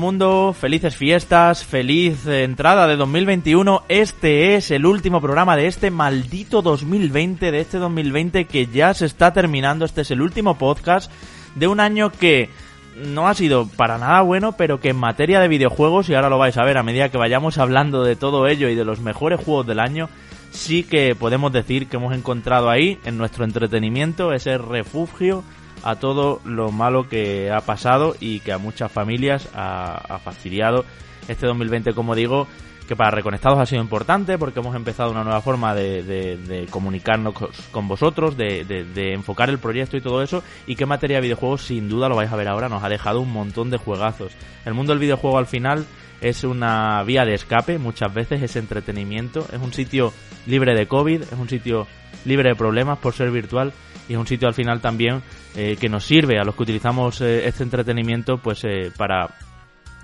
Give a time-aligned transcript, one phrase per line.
[0.00, 3.82] mundo, felices fiestas, feliz entrada de 2021.
[3.88, 9.04] Este es el último programa de este maldito 2020, de este 2020 que ya se
[9.04, 9.84] está terminando.
[9.84, 11.12] Este es el último podcast
[11.54, 12.48] de un año que
[12.96, 16.38] no ha sido para nada bueno, pero que en materia de videojuegos, y ahora lo
[16.38, 19.38] vais a ver a medida que vayamos hablando de todo ello y de los mejores
[19.38, 20.08] juegos del año,
[20.50, 25.44] sí que podemos decir que hemos encontrado ahí, en nuestro entretenimiento, ese refugio
[25.82, 30.84] a todo lo malo que ha pasado y que a muchas familias ha, fastidiado
[31.28, 32.46] este 2020, como digo,
[32.88, 37.34] que para Reconectados ha sido importante porque hemos empezado una nueva forma de, comunicarnos
[37.70, 41.22] con vosotros, de, de, enfocar el proyecto y todo eso, y que en materia de
[41.22, 44.32] videojuegos, sin duda lo vais a ver ahora, nos ha dejado un montón de juegazos.
[44.64, 45.86] El mundo del videojuego al final
[46.20, 50.12] es una vía de escape, muchas veces es entretenimiento, es un sitio
[50.46, 51.86] libre de COVID, es un sitio
[52.24, 53.72] libre de problemas por ser virtual
[54.10, 55.22] y es un sitio al final también
[55.54, 59.30] eh, que nos sirve a los que utilizamos eh, este entretenimiento pues eh, para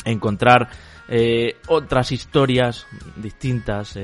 [0.05, 0.69] encontrar
[1.69, 3.97] otras historias distintas,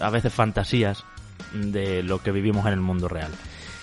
[0.00, 1.04] a veces fantasías
[1.52, 3.30] de lo que vivimos en el mundo real.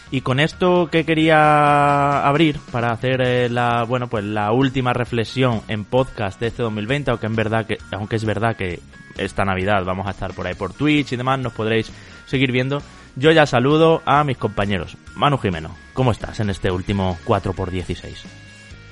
[0.09, 5.83] Y con esto que quería abrir para hacer la bueno pues la última reflexión en
[5.83, 8.79] podcast de este 2020, aunque en verdad que aunque es verdad que
[9.17, 11.91] esta Navidad vamos a estar por ahí por Twitch y demás, nos podréis
[12.25, 12.81] seguir viendo.
[13.17, 14.95] Yo ya saludo a mis compañeros.
[15.15, 18.23] Manu Jimeno, ¿cómo estás en este último 4x16?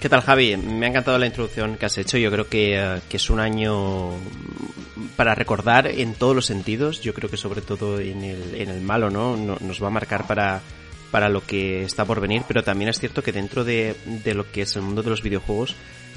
[0.01, 0.57] ¿Qué tal, Javi?
[0.57, 2.17] Me ha encantado la introducción que has hecho.
[2.17, 4.11] Yo creo que, eh, es un año
[5.15, 7.01] para recordar en todos los sentidos.
[7.01, 9.37] Yo creo que sobre todo en el, en el malo, ¿no?
[9.37, 10.61] Nos va a marcar para,
[11.11, 14.51] para lo que está por venir, pero también es cierto que dentro de, de lo
[14.51, 15.75] que es el mundo de los videojuegos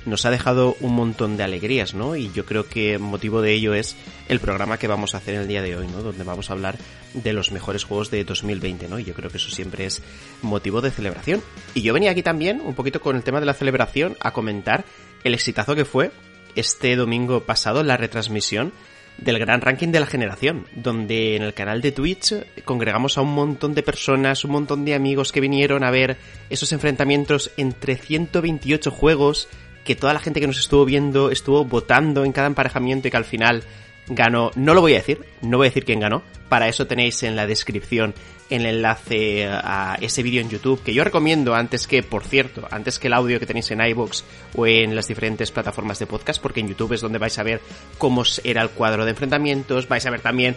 [0.09, 2.17] nos ha dejado un montón de alegrías, ¿no?
[2.17, 3.97] Y yo creo que motivo de ello es
[4.29, 6.03] el programa que vamos a hacer el día de hoy, ¿no?
[6.03, 6.79] Donde vamos a hablar
[7.15, 8.99] de los mejores juegos de 2020, ¿no?
[8.99, 10.03] Y yo creo que eso siempre es
[10.43, 11.43] motivo de celebración.
[11.75, 14.85] Y yo venía aquí también, un poquito con el tema de la celebración, a comentar
[15.25, 16.11] el exitazo que fue
[16.55, 18.73] este domingo pasado la retransmisión
[19.19, 22.35] del gran ranking de la generación, donde en el canal de Twitch
[22.65, 26.17] congregamos a un montón de personas, un montón de amigos que vinieron a ver
[26.51, 29.49] esos enfrentamientos entre 128 juegos
[29.85, 33.17] que toda la gente que nos estuvo viendo estuvo votando en cada emparejamiento y que
[33.17, 33.65] al final
[34.07, 34.51] ganó.
[34.55, 36.23] No lo voy a decir, no voy a decir quién ganó.
[36.49, 38.15] Para eso tenéis en la descripción
[38.51, 42.99] el enlace a ese vídeo en YouTube que yo recomiendo antes que, por cierto, antes
[42.99, 46.61] que el audio que tenéis en iBox o en las diferentes plataformas de podcast, porque
[46.61, 47.61] en YouTube es donde vais a ver
[47.99, 50.57] cómo era el cuadro de enfrentamientos, vais a ver también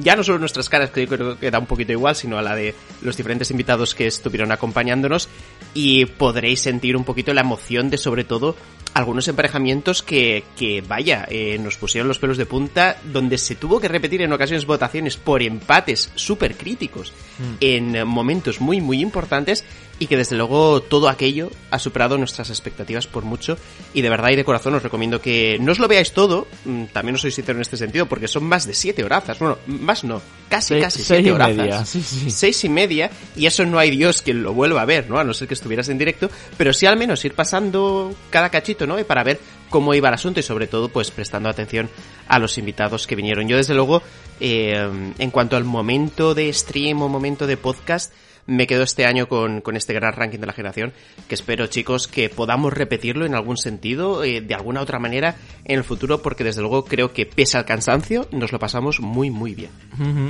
[0.00, 2.56] ya no solo nuestras caras, que creo que da un poquito igual, sino a la
[2.56, 5.28] de los diferentes invitados que estuvieron acompañándonos
[5.74, 8.56] y podréis sentir un poquito la emoción de sobre todo
[9.00, 13.80] algunos emparejamientos que, que vaya, eh, nos pusieron los pelos de punta, donde se tuvo
[13.80, 17.54] que repetir en ocasiones votaciones por empates súper críticos mm.
[17.60, 19.64] en momentos muy, muy importantes
[20.00, 23.58] y que desde luego todo aquello ha superado nuestras expectativas por mucho
[23.92, 26.84] y de verdad y de corazón os recomiendo que no os lo veáis todo, mm,
[26.86, 30.02] también os soy sincero en este sentido porque son más de siete horazas, bueno, más
[30.02, 31.96] no, casi casi siete horazas,
[32.28, 35.18] seis y media y eso no hay Dios quien lo vuelva a ver, ¿no?
[35.18, 38.86] A no ser que estuvieras en directo, pero sí al menos ir pasando cada cachito,
[38.86, 38.98] ¿no?
[38.98, 41.90] Y para ver cómo iba el asunto y sobre todo pues prestando atención
[42.26, 43.48] a los invitados que vinieron.
[43.48, 44.02] Yo desde luego,
[44.40, 48.12] eh, en cuanto al momento de stream o momento de podcast,
[48.46, 50.92] me quedo este año con, este gran ranking de la generación,
[51.28, 55.78] que espero chicos que podamos repetirlo en algún sentido, eh, de alguna otra manera en
[55.78, 59.54] el futuro, porque desde luego creo que pese al cansancio, nos lo pasamos muy muy
[59.54, 59.70] bien.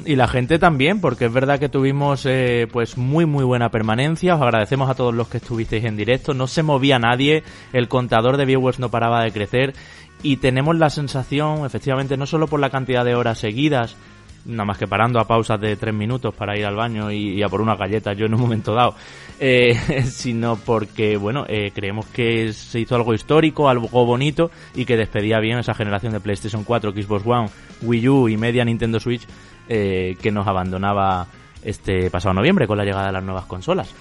[0.05, 4.35] Y la gente también, porque es verdad que tuvimos eh, pues muy muy buena permanencia,
[4.35, 7.43] os agradecemos a todos los que estuvisteis en directo, no se movía nadie,
[7.73, 9.75] el contador de viewers no paraba de crecer.
[10.23, 13.97] Y tenemos la sensación, efectivamente, no solo por la cantidad de horas seguidas,
[14.45, 17.49] nada más que parando a pausas de tres minutos para ir al baño y, a
[17.49, 18.95] por una galleta yo en un momento dado,
[19.39, 24.97] eh, sino porque, bueno, eh, creemos que se hizo algo histórico, algo bonito y que
[24.97, 27.49] despedía bien esa generación de PlayStation 4, Xbox One,
[27.83, 29.27] Wii U y media Nintendo Switch
[29.69, 31.27] eh, que nos abandonaba
[31.63, 33.95] este pasado noviembre con la llegada de las nuevas consolas.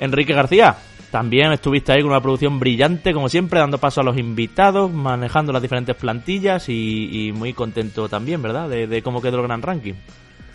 [0.00, 0.76] Enrique García,
[1.14, 5.52] también estuviste ahí con una producción brillante, como siempre, dando paso a los invitados, manejando
[5.52, 8.68] las diferentes plantillas y, muy contento también, ¿verdad?
[8.68, 9.94] De, cómo quedó el gran ranking.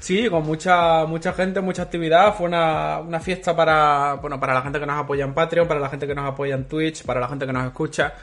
[0.02, 2.36] Sí, con mucha mucha gente, mucha actividad.
[2.36, 5.80] Fue una, una, fiesta para bueno para la gente que nos apoya en Patreon, para
[5.80, 8.16] la gente que nos apoya en Twitch, para la gente que nos escucha.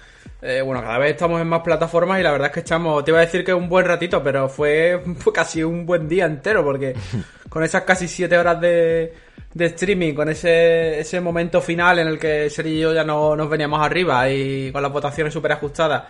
[0.43, 3.13] Eh, bueno, cada vez estamos en más plataformas y la verdad es que echamos, te
[3.13, 6.63] iba a decir que un buen ratito, pero fue, fue casi un buen día entero
[6.63, 6.95] porque
[7.49, 9.15] con esas casi siete horas de,
[9.55, 13.35] de streaming, con ese, ese momento final en el que Sergio y yo ya no
[13.37, 16.05] nos veníamos arriba y con las votaciones súper ajustadas.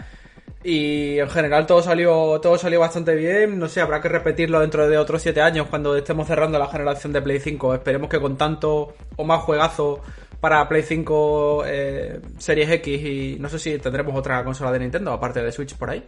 [0.65, 3.57] Y en general todo salió, todo salió bastante bien.
[3.57, 7.13] No sé, habrá que repetirlo dentro de otros 7 años cuando estemos cerrando la generación
[7.13, 7.75] de Play 5.
[7.75, 10.01] Esperemos que con tanto o más juegazo
[10.41, 15.13] para Play 5, eh, Series X y no sé si tendremos otra consola de Nintendo,
[15.13, 16.05] aparte de Switch por ahí.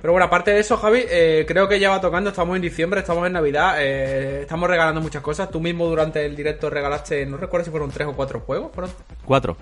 [0.00, 3.00] Pero bueno, aparte de eso, Javi, eh, creo que ya va tocando, estamos en diciembre,
[3.00, 5.50] estamos en Navidad, eh, estamos regalando muchas cosas.
[5.50, 8.92] Tú mismo durante el directo regalaste, no recuerdo si fueron tres o cuatro juegos, ¿fueron?
[9.24, 9.56] Cuatro.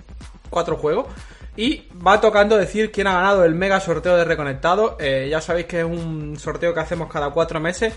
[0.49, 1.07] Cuatro juegos.
[1.55, 4.95] Y va tocando decir quién ha ganado el mega sorteo de Reconectado.
[4.99, 7.95] Eh, ya sabéis que es un sorteo que hacemos cada cuatro meses.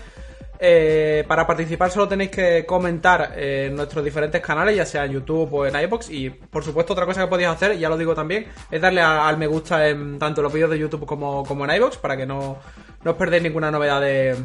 [0.63, 5.51] Eh, para participar solo tenéis que comentar en nuestros diferentes canales, ya sea en YouTube
[5.51, 6.11] o en iBox.
[6.11, 9.37] Y por supuesto, otra cosa que podéis hacer, ya lo digo también, es darle al
[9.37, 12.59] me gusta en tanto los vídeos de YouTube como, en iBox para que no,
[13.03, 14.35] no os perdáis ninguna novedad de,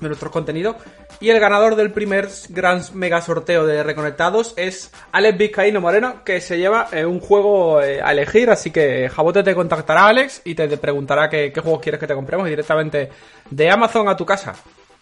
[0.00, 0.76] nuestros contenidos.
[1.20, 6.40] Y el ganador del primer gran mega sorteo de Reconectados es Alex Vizcaíno Moreno, que
[6.40, 8.50] se lleva eh, un juego eh, a elegir.
[8.50, 12.48] Así que Jabote te contactará, Alex, y te, preguntará qué, juegos quieres que te compremos
[12.48, 13.10] directamente
[13.48, 14.56] de Amazon a tu casa.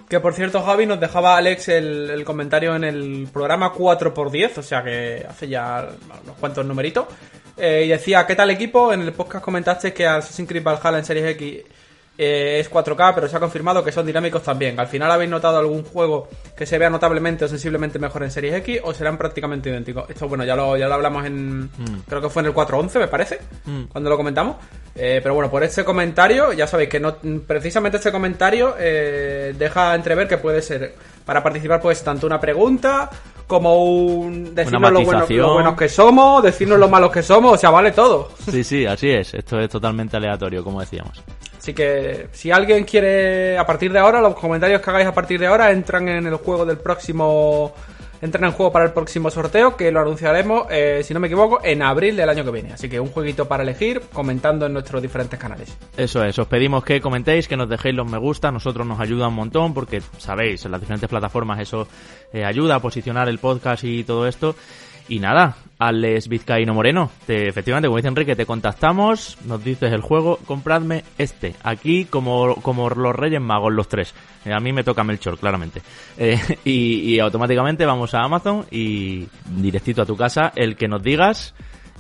[0.09, 4.85] Que por cierto, Javi, nos dejaba Alex el, comentario en el programa 4x10, o sea
[4.85, 5.89] que hace ya
[6.23, 7.06] unos cuantos numeritos.
[7.56, 8.93] Eh, y decía, ¿qué tal equipo?
[8.93, 11.65] En el podcast comentaste que Assassin's Creed Valhalla en Series X
[12.16, 14.78] eh, es 4K, pero se ha confirmado que son dinámicos también.
[14.78, 18.55] Al final habéis notado algún juego que se vea notablemente o sensiblemente mejor en Series
[18.56, 20.08] X o serán prácticamente idénticos.
[20.08, 21.70] Esto, bueno, ya lo, ya lo hablamos en.
[22.08, 23.84] Creo que fue en el 411, me parece, Mm.
[23.84, 24.56] cuando lo comentamos.
[24.94, 27.16] Eh, pero bueno, por este comentario, ya sabéis que no,
[27.46, 30.94] precisamente este comentario eh, deja entrever que puede ser.
[31.25, 33.10] Para participar, pues tanto una pregunta
[33.46, 34.55] como un.
[34.55, 35.05] decirnos lo,
[35.55, 38.31] buenos que somos, decirnos lo malos que somos, o sea, vale todo.
[38.50, 39.35] Sí, sí, así es.
[39.35, 41.23] Esto es totalmente aleatorio, como decíamos.
[41.58, 45.41] Así que si alguien quiere, a partir de ahora, los comentarios que hagáis a partir
[45.41, 47.75] de ahora entran en el juego del próximo.
[48.25, 51.61] Entran en juego para el próximo sorteo, que lo anunciaremos, eh, si no me equivoco,
[51.62, 52.73] en abril del año que viene.
[52.73, 55.76] Así que un jueguito para elegir, comentando en nuestros diferentes canales.
[55.94, 59.29] Eso es, os pedimos que comentéis, que nos dejéis los me gusta, nosotros nos ayuda
[59.29, 61.87] un montón porque sabéis, en las diferentes plataformas eso
[62.32, 64.56] eh, ayuda a posicionar el podcast y todo esto.
[65.09, 70.01] Y nada, Alex Vizcaíno Moreno, te, efectivamente, como dice Enrique, te contactamos, nos dices el
[70.01, 74.15] juego, compradme este, aquí como, como los Reyes Magos, los tres.
[74.45, 75.83] Eh, a mí me toca Melchor, claramente.
[76.17, 81.03] Eh, y, y automáticamente vamos a Amazon y directito a tu casa, el que nos
[81.03, 81.55] digas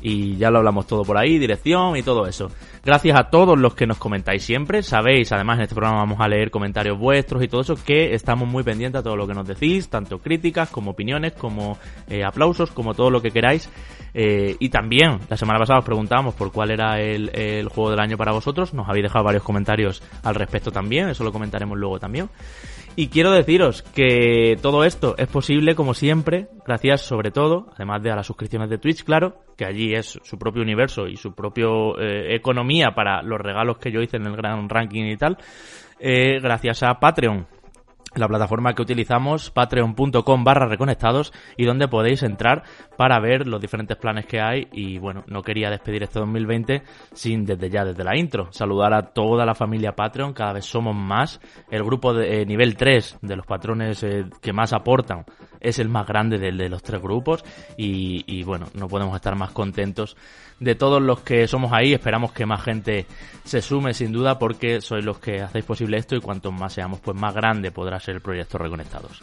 [0.04, 2.50] y ya lo hablamos todo por ahí, dirección y todo eso.
[2.84, 6.28] Gracias a todos los que nos comentáis siempre, sabéis, además en este programa vamos a
[6.28, 9.48] leer comentarios vuestros y todo eso, que estamos muy pendientes a todo lo que nos
[9.48, 11.78] decís, tanto críticas como opiniones, como
[12.10, 13.70] eh, aplausos, como todo lo que queráis.
[14.12, 18.00] Eh, y también, la semana pasada os preguntábamos por cuál era el, el juego del
[18.00, 21.98] año para vosotros, nos habéis dejado varios comentarios al respecto también, eso lo comentaremos luego
[21.98, 22.28] también.
[22.96, 28.12] Y quiero deciros que todo esto es posible, como siempre, gracias sobre todo, además de
[28.12, 31.66] a las suscripciones de Twitch, claro, que allí es su propio universo y su propia
[31.98, 35.38] economía para los regalos que yo hice en el gran ranking y tal,
[35.98, 37.46] eh, gracias a Patreon,
[38.16, 42.62] la plataforma que utilizamos, patreon.com barra reconectados, y donde podéis entrar
[42.96, 44.68] para ver los diferentes planes que hay.
[44.72, 46.82] Y bueno, no quería despedir este 2020
[47.12, 50.94] sin desde ya, desde la intro, saludar a toda la familia Patreon, cada vez somos
[50.94, 51.40] más.
[51.70, 55.24] El grupo de eh, nivel 3 de los patrones eh, que más aportan
[55.64, 57.44] es el más grande del de los tres grupos.
[57.76, 60.16] Y, y bueno, no podemos estar más contentos
[60.60, 61.92] de todos los que somos ahí.
[61.92, 63.06] Esperamos que más gente
[63.44, 67.00] se sume sin duda porque sois los que hacéis posible esto y cuanto más seamos,
[67.00, 69.20] pues más grande podrá ser el proyecto Reconectados.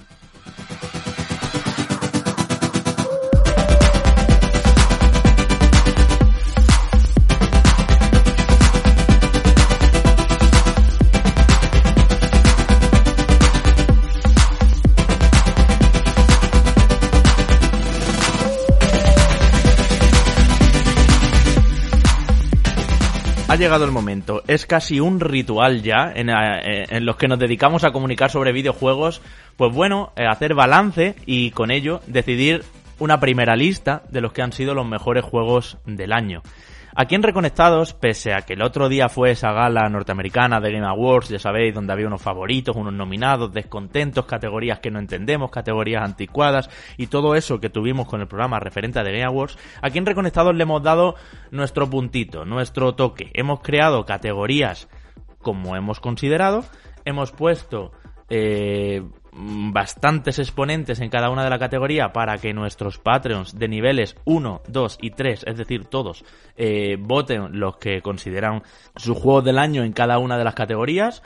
[23.52, 24.44] Ha llegado el momento.
[24.48, 28.54] Es casi un ritual ya en, eh, en los que nos dedicamos a comunicar sobre
[28.54, 29.22] videojuegos.
[29.58, 32.64] Pues bueno, eh, hacer balance y con ello decidir
[32.98, 36.44] una primera lista de los que han sido los mejores juegos del año.
[36.94, 40.86] Aquí en Reconectados, pese a que el otro día fue esa gala norteamericana de Game
[40.86, 46.04] Awards, ya sabéis, donde había unos favoritos, unos nominados, descontentos, categorías que no entendemos, categorías
[46.04, 50.00] anticuadas y todo eso que tuvimos con el programa referente a The Game Awards, aquí
[50.00, 51.16] en Reconectados le hemos dado
[51.50, 53.32] nuestro puntito, nuestro toque.
[53.34, 54.90] Hemos creado categorías
[55.42, 56.66] como hemos considerado,
[57.06, 57.94] hemos puesto
[58.30, 59.02] eh,
[59.34, 64.62] bastantes exponentes en cada una de la categoría para que nuestros Patreons de niveles 1,
[64.68, 66.26] 2 y 3, es decir, todos,
[66.58, 68.64] eh, voten los que consideran
[68.96, 71.24] sus juegos del año en cada una de las categorías.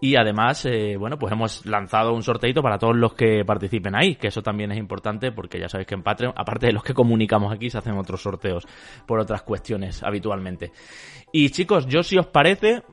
[0.00, 4.14] Y además, eh, bueno, pues hemos lanzado un sorteito para todos los que participen ahí,
[4.14, 6.94] que eso también es importante porque ya sabéis que en Patreon, aparte de los que
[6.94, 8.64] comunicamos aquí, se hacen otros sorteos
[9.06, 10.70] por otras cuestiones habitualmente.
[11.32, 12.84] Y chicos, yo si os parece,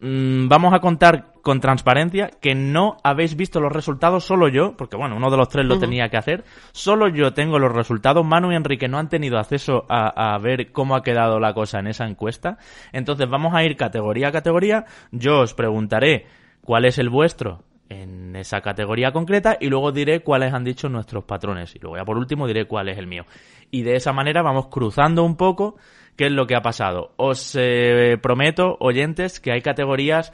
[0.00, 4.98] mmm, vamos a contar con transparencia, que no habéis visto los resultados, solo yo, porque
[4.98, 8.52] bueno, uno de los tres lo tenía que hacer, solo yo tengo los resultados, Manu
[8.52, 11.86] y Enrique no han tenido acceso a, a ver cómo ha quedado la cosa en
[11.86, 12.58] esa encuesta,
[12.92, 16.26] entonces vamos a ir categoría a categoría, yo os preguntaré
[16.60, 21.24] cuál es el vuestro en esa categoría concreta y luego diré cuáles han dicho nuestros
[21.24, 21.74] patrones.
[21.74, 23.24] Y luego ya por último diré cuál es el mío.
[23.70, 25.76] Y de esa manera vamos cruzando un poco
[26.14, 27.12] qué es lo que ha pasado.
[27.16, 30.30] Os eh, prometo, oyentes, que hay categorías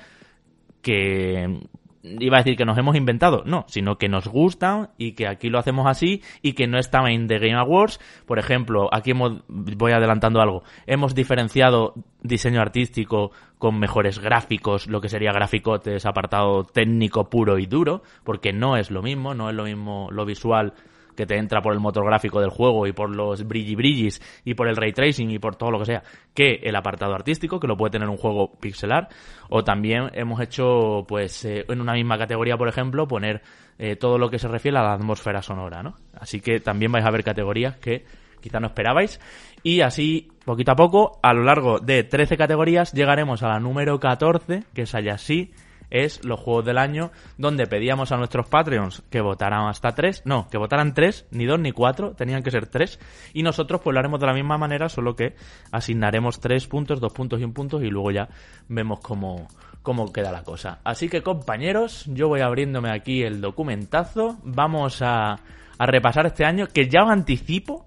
[0.85, 1.63] que
[2.05, 5.49] iba a decir que nos hemos inventado, no, sino que nos gustan y que aquí
[5.49, 7.99] lo hacemos así y que no están en The Game Awards.
[8.27, 15.01] Por ejemplo, aquí hemos, voy adelantando algo, hemos diferenciado diseño artístico con mejores gráficos, lo
[15.01, 19.57] que sería graficotes, apartado técnico puro y duro, porque no es lo mismo, no es
[19.57, 20.75] lo mismo lo visual
[21.17, 24.55] que te entra por el motor gráfico del juego y por los brilli brillis y
[24.55, 26.03] por el ray tracing y por todo lo que sea,
[26.35, 29.09] que el apartado artístico, que lo puede tener un juego pixelar.
[29.49, 33.43] O también hemos hecho, pues, eh, en una misma categoría, por ejemplo, poner
[33.79, 35.95] eh, todo lo que se refiere a la atmósfera sonora, ¿no?
[36.15, 38.05] Así que también vais a ver categorías que
[38.41, 39.21] quizá no esperabais.
[39.63, 43.99] Y así, poquito a poco, a lo largo de 13 categorías, llegaremos a la número
[43.99, 45.53] 14, que es así
[45.91, 50.49] es los juegos del año, donde pedíamos a nuestros Patreons que votaran hasta tres, no,
[50.49, 52.99] que votaran tres, ni dos ni cuatro, tenían que ser tres,
[53.33, 55.35] y nosotros pues lo haremos de la misma manera, solo que
[55.73, 58.29] asignaremos tres puntos, dos puntos y un punto, y luego ya
[58.69, 59.49] vemos cómo,
[59.83, 60.81] cómo queda la cosa.
[60.85, 65.39] Así que compañeros, yo voy abriéndome aquí el documentazo, vamos a,
[65.79, 67.87] a repasar este año, que ya os anticipo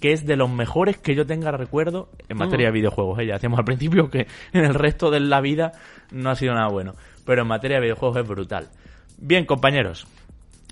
[0.00, 3.18] que es de los mejores que yo tenga recuerdo en materia de videojuegos.
[3.20, 3.26] ¿eh?
[3.26, 5.72] Ya decíamos al principio que en el resto de la vida
[6.10, 6.94] no ha sido nada bueno
[7.30, 8.68] pero en materia de videojuegos es brutal.
[9.16, 10.04] Bien, compañeros.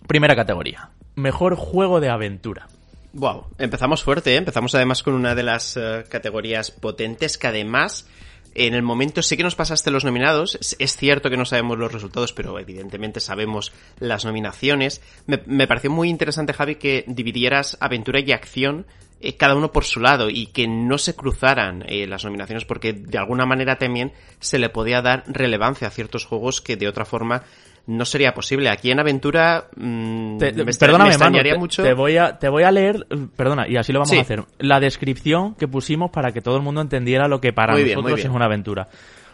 [0.09, 0.91] Primera categoría.
[1.15, 2.67] Mejor juego de aventura.
[3.13, 4.39] Wow, empezamos fuerte, ¿eh?
[4.39, 8.09] empezamos además con una de las eh, categorías potentes que además
[8.57, 10.59] en el momento sí que nos pasaste los nominados.
[10.81, 15.01] Es, cierto que no sabemos los resultados, pero evidentemente sabemos las nominaciones.
[15.29, 18.85] Me, me pareció muy interesante, Javi, que dividieras aventura y acción
[19.21, 22.93] eh, cada uno por su lado y que no se cruzaran eh, las nominaciones porque
[22.93, 27.05] de alguna manera también se le podía dar relevancia a ciertos juegos que de otra
[27.05, 27.43] forma
[27.89, 28.69] no sería posible.
[28.69, 31.83] Aquí en Aventura mm, me, perdóname, extrañaría mucho.
[31.83, 34.45] Te voy, a, te voy a leer, perdona, y así lo vamos a hacer.
[34.59, 38.27] La descripción que pusimos para que todo el mundo entendiera lo que para nosotros es
[38.27, 38.89] una aventura.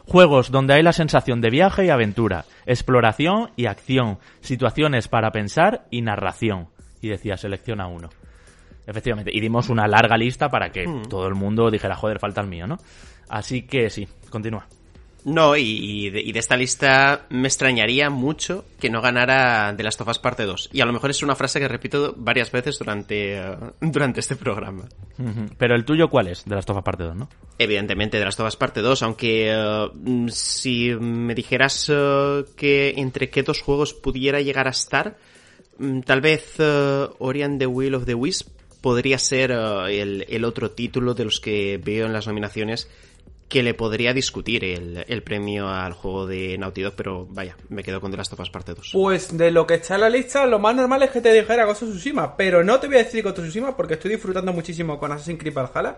[0.06, 5.86] Juegos donde hay la sensación de viaje y aventura, exploración y acción, situaciones para pensar
[5.90, 6.68] y narración.
[7.02, 8.10] Y decía, selecciona uno.
[8.86, 9.30] Efectivamente.
[9.32, 11.08] Y dimos una larga lista para que hmm.
[11.08, 12.78] todo el mundo dijera, joder, falta el mío, ¿no?
[13.28, 14.66] Así que sí, continúa.
[15.24, 20.18] No, y, de, esta lista me extrañaría mucho que no ganara de Last of Us
[20.18, 20.70] Parte 2.
[20.72, 24.36] Y a lo mejor es una frase que repito varias veces durante, eh, durante este
[24.36, 24.84] programa.
[25.56, 26.44] Pero el tuyo, ¿cuál es?
[26.44, 27.28] De Last of Us Parte 2, ¿no?
[27.58, 29.88] Evidentemente, de Last of Us Parte 2, aunque eh,
[30.28, 35.16] si me dijeras eh, que entre qué dos juegos pudiera llegar a estar,
[35.78, 36.58] mm, tal vez
[37.18, 38.48] Ori and the Will of the Wisp
[38.84, 42.86] podría ser eh, el, otro título de los que veo en las nominaciones
[43.48, 47.98] que le podría discutir el, premio al juego de Naughty Dog, pero vaya, me quedo
[48.02, 48.90] con The Last of Parte 2.
[48.92, 51.64] Pues de lo que está en la lista, lo más normal es que te dijera
[51.64, 55.10] Ghost of pero no te voy a decir Ghost of porque estoy disfrutando muchísimo con
[55.12, 55.96] Assassin's Creed Valhalla.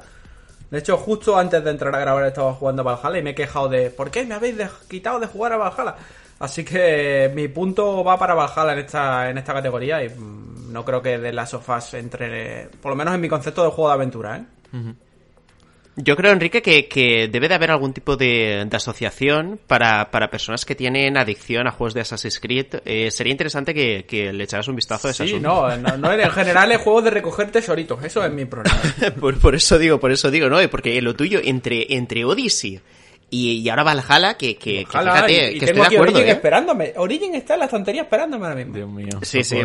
[0.70, 3.68] De hecho, justo antes de entrar a grabar estaba jugando Valhalla y me he quejado
[3.68, 5.96] de ¿por qué me habéis quitado de jugar a Valhalla?
[6.38, 10.85] Así que mi punto va para Valhalla en esta, en esta categoría y mm, no
[10.85, 13.94] creo que de las sofás entre, por lo menos en mi concepto de juego de
[13.94, 14.44] aventura, ¿eh?
[15.99, 21.16] Yo creo, Enrique, que, debe de haber algún tipo de, asociación para, personas que tienen
[21.16, 22.66] adicción a juegos de Assassin's Creed.
[22.85, 26.70] Eh, sería interesante que, le echaras un vistazo a ese sí, No, no, en general
[26.73, 28.78] es juego de recoger tesoritos, eso es mi problema.
[29.20, 30.58] por, por, eso digo, por eso digo, ¿no?
[30.68, 32.78] Porque lo tuyo, entre, entre Odyssey
[33.28, 36.30] y, ahora Valhalla, que, que, que fíjate, y, que tengo estoy de Origin ¿eh?
[36.30, 36.92] esperándome.
[36.97, 38.75] Origin está en la estantería esperándome ahora mismo.
[38.75, 39.09] Dios mío.
[39.23, 39.56] Sí, sí,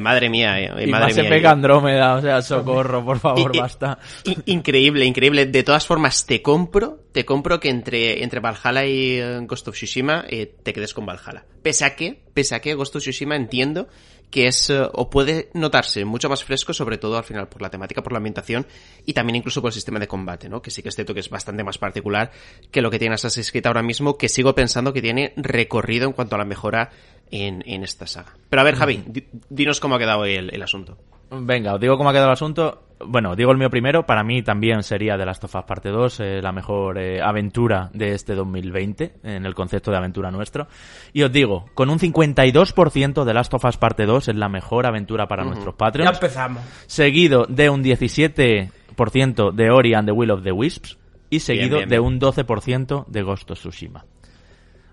[0.00, 0.58] madre mía.
[0.58, 3.98] Eh, y madre más mía, Andrómeda, o sea, socorro, por favor, basta.
[4.46, 5.46] increíble, increíble.
[5.46, 9.74] De todas formas, te compro, te compro que entre, entre Valhalla y eh, Ghost of
[9.74, 11.44] Tsushima te quedes con Valhalla.
[11.62, 13.88] Pese a que, pese a que Ghost of Tsushima entiendo
[14.30, 17.70] que es eh, o puede notarse mucho más fresco, sobre todo al final por la
[17.70, 18.66] temática, por la ambientación
[19.04, 20.62] y también incluso por el sistema de combate, ¿no?
[20.62, 22.30] Que sí que es cierto que es bastante más particular
[22.70, 26.12] que lo que tiene Assassin's Creed ahora mismo, que sigo pensando que tiene recorrido en
[26.12, 26.90] cuanto a la mejora
[27.30, 28.34] en, en esta saga.
[28.48, 29.02] Pero a ver, Javi,
[29.48, 30.98] dinos cómo ha quedado el, el asunto.
[31.30, 32.82] Venga, os digo cómo ha quedado el asunto.
[33.06, 34.04] Bueno, digo el mío primero.
[34.04, 37.88] Para mí también sería de Last of Us Parte 2 eh, la mejor eh, aventura
[37.94, 40.66] de este 2020, en el concepto de aventura nuestro.
[41.12, 44.86] Y os digo, con un 52% de Last of Us Parte 2 es la mejor
[44.86, 46.10] aventura para nuestros Patreons.
[46.10, 46.62] Ya empezamos.
[46.86, 50.98] Seguido de un 17% de Ori and the Will of the Wisps.
[51.30, 54.04] Y seguido de un 12% de Ghost of Tsushima.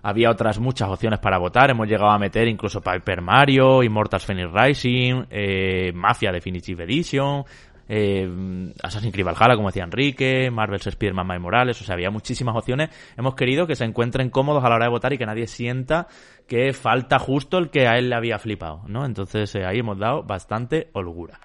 [0.08, 1.68] Había otras muchas opciones para votar.
[1.68, 7.44] Hemos llegado a meter incluso Paper Mario, Immortals Phoenix Rising, eh, Mafia Definitive Edition,
[7.86, 8.26] eh,
[8.82, 12.88] Assassin's Creed Valhalla, como decía Enrique, Marvel's Spider-Man Miles Morales, o sea, había muchísimas opciones.
[13.18, 16.06] Hemos querido que se encuentren cómodos a la hora de votar y que nadie sienta
[16.46, 19.04] que falta justo el que a él le había flipado, ¿no?
[19.04, 21.38] Entonces eh, ahí hemos dado bastante holgura.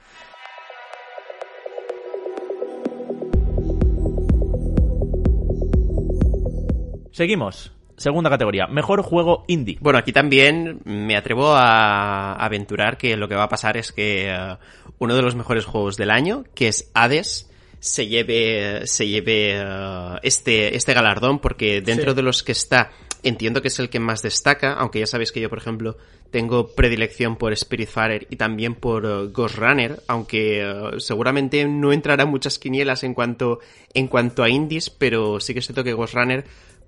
[7.11, 7.73] Seguimos.
[7.95, 9.77] Segunda categoría, mejor juego indie.
[9.79, 14.29] Bueno, aquí también me atrevo a aventurar que lo que va a pasar es que
[14.31, 14.57] eh,
[14.97, 20.19] uno de los mejores juegos del año, que es Hades, se lleve, se lleve eh,
[20.23, 22.15] este, este galardón, porque dentro Sí.
[22.15, 25.41] de los que está, entiendo que es el que más destaca, aunque ya sabéis que
[25.41, 25.97] yo, por ejemplo,
[26.31, 32.57] tengo predilección por Spiritfarer y también por eh, Ghost Runner, aunque seguramente no entrará muchas
[32.57, 33.59] quinielas en cuanto,
[33.93, 36.43] en cuanto a indies, pero sí que es cierto que Ghost Runner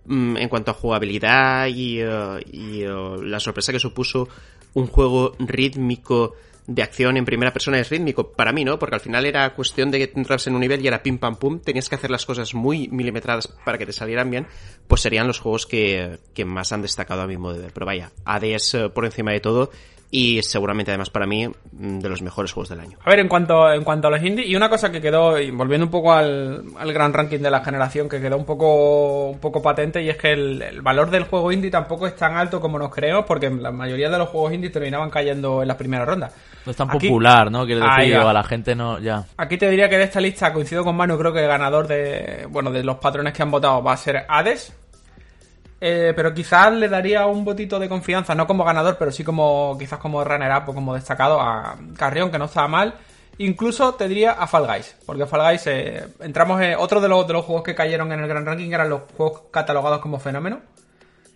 [0.10, 2.90] en cuanto a jugabilidad y, eh, y, eh,
[3.24, 4.28] la sorpresa que supuso
[4.74, 6.36] un juego rítmico
[6.68, 8.80] de acción en primera persona es rítmico para mí, ¿no?
[8.80, 11.36] Porque al final era cuestión de que entras en un nivel y era pim pam
[11.36, 14.48] pum, tenías que hacer las cosas muy milimetradas para que te salieran bien,
[14.88, 17.72] pues serían los juegos que, que más han destacado a mi modo de ver.
[17.74, 19.70] Pero vaya, Hades eh, por encima de todo
[20.18, 22.98] y seguramente además para mí mm, de los mejores juegos del año.
[23.04, 25.52] A ver, en cuanto, en cuanto a los indies, y una cosa que quedó, y
[25.52, 29.40] volviendo un poco al, al gran ranking de la generación, que quedó un poco, un
[29.40, 32.62] poco patente, y es que el, el valor del juego indie tampoco es tan alto
[32.62, 36.08] como nos creemos, porque la mayoría de los juegos indie terminaban cayendo en las primeras
[36.08, 36.34] rondas.
[36.66, 37.66] No es tan Aquí- popular, ¿no?
[37.66, 39.26] Quiero decir, a la gente no, ya.
[39.38, 42.48] Aquí te diría que de esta lista coincido con Manu, creo que el ganador de,
[42.50, 44.74] bueno, de los patrones que han votado va a ser Hades.
[45.88, 49.78] Eh, pero quizás le daría un botito de confianza, no como ganador, pero sí como
[49.78, 52.96] quizás como runner-up o como destacado a Carrión, que no estaba mal.
[53.38, 57.28] Incluso te diría a Fall Guys, porque Fall Guys eh, entramos en otro de los,
[57.28, 60.62] de los juegos que cayeron en el gran ranking, eran los juegos catalogados como fenómeno,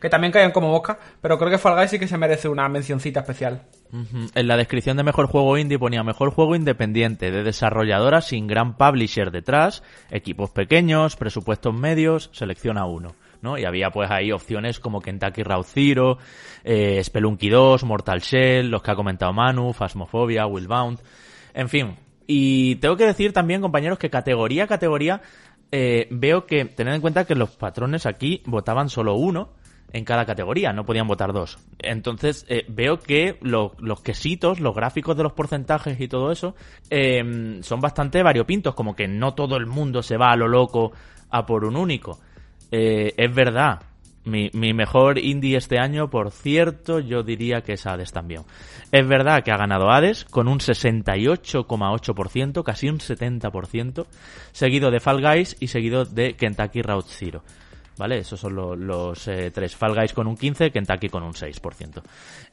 [0.02, 2.68] que también caían como mosca, pero creo que Fall Guys sí que se merece una
[2.70, 3.62] mencioncita especial.
[4.34, 8.78] En la descripción de mejor juego indie ponía mejor juego independiente, de desarrolladora sin gran
[8.78, 13.14] publisher detrás, equipos pequeños, presupuestos medios, selecciona uno.
[13.42, 13.58] ¿No?
[13.58, 16.18] Y había pues ahí opciones como Kentucky Route Zero,
[16.64, 21.00] eh, Spelunky 2, Mortal Shell, los que ha comentado Manu, Phasmophobia, Willbound,
[21.54, 21.96] en fin.
[22.28, 25.22] Y tengo que decir también, compañeros, que categoría a categoría
[25.72, 29.50] eh, veo que, tened en cuenta que los patrones aquí votaban solo uno,
[29.92, 31.58] en cada categoría, no podían votar dos.
[31.80, 36.54] Entonces, eh, veo que lo- los quesitos, los gráficos de los porcentajes y todo eso,
[37.64, 40.92] son bastante variopintos, como que no todo el mundo se va a lo loco
[41.32, 42.20] a por un único.
[42.72, 43.82] Eh, es verdad,
[44.26, 48.44] mi, mi mejor indie este año, por cierto, yo diría que es Hades también.
[48.92, 54.06] Es verdad que ha ganado Hades con un 68,8%, casi un 70%,
[54.52, 57.44] seguido de Fall Guys y seguido de Kentucky Route Zero.
[58.00, 58.20] ¿Vale?
[58.20, 59.76] Esos son lo- los eh, tres.
[59.76, 62.02] Fall Guys con un 15, Kentucky con un 6%.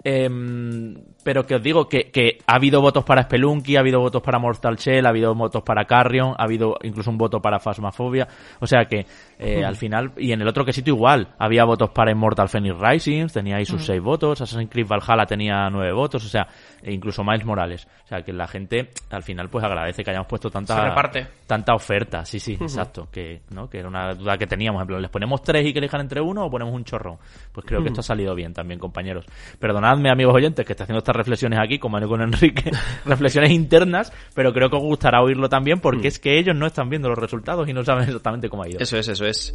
[0.03, 4.23] Em, pero que os digo que, que ha habido votos para Spelunky, ha habido votos
[4.23, 8.27] para Mortal Shell, ha habido votos para Carrion, ha habido incluso un voto para Phasmophobia.
[8.61, 9.07] O sea que
[9.39, 13.27] eh, al final, y en el otro quesito igual, había votos para Immortal Phoenix Rising,
[13.29, 16.47] tenía ahí sus 6 votos, Assassin's Creed Valhalla tenía 9 votos, o sea,
[16.83, 17.87] e incluso Miles Morales.
[18.05, 21.27] O sea que la gente al final pues agradece que hayamos puesto tanta Se reparte.
[21.47, 23.69] tanta oferta, sí, sí, exacto, que, ¿no?
[23.69, 26.21] que era una duda que teníamos, en plan, ¿les ponemos tres y que elijan entre
[26.21, 27.19] uno o ponemos un chorrón?
[27.53, 29.27] Pues creo que esto ha salido bien también, compañeros.
[29.59, 32.71] Perdonadme, amigos oyentes, que está haciendo estas reflexiones aquí, como con Enrique,
[33.05, 36.89] reflexiones internas, pero creo que os gustará oírlo también, porque es que ellos no están
[36.89, 38.79] viendo los resultados y no saben exactamente cómo ha ido.
[38.81, 39.55] Eso es, eso es.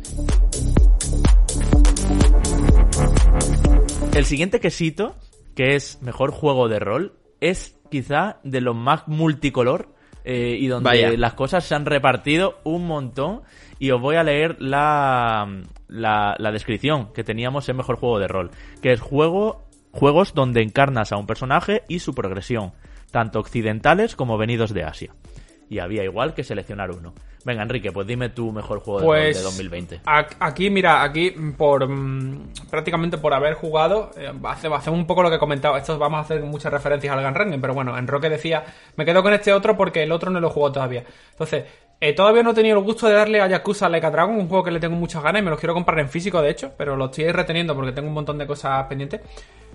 [4.14, 5.16] El siguiente quesito,
[5.62, 9.90] que es mejor juego de rol, es quizá de los más multicolor
[10.24, 11.14] eh, y donde Vaya.
[11.16, 13.44] las cosas se han repartido un montón.
[13.78, 18.28] Y os voy a leer la, la, la descripción que teníamos en mejor juego de
[18.28, 18.50] rol,
[18.82, 22.72] que es juego, juegos donde encarnas a un personaje y su progresión,
[23.12, 25.14] tanto occidentales como venidos de Asia.
[25.72, 27.14] Y había igual que seleccionar uno.
[27.46, 30.02] Venga, Enrique, pues dime tu mejor juego de rol Pues de 2020.
[30.06, 35.24] a- Aquí, mira, aquí por mm, prácticamente por haber jugado, eh, hace, hace un poco
[35.24, 35.78] lo que he comentado.
[35.78, 38.66] Esto vamos a hacer muchas referencias al Gun Ranking, pero bueno, en Roque decía,
[38.98, 41.06] me quedo con este otro porque el otro no lo he jugado todavía.
[41.32, 41.64] Entonces,
[42.02, 44.50] eh, todavía no he tenido el gusto de darle a Yakuza Like a Dragon, un
[44.50, 46.74] juego que le tengo muchas ganas y me lo quiero comprar en físico, de hecho,
[46.78, 49.22] pero lo estoy reteniendo porque tengo un montón de cosas pendientes.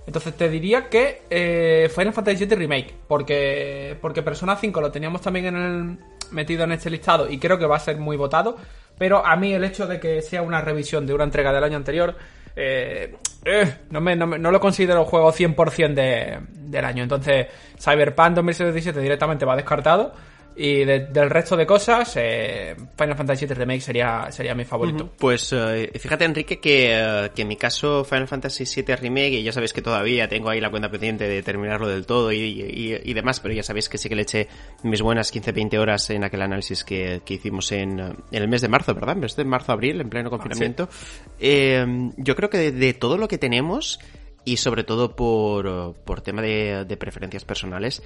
[0.07, 5.21] Entonces te diría que eh, Final Fantasy VII Remake, porque, porque Persona 5 lo teníamos
[5.21, 5.97] también en el,
[6.31, 8.57] metido en este listado y creo que va a ser muy votado,
[8.97, 11.75] pero a mí el hecho de que sea una revisión de una entrega del año
[11.75, 12.15] anterior,
[12.55, 17.03] eh, eh, no, me, no, lo considero juego 100% de, del año.
[17.03, 20.13] Entonces Cyberpunk 2077 directamente va descartado.
[20.59, 25.11] Y del resto de cosas, eh, Final Fantasy VII Remake sería, sería mi favorito.
[25.15, 29.43] Pues eh, fíjate, Enrique, que, eh, que, en mi caso Final Fantasy VII Remake, y
[29.43, 33.13] ya sabéis que todavía tengo ahí la cuenta pendiente de terminarlo del todo y, y,
[33.13, 34.47] demás, pero ya sabéis que sí que le eché
[34.81, 38.67] mis buenas 15-20 horas en aquel análisis que, que hicimos en, en, el mes de
[38.67, 39.13] marzo, ¿verdad?
[39.13, 40.89] En mes de marzo-abril, en pleno confinamiento.
[41.37, 43.99] yo creo que de, de todo lo que tenemos,
[44.47, 48.01] y sobre todo por, por tema de, preferencias personales,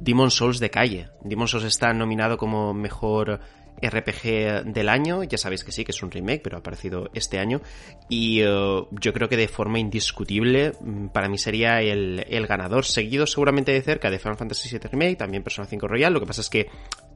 [0.00, 1.10] Demon Souls de calle.
[1.22, 3.38] Demon Souls está nominado como mejor
[3.80, 7.38] RPG del año, ya sabéis que sí, que es un remake, pero ha aparecido este
[7.38, 7.60] año,
[8.08, 12.84] y uh, yo creo que de forma indiscutible mm, para mí sería el, el, ganador,
[12.84, 16.26] seguido seguramente de cerca de Final Fantasy VII Remake, también Persona 5 Royal, lo que
[16.26, 16.70] pasa es que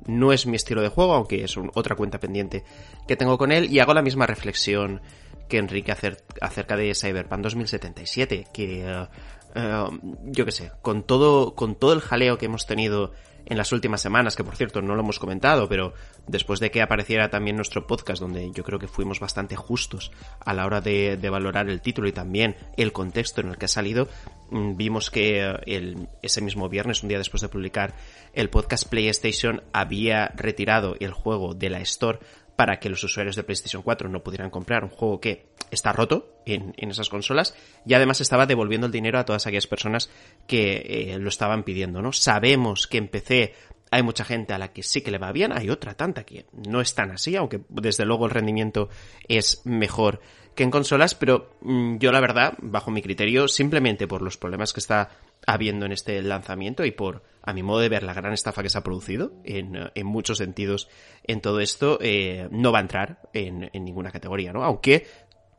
[0.07, 2.62] no es mi estilo de juego, aunque es otra cuenta pendiente
[3.09, 5.01] que tengo con él, y hago la misma reflexión
[5.48, 5.92] que Enrique
[6.40, 12.00] acerca de Cyberpunk 2077, que uh, uh, yo qué sé, con todo, con todo el
[12.00, 13.12] jaleo que hemos tenido
[13.48, 15.94] en las últimas semanas, que por cierto no lo hemos comentado, pero
[16.26, 20.52] después de que apareciera también nuestro podcast, donde yo creo que fuimos bastante justos a
[20.52, 24.08] la hora de, valorar el título y también el contexto en el que ha salido,
[24.50, 27.94] mm, vimos que el, ese mismo viernes, un día después de publicar
[28.34, 32.18] el podcast PlayStation, había retirado el juego de la Store
[32.59, 36.40] para que los usuarios de PlayStation 4 no pudieran comprar un juego que está roto
[36.44, 37.55] en, en esas consolas
[37.87, 40.11] y además estaba devolviendo el dinero a todas aquellas personas
[40.49, 42.12] que eh, lo estaban pidiendo, ¿no?
[42.12, 43.55] Sabemos que en PC
[43.92, 46.47] hay mucha gente a la que sí que le va bien, hay otra tanta que
[46.53, 48.88] no es tan así, aunque desde luego el rendimiento
[49.29, 50.21] es mejor
[50.57, 54.73] que en consolas, pero mmm, yo la verdad, bajo mi criterio, simplemente por los problemas
[54.73, 55.11] que está
[55.47, 58.70] habiendo en este lanzamiento y por, a mi modo de ver, la gran estafa que
[58.70, 60.88] se ha producido en, en muchos sentidos
[61.24, 64.64] en todo esto, eh, no va a entrar en, en, ninguna categoría, ¿no?
[64.64, 65.07] Aunque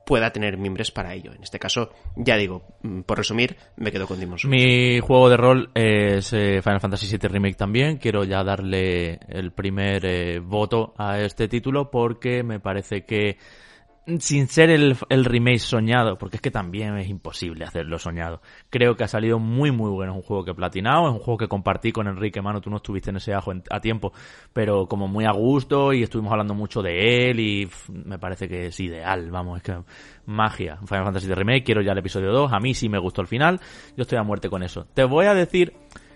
[0.09, 1.31] pueda tener miembros para ello.
[1.33, 4.51] En este caso, ya digo, mm, por resumir, me quedo con Demon's Souls.
[4.51, 7.97] Mi juego de rol es eh, Final Fantasy VII Remake también.
[7.97, 13.37] Quiero ya darle el primer eh, voto a este título porque me parece que
[14.19, 18.41] sin ser el, remake soñado, porque es que también es imposible hacerlo soñado.
[18.69, 21.19] Creo que ha salido muy muy bueno, es un juego que he platinado, es un
[21.19, 24.11] juego que compartí con Enrique Mano, tú no estuviste en ese ajo a tiempo,
[24.53, 28.67] pero como muy a gusto y estuvimos hablando mucho de él y me parece que
[28.67, 29.77] es ideal, vamos, es que
[30.25, 30.77] magia.
[30.85, 33.27] Final Fantasy de Remake, quiero ya el episodio 2, a mí sí me gustó el
[33.27, 33.59] final,
[33.95, 34.87] yo estoy a muerte con eso.
[34.93, 35.73] Te voy a decir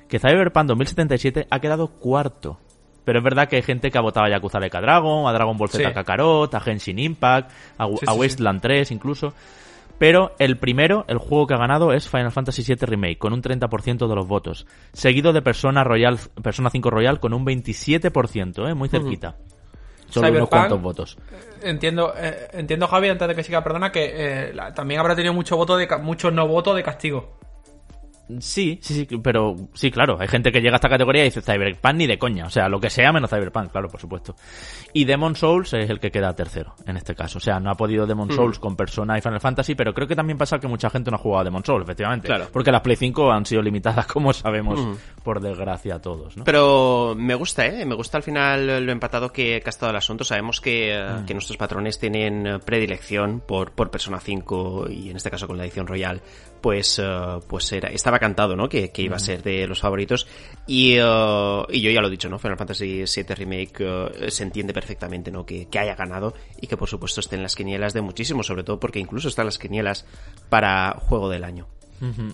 [0.08, 2.60] que Cyberpunk 2077 ha quedado cuarto
[3.04, 5.34] pero es verdad que hay gente que ha votado a Yakuza Like a Dragon, a
[5.34, 5.94] Dragon Ball Z sí.
[5.94, 9.34] Kakarot, a Genshin Impact, a, sí, a Wasteland sí, 3 incluso.
[10.00, 13.42] Pero el primero, el juego que ha ganado es Final Fantasy VII Remake, con un
[13.42, 14.66] 30% de los votos.
[14.92, 18.74] Seguido de Persona, Royal, Persona 5 Royal con un 27%, ¿eh?
[18.74, 19.30] muy cerquita.
[19.30, 19.54] Uh -huh.
[20.14, 21.18] Solo Cyberpunk, unos cuantos votos.
[21.62, 25.34] Entiendo, eh, entiendo Javi, antes de que siga, perdona, que eh, la, también habrá tenido
[25.34, 27.38] mucho voto de, mucho no voto de castigo.
[28.40, 31.42] Sí, sí, sí, pero sí, claro, hay gente que llega a esta categoría y dice
[31.42, 34.36] Cyberpunk ni de coña, o sea, lo que sea menos Cyberpunk, claro, por supuesto.
[34.94, 37.76] Y Demon Souls es el que queda tercero, en este caso, o sea, no ha
[37.76, 38.32] podido Demon mm.
[38.32, 41.16] Souls con Persona y Final Fantasy, pero creo que también pasa que mucha gente no
[41.16, 42.48] ha jugado a Demon Souls, efectivamente, claro.
[42.52, 45.22] porque las Play 5 han sido limitadas, como sabemos, mm.
[45.24, 46.46] por desgracia a todos, ¿no?
[46.46, 47.86] Pero me gusta, ¿eh?
[47.86, 51.26] Me gusta al final lo empatado que, que ha estado el asunto, sabemos que, mm.
[51.26, 55.66] que nuestros patrones tienen predilección por, por Persona 5 y en este caso con la
[55.66, 56.22] edición Royal,
[56.64, 58.70] pues, uh, pues era, estaba cantado, ¿no?
[58.70, 60.26] Que, que iba a ser de los favoritos.
[60.66, 62.40] Y, uh, y yo ya lo he dicho, ¿no?
[62.40, 65.46] Final Fantasy VII Remake uh, se entiende perfectamente, ¿no?
[65.46, 68.64] Que, que haya ganado y que por supuesto esté en las quinielas de muchísimo, sobre
[68.64, 70.06] todo porque incluso están las quinielas
[70.48, 71.68] para juego del año.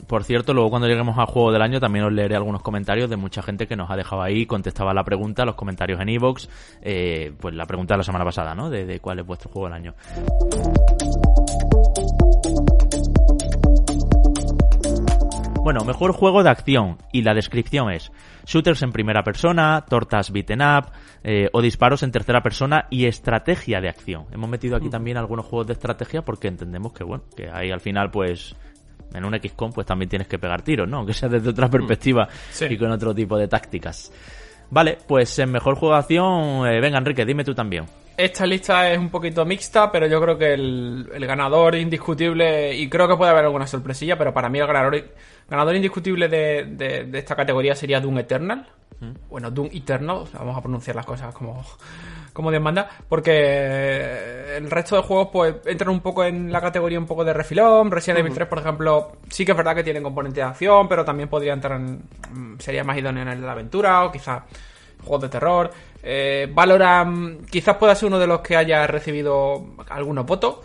[0.08, 3.18] Por cierto, luego cuando lleguemos a Juego del Año también os leeré algunos comentarios de
[3.18, 6.50] mucha gente que nos ha dejado ahí, contestaba la pregunta, los comentarios en Evox,
[6.82, 8.72] eh, pues la pregunta de la semana pasada, ¿no?
[8.72, 9.94] De, de cuál es vuestro Juego del Año.
[15.70, 18.12] Bueno, mejor juego de acción y la descripción es
[18.44, 20.88] shooters en primera persona, tortas beaten up
[21.24, 24.26] eh, o disparos en tercera persona y estrategia de acción.
[24.32, 27.82] Hemos metido aquí también algunos juegos de estrategia porque entendemos que bueno, que ahí al
[27.82, 28.56] final pues
[29.14, 30.98] en un XCOM pues también tienes que pegar tiros, ¿no?
[31.02, 32.66] Aunque sea desde otra perspectiva sí.
[32.68, 34.12] y con otro tipo de tácticas.
[34.72, 37.86] Vale, pues en mejor acción, eh, venga Enrique, dime tú también.
[38.16, 42.90] Esta lista es un poquito mixta, pero yo creo que el, el, ganador indiscutible, y
[42.90, 45.14] creo que puede haber alguna sorpresilla, pero para mí el ganador,
[45.50, 48.68] ganador indiscutible de, de, de esta categoría sería Doom Eternal.
[49.00, 49.12] ¿Mm?
[49.30, 51.64] Bueno, Doom Eternal, vamos a pronunciar las cosas como,
[52.34, 57.00] como Dios manda, porque el resto de juegos pues entran un poco en la categoría
[57.00, 57.92] un poco de refilón.
[57.92, 58.38] Resident Evil uh -huh.
[58.38, 61.54] 3, por ejemplo, sí que es verdad que tienen componente de acción, pero también podría
[61.54, 62.04] entrar en...
[62.60, 64.44] sería más idóneo en el de la aventura o quizás
[65.04, 65.72] juegos de terror.
[66.02, 70.60] Eh, Valorant quizás pueda ser uno de los que haya recibido algunos votos.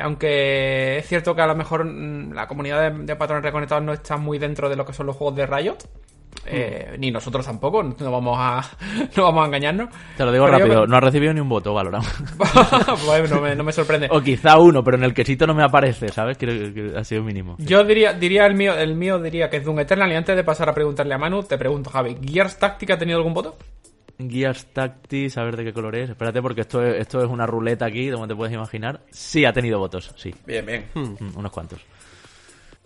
[0.00, 4.16] Aunque es cierto que a lo mejor la comunidad de, de patrones reconectados no está
[4.16, 5.78] muy dentro de lo que son los juegos de Riot.
[6.46, 8.62] Eh, ni nosotros tampoco, no vamos a,
[9.16, 9.88] no vamos a engañarnos.
[10.16, 12.04] Te lo digo Pero rápido, no ha recibido ni un voto valorado.
[13.04, 14.08] Pues no, me, no me sorprende.
[14.10, 16.36] o quizá uno, pero en el quesito no me aparece, ¿sabes?
[16.38, 17.56] Creo que ha sido mínimo.
[17.58, 20.44] Yo diría, diría el mío, el mío diría que es Doom Eternal y antes de
[20.44, 23.56] pasar a preguntarle a Manu, te pregunto, Javi, ¿Gears Tactic ha tenido algún voto?
[24.18, 26.10] Gears Tactics, a ver de qué color es.
[26.10, 29.00] Espérate, porque esto es, esto es una ruleta aquí, como te puedes imaginar.
[29.10, 30.34] Sí, ha tenido votos, sí.
[30.46, 30.86] Bien, bien.
[30.94, 31.80] Mm, unos cuantos.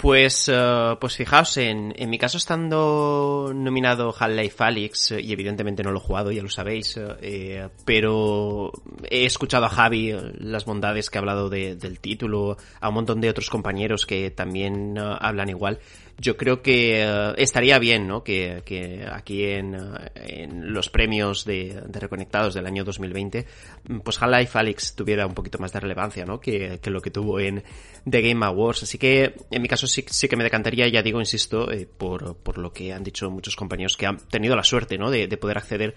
[0.00, 5.90] Pues, eh, pues fijaos, en, en mi caso estando nominado Half-Life eh, y evidentemente no
[5.90, 8.70] lo he jugado, ya lo sabéis, eh, pero
[9.10, 12.94] he escuchado a Javi eh, las bondades que ha hablado de- del título, a un
[12.94, 15.80] montón de otros compañeros que también hablan igual.
[16.20, 18.24] Yo creo que eh, estaría bien, ¿no?
[18.24, 23.46] Que, que aquí en, eh, en los premios de, de Reconectados del año 2020,
[23.88, 26.40] mm, pues Half-Life Alyx tuviera un poquito más de relevancia, ¿no?
[26.40, 27.62] Que, que lo que tuvo en
[28.08, 28.82] The Game Awards.
[28.82, 32.36] Así que, en mi caso sí, sí que me decantaría, ya digo, insisto, eh, por,
[32.38, 35.12] por lo que han dicho muchos compañeros que han tenido la suerte, ¿no?
[35.12, 35.94] De, de poder acceder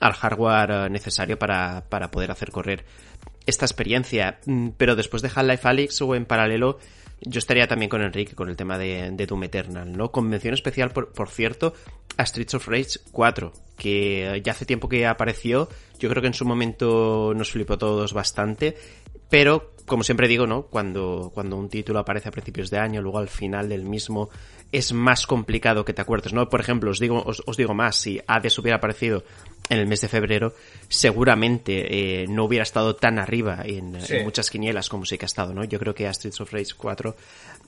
[0.00, 2.84] al hardware necesario para, para poder hacer correr
[3.46, 4.40] esta experiencia.
[4.46, 6.78] Mm, Pero después de Half-Life Alyx o en paralelo,
[7.20, 10.10] yo estaría también con Enrique con el tema de, de Doom Eternal, ¿no?
[10.10, 11.74] Convención especial, por, por cierto,
[12.20, 15.68] a Streets of Rage 4, que ya hace tiempo que apareció.
[15.98, 18.76] Yo creo que en su momento nos flipó a todos bastante.
[19.28, 20.62] Pero, como siempre digo, ¿no?
[20.62, 24.28] Cuando, cuando un título aparece a principios de año, luego al final del mismo,
[24.72, 26.48] es más complicado que te acuerdes, ¿no?
[26.48, 29.22] Por ejemplo, os digo, os, os digo más, si Hades hubiera aparecido
[29.68, 30.52] en el mes de febrero,
[30.88, 34.16] seguramente eh, no hubiera estado tan arriba en, Sí.
[34.16, 35.62] en muchas quinielas como sí que ha estado, ¿no?
[35.64, 37.14] Yo creo que a Streets of Rage 4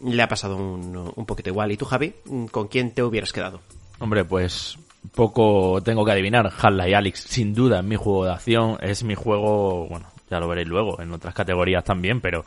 [0.06, 1.70] le ha pasado un, un poquito igual.
[1.70, 2.12] ¿Y tú, Javi?
[2.50, 3.60] ¿Con quién te hubieras quedado?
[4.02, 4.76] Hombre, pues
[5.14, 6.46] poco tengo que adivinar.
[6.46, 8.76] Half-Life Alyx, sin duda, es mi juego de acción.
[8.80, 12.44] Es mi juego, bueno, ya lo veréis luego, en otras categorías también, pero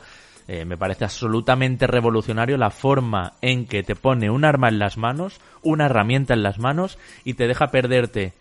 [0.48, 4.98] eh, me parece absolutamente revolucionario la forma en que te pone un arma en las
[4.98, 8.34] manos, una herramienta en las manos y te deja perderte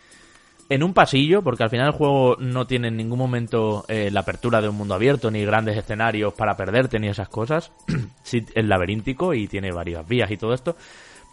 [0.67, 4.21] en un pasillo, porque al final el juego no tiene en ningún momento eh, la
[4.21, 7.71] apertura de un mundo abierto, ni grandes escenarios para perderte, ni esas cosas.
[8.23, 10.75] sí, es laberíntico y tiene varias vías y todo esto,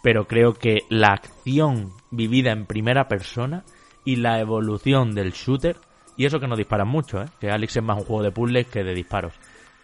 [0.03, 3.63] pero creo que la acción vivida en primera persona
[4.05, 5.77] y la evolución del shooter,
[6.17, 7.25] y eso que no disparan mucho, ¿eh?
[7.39, 9.33] que Alex es más un juego de puzzles que de disparos,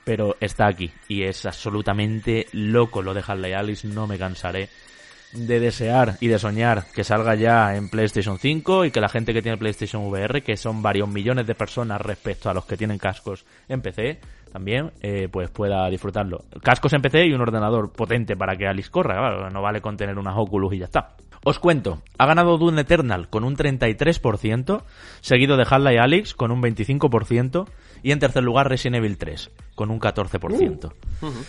[0.03, 4.69] pero está aquí y es absolutamente loco lo de Half-Life Alyx, no me cansaré
[5.33, 9.33] de desear y de soñar que salga ya en PlayStation 5 y que la gente
[9.33, 12.97] que tiene PlayStation VR, que son varios millones de personas respecto a los que tienen
[12.97, 14.19] cascos en PC,
[14.51, 16.43] también eh, pues pueda disfrutarlo.
[16.63, 19.97] Cascos en PC y un ordenador potente para que Alice corra, claro, no vale con
[19.97, 21.15] tener unas Oculus y ya está.
[21.43, 24.83] Os cuento, ha ganado Doom Eternal con un 33%,
[25.21, 27.67] seguido de Half-Life Alyx con un 25%
[28.03, 30.91] y en tercer lugar Resident Evil 3 con un 14%.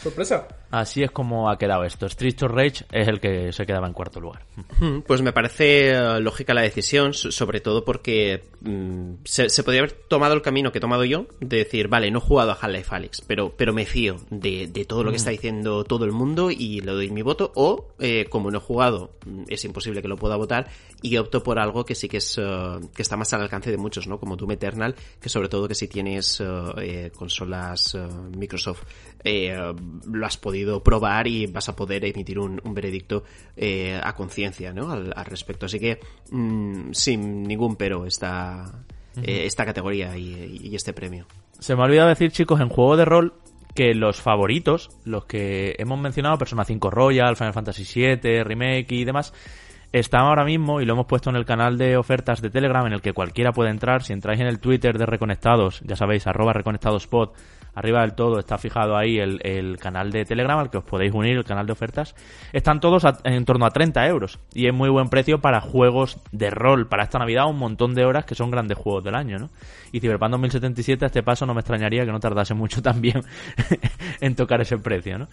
[0.01, 0.47] Sorpresa.
[0.71, 2.07] Así es como ha quedado esto.
[2.07, 4.47] Street of Rage es el que se quedaba en cuarto lugar.
[5.05, 9.81] Pues me parece eh, lógica la decisión, so- sobre todo porque mm, se, se podría
[9.83, 12.55] haber tomado el camino que he tomado yo, de decir, vale, no he jugado a
[12.55, 16.13] Half-Life Alyx, pero, pero me fío de, de todo lo que está diciendo todo el
[16.13, 20.03] mundo y le doy mi voto, o eh, como no he jugado, mm, es imposible
[20.03, 20.69] que lo pueda votar,
[21.03, 23.77] y opto por algo que sí que es eh, que está más al alcance de
[23.77, 24.21] muchos, ¿no?
[24.21, 26.47] Como Doom Eternal, que sobre todo que si tienes eh,
[26.79, 28.83] eh, consolas Microsoft,
[29.25, 29.57] eh,
[30.11, 33.25] lo has podido probar y vas a poder emitir un, un veredicto
[33.57, 34.91] eh, a conciencia, ¿no?
[34.91, 35.67] Al, al respecto.
[35.67, 38.85] Así que, mm, sin ningún pero, esta,
[39.23, 41.27] eh, esta categoría y, y este premio.
[41.59, 43.35] Se me ha olvidado decir, chicos, en juego de rol
[43.75, 49.05] que los favoritos, los que hemos mencionado, Persona 5 Royal, Final Fantasy VII, Remake y
[49.05, 49.33] demás,
[49.93, 52.93] están ahora mismo y lo hemos puesto en el canal de ofertas de Telegram en
[52.93, 54.03] el que cualquiera puede entrar.
[54.03, 57.31] Si entráis en el Twitter de Reconectados, ya sabéis, arroba reconectadospod,
[57.75, 61.13] arriba del todo está fijado ahí el, el canal de Telegram al que os podéis
[61.13, 62.15] unir, el canal de ofertas.
[62.53, 66.51] Están todos en torno a 30 euros y es muy buen precio para juegos de
[66.51, 66.89] rol.
[66.89, 69.51] Para esta Navidad un montón de horas que son grandes juegos del año, ¿no?
[69.93, 73.23] Y Cyberpunk 2077 a este paso no me extrañaría que no tardase mucho también
[74.21, 75.29] en tocar ese precio, ¿no?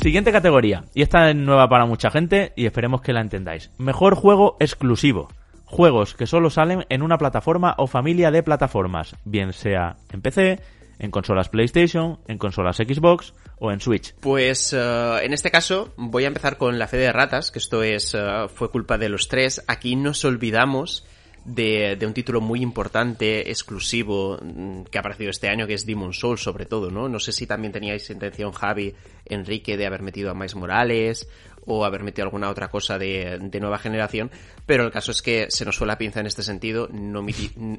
[0.00, 3.72] Siguiente categoría, y esta es nueva para mucha gente y esperemos que la entendáis.
[3.78, 5.28] Mejor juego exclusivo.
[5.70, 10.60] Juegos que solo salen en una plataforma o familia de plataformas, bien sea en PC,
[10.98, 14.14] en consolas PlayStation, en consolas Xbox o en Switch.
[14.14, 17.82] Pues eh, en este caso voy a empezar con la fe de ratas, que esto
[17.82, 19.62] es eh, fue culpa de los tres.
[19.68, 21.04] Aquí nos olvidamos
[21.44, 25.84] de, de un título muy importante, exclusivo, mm, que ha aparecido este año, que es
[25.84, 27.10] Demon Souls sobre todo, ¿no?
[27.10, 28.94] No sé si también teníais intención, Javi,
[29.26, 31.28] Enrique, de haber metido a Miles Morales
[31.68, 34.30] o haber metido alguna otra cosa de, nueva generación,
[34.66, 37.24] pero el caso es que se nos fue la pinza en este sentido, no,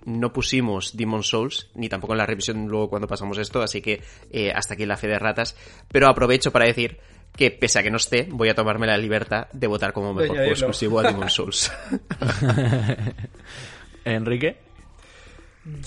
[0.05, 4.01] no pusimos Demon Souls, ni tampoco en la revisión luego cuando pasamos esto, así que
[4.31, 5.57] eh, hasta aquí la fe de ratas,
[5.91, 6.99] pero aprovecho para decir
[7.35, 10.35] que pese a que no esté, voy a tomarme la libertad de votar como mejor
[10.35, 11.71] juego exclusivo a Demon Souls.
[14.05, 14.68] Enrique.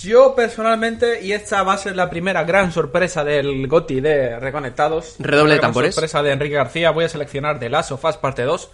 [0.00, 5.16] Yo personalmente, y esta va a ser la primera gran sorpresa del GOTI de Reconectados.
[5.18, 5.94] Redoble de tambores.
[5.94, 8.70] sorpresa de Enrique García, voy a seleccionar The Last of Us Parte 2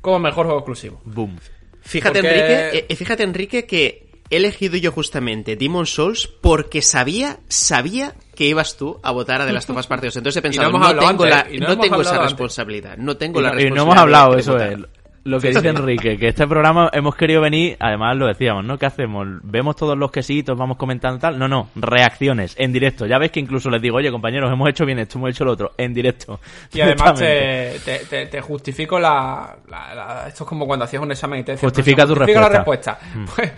[0.00, 1.00] como mejor juego exclusivo.
[1.04, 1.38] Boom.
[1.80, 8.14] Fíjate, Enrique, eh, fíjate, Enrique, que he elegido yo justamente Demon Souls porque sabía, sabía
[8.34, 10.16] que ibas tú a votar a The Last of Us Parte 2.
[10.16, 12.96] Entonces he pensado, no, tengo, la, no, tengo esa responsabilidad.
[12.96, 13.74] No tengo la responsabilidad.
[13.74, 14.78] Y no hemos hablado, eso es.
[15.24, 18.76] Lo que dice Enrique, que este programa hemos querido venir, además lo decíamos, ¿no?
[18.76, 19.26] ¿Qué hacemos?
[19.42, 21.38] ¿Vemos todos los quesitos, vamos comentando tal?
[21.38, 23.06] No, no, reacciones, en directo.
[23.06, 25.52] Ya ves que incluso les digo, oye compañeros, hemos hecho bien esto, hemos hecho lo
[25.52, 26.40] otro, en directo.
[26.72, 29.58] Y además te, te, justifico la,
[30.26, 32.40] Esto es como cuando hacías un examen y te decían, Justifica tu respuesta.
[32.40, 32.98] la respuesta.
[33.14, 33.24] Mm.
[33.34, 33.52] Pues,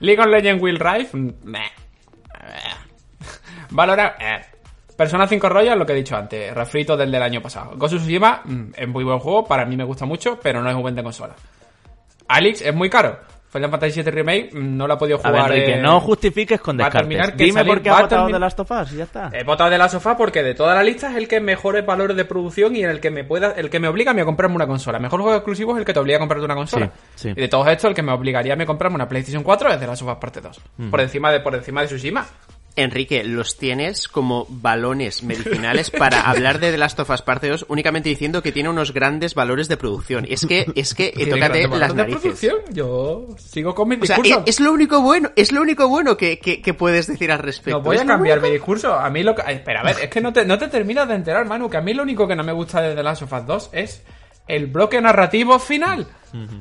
[0.00, 1.70] League of Legends Will Rise, meh.
[3.70, 4.55] Valora, eh.
[4.96, 7.72] Persona 5 Royal, lo que he dicho antes, refrito del del año pasado.
[7.78, 10.74] Of Tsushima mm, es muy buen juego, para mí me gusta mucho, pero no es
[10.74, 11.34] un buen de consola.
[12.28, 13.18] Alex es muy caro.
[13.48, 15.36] Final Fantasy VII Remake mm, no la he podido jugar.
[15.36, 17.36] A ver, no justifiques con descartes.
[17.36, 19.30] Dime por qué has votado de Last of Us y ya está.
[19.32, 21.84] He votado de Last of Us porque de toda la lista es el que mejores
[21.84, 24.20] valores de producción y en el que me pueda, el que me obliga a, mí
[24.20, 24.98] a comprarme una consola.
[24.98, 26.90] mejor juego exclusivo es el que te obliga a comprarte una consola.
[27.22, 29.86] Y de todos estos, el que me obligaría a comprarme una PlayStation 4 es de
[29.86, 30.60] Last of Us Parte 2.
[30.90, 32.26] Por encima de por encima de Tsushima.
[32.76, 37.66] Enrique, los tienes como balones medicinales para hablar de The Last of Us Parte 2
[37.68, 40.26] únicamente diciendo que tiene unos grandes valores de producción.
[40.28, 42.40] Es que, es que, tócate las narices.
[42.70, 44.42] Yo sigo con mi discurso.
[44.46, 47.78] es, lo único bueno, es lo único bueno que, que, puedes decir al respecto.
[47.78, 48.92] No voy a cambiar mi discurso.
[48.94, 49.42] A mí lo que...
[49.50, 51.80] espera, a ver, es que no te, no te terminas de enterar, Manu, que a
[51.80, 54.02] mí lo único que no me gusta de The Last of Us 2 es
[54.48, 56.06] el bloque narrativo final.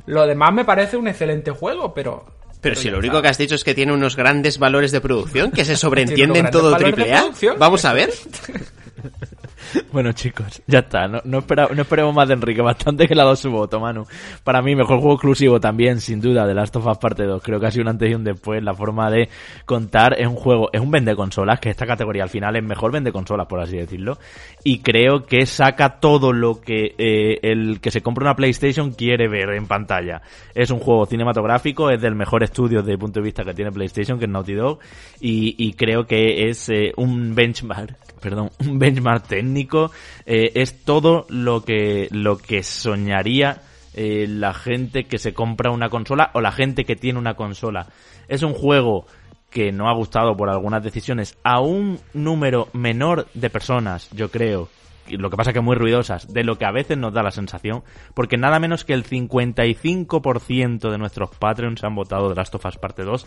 [0.06, 2.26] Lo demás me parece un excelente juego, pero
[2.66, 5.52] pero, si lo único que has dicho es que tiene unos grandes valores de producción,
[5.52, 7.30] que se sobreentiende en todo triple A.
[7.60, 8.12] Vamos a ver.
[9.96, 11.08] Bueno, chicos, ya está.
[11.08, 12.62] No, no, esperemos más de Enrique.
[12.62, 14.06] Bastante que le ha dado su voto, Manu.
[14.44, 17.42] Para mí, mejor juego exclusivo también, sin duda, de Last of Us Parte 2.
[17.42, 18.62] Creo que ha sido un antes y un después.
[18.62, 19.30] La forma de
[19.64, 22.92] contar es un juego, es un vende consolas, que esta categoría al final es mejor
[22.92, 24.18] vende consolas, por así decirlo.
[24.66, 29.30] Y creo que saca todo lo que eh, el que se compra una PlayStation quiere
[29.30, 30.22] ver en pantalla.
[30.54, 33.72] Es un juego cinematográfico, es del mejor estudio desde el punto de vista que tiene
[33.72, 34.80] PlayStation, que es Naughty Dog.
[35.22, 39.85] Y, creo que es eh, un benchmark, perdón, un benchmark técnico
[40.26, 43.62] eh, es todo lo que, lo que soñaría
[43.94, 47.88] eh, la gente que se compra una consola o la gente que tiene una consola.
[48.28, 49.06] Es un juego
[49.50, 54.68] que no ha gustado por algunas decisiones a un número menor de personas, yo creo,
[55.10, 57.84] lo que pasa que muy ruidosas, de lo que a veces nos da la sensación,
[58.14, 62.78] porque nada menos que el 55% de nuestros Patreons han votado The Last of Us
[62.78, 63.26] Parte 2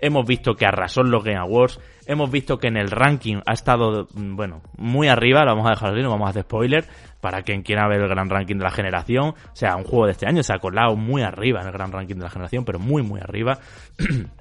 [0.00, 1.80] Hemos visto que arrasó en los Game Awards.
[2.06, 5.44] Hemos visto que en el ranking ha estado, mm, bueno, muy arriba.
[5.44, 6.84] Lo vamos a dejar así, no vamos a hacer spoiler.
[7.20, 9.28] Para quien quiera ver el gran ranking de la generación.
[9.30, 11.90] O sea, un juego de este año se ha colado muy arriba en el gran
[11.90, 13.58] ranking de la generación, pero muy, muy arriba.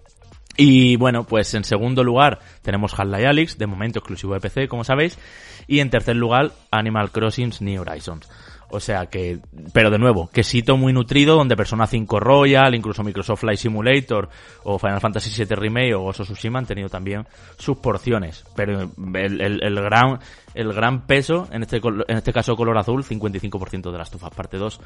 [0.59, 4.83] Y bueno, pues en segundo lugar tenemos Half-Life Alyx, de momento exclusivo de PC, como
[4.83, 5.19] sabéis.
[5.67, 8.27] Y en tercer lugar, Animal Crossing New Horizons.
[8.69, 9.39] O sea que,
[9.71, 14.27] pero de nuevo, quesito muy nutrido donde Persona 5 Royal, incluso Microsoft Flight Simulator
[14.63, 17.25] o Final Fantasy VII Remake o Ghost of Tsushima han tenido también
[17.57, 18.43] sus porciones.
[18.55, 20.19] Pero el, el, gran,
[20.53, 24.57] el gran peso, en este, en este caso color azul, 55% de las tufas, parte
[24.57, 24.81] 2,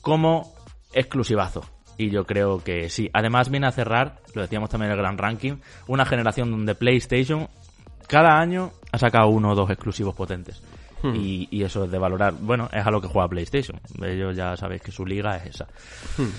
[0.00, 0.54] como
[0.92, 1.64] exclusivazo.
[1.98, 3.10] Y yo creo que sí.
[3.12, 5.56] Además viene a cerrar, lo decíamos también en el gran ranking,
[5.88, 7.48] una generación donde PlayStation
[8.06, 10.62] cada año ha sacado uno o dos exclusivos potentes.
[11.02, 11.14] Hmm.
[11.14, 12.34] Y, eso es de valorar.
[12.40, 13.80] Bueno, es a lo que juega PlayStation.
[14.02, 15.66] Ellos ya sabéis que su liga es esa.
[16.16, 16.30] Hmm.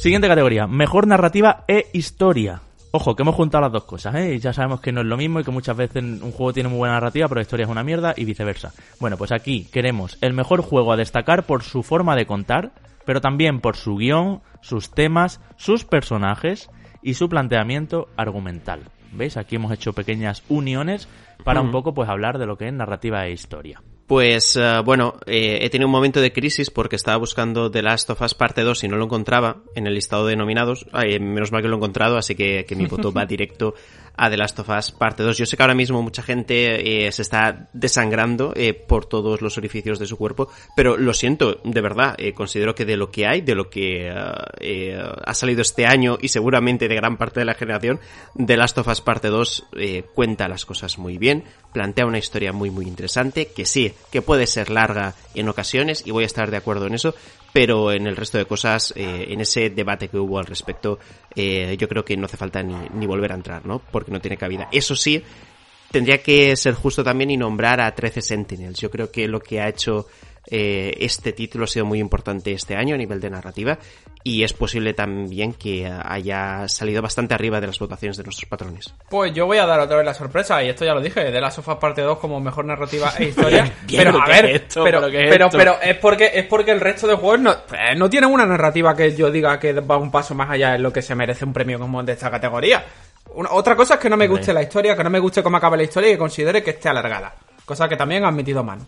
[0.00, 2.62] Siguiente categoría, mejor narrativa e historia.
[2.90, 4.38] Ojo, que hemos juntado las dos cosas, ¿eh?
[4.38, 6.78] Ya sabemos que no es lo mismo y que muchas veces un juego tiene muy
[6.78, 8.72] buena narrativa, pero la historia es una mierda y viceversa.
[8.98, 12.72] Bueno, pues aquí queremos el mejor juego a destacar por su forma de contar,
[13.04, 16.70] pero también por su guion, sus temas, sus personajes
[17.02, 18.82] y su planteamiento argumental.
[19.12, 19.36] ¿Veis?
[19.36, 21.08] Aquí hemos hecho pequeñas uniones
[21.44, 23.80] para un poco pues hablar de lo que es narrativa e historia.
[24.06, 28.08] Pues eh, bueno, eh, he tenido un momento de crisis porque estaba buscando The Last
[28.08, 30.86] of Us parte 2 y no lo encontraba en el listado de nominados.
[31.20, 33.74] menos mal que lo he encontrado, así que, mi voto va directo
[34.18, 35.38] a The Last of Us parte 2.
[35.38, 39.56] Yo sé que ahora mismo mucha gente eh, se está desangrando eh, por todos los
[39.56, 43.26] orificios de su cuerpo, pero lo siento, de verdad, eh, considero que de lo que
[43.26, 47.54] hay, de lo que ha salido este año y seguramente de gran parte de la
[47.54, 48.00] generación,
[48.44, 49.68] The Last of Us parte 2
[50.14, 54.46] cuenta las cosas muy bien, plantea una historia muy muy interesante, que sí, que puede
[54.46, 57.14] ser larga en ocasiones y voy a estar de acuerdo en eso,
[57.52, 60.98] pero en el resto de cosas, eh, en ese debate que hubo al respecto,
[61.34, 63.80] eh, yo creo que no hace falta ni, volver a entrar, ¿no?
[63.90, 64.68] Porque no tiene cabida.
[64.70, 65.22] Eso sí,
[65.90, 68.78] tendría que ser justo también y nombrar a 13 Sentinels.
[68.78, 70.06] Yo creo que lo que ha hecho
[70.50, 73.78] eh, este título ha sido muy importante este año a nivel de narrativa
[74.24, 78.94] y es posible también que haya salido bastante arriba de las votaciones de nuestros patrones.
[79.08, 81.40] Pues yo voy a dar otra vez la sorpresa, y esto ya lo dije, de
[81.40, 83.72] la Sofá parte 2 como mejor narrativa e historia.
[83.88, 87.52] pero a ver, pero, pero, pero, es porque es porque el resto de juegos no,
[87.52, 90.82] eh, no tienen una narrativa que yo diga que va un paso más allá en
[90.82, 92.84] lo que se merece un premio como de esta categoría.
[93.50, 95.76] otra cosa es que no me guste la historia, que no me guste cómo acaba
[95.76, 97.34] la historia y que considere que esté alargada.
[97.64, 98.86] Cosa que también han metido mano.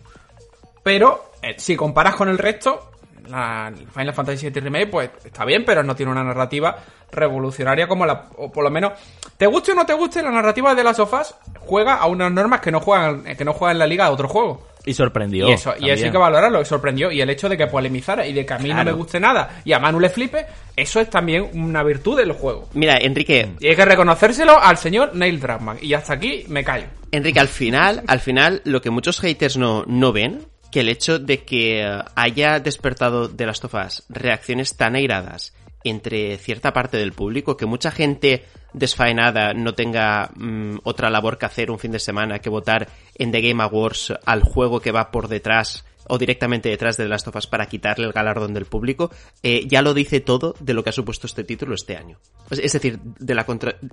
[0.83, 2.91] Pero eh, si comparas con el resto,
[3.27, 6.77] la Final Fantasy VII Remake, pues está bien, pero no tiene una narrativa
[7.11, 8.29] revolucionaria como la.
[8.37, 8.93] O por lo menos,
[9.37, 12.61] te guste o no te guste, la narrativa de las sofás juega a unas normas
[12.61, 14.67] que no juegan, que no juegan en la liga de otro juego.
[14.83, 15.47] Y sorprendió.
[15.47, 17.11] Y eso, y eso hay que valorarlo, sorprendió.
[17.11, 19.61] Y el hecho de que polemizara y de que a mí no me guste nada
[19.63, 20.45] y a Manu le flipe,
[20.75, 22.67] eso es también una virtud del juego.
[22.73, 23.51] Mira, Enrique.
[23.59, 25.77] Y hay que reconocérselo al señor Neil Druckmann.
[25.81, 26.85] Y hasta aquí me callo.
[27.11, 31.19] Enrique, al final, al final, lo que muchos haters no, no ven que el hecho
[31.19, 35.53] de que haya despertado de las tofas reacciones tan airadas
[35.83, 41.45] entre cierta parte del público, que mucha gente desfaenada no tenga mm, otra labor que
[41.45, 45.11] hacer un fin de semana que votar en The Game Awards al juego que va
[45.11, 49.11] por detrás o directamente detrás de of Us para quitarle el galardón del público,
[49.43, 52.19] eh, ya lo dice todo de lo que ha supuesto este título este año.
[52.49, 53.45] Es decir, de la,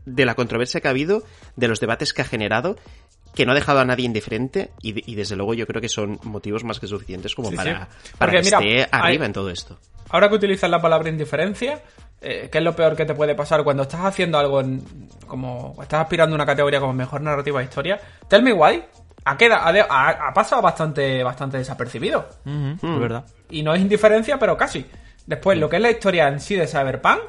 [0.05, 1.22] de la controversia que ha habido,
[1.55, 2.76] de los debates que ha generado
[3.39, 6.64] que no ha dejado a nadie indiferente y, desde luego yo creo que son motivos
[6.64, 9.78] más que suficientes como para, para que esté arriba en todo esto.
[10.09, 11.80] Ahora que utilizas la palabra indiferencia,
[12.20, 14.82] eh, ¿qué es lo peor que te puede pasar cuando estás haciendo algo en,
[15.28, 18.01] como estás aspirando a una categoría como mejor narrativa de historia?
[18.26, 18.82] Tell Me Why
[19.24, 22.28] ha, quedado, ha, pasado bastante, bastante desapercibido.
[22.45, 23.24] es verdad.
[23.51, 24.84] Y no es indiferencia, pero casi.
[25.26, 27.20] Después, lo que es la historia en sí de Cyberpunk,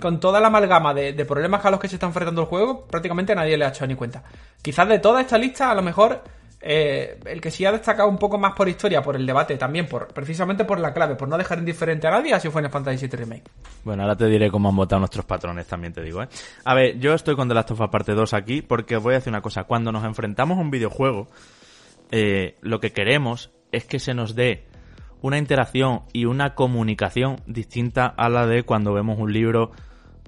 [0.00, 3.34] con toda la amalgama de, problemas a los que se está enfrentando el juego, prácticamente
[3.34, 4.22] nadie le ha hecho ni cuenta.
[4.62, 6.22] Quizás de toda esta lista, a lo mejor
[6.62, 9.86] eh, el que sí ha destacado un poco más por historia, por el debate, también
[9.86, 13.06] por precisamente por la clave, por no dejar indiferente a nadie, así fue en Fantasy
[13.06, 13.44] VII Remake.
[13.84, 16.28] Bueno, ahora te diré cómo han votado nuestros patrones, también te digo, ¿eh?
[16.64, 19.18] A ver, yo estoy con The Last of Us Parte 2 aquí porque voy a
[19.18, 19.64] decir una cosa.
[19.64, 21.28] Cuando nos enfrentamos a un videojuego,
[22.10, 24.66] eh, lo que queremos es que se nos dé
[25.22, 29.70] una interacción y una comunicación distinta a la de cuando vemos un libro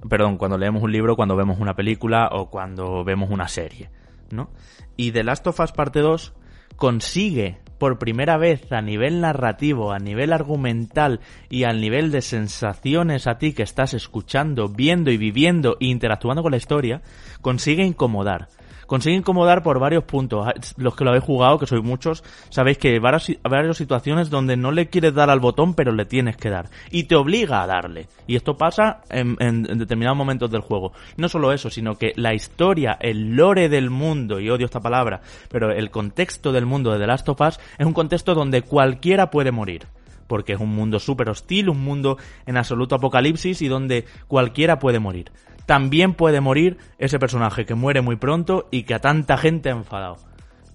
[0.09, 3.89] perdón, cuando leemos un libro, cuando vemos una película o cuando vemos una serie,
[4.31, 4.49] ¿no?
[4.97, 6.33] Y The Last of Us Parte 2
[6.75, 13.27] consigue por primera vez a nivel narrativo, a nivel argumental y al nivel de sensaciones
[13.27, 17.01] a ti que estás escuchando, viendo y viviendo e interactuando con la historia,
[17.41, 18.47] consigue incomodar
[18.85, 20.47] consigue incomodar por varios puntos.
[20.47, 24.57] Ah, los que lo habéis jugado, que sois muchos, sabéis que hay varias, situaciones donde
[24.57, 26.69] no le quieres dar al botón, pero le tienes que dar.
[26.91, 28.07] Y te obliga a darle.
[28.27, 30.93] Y esto pasa en, en, determinados momentos del juego.
[31.17, 35.21] No solo eso, sino que la historia, el lore del mundo, y odio esta palabra,
[35.49, 39.29] pero el contexto del mundo de The Last of Us es un contexto donde cualquiera
[39.29, 39.87] puede morir
[40.27, 42.17] porque es un mundo súper hostil, un mundo
[42.47, 45.31] en absoluto apocalipsis y donde cualquiera puede morir
[45.65, 49.73] también puede morir ese personaje que muere muy pronto y que a tanta gente ha
[49.73, 50.17] enfadado.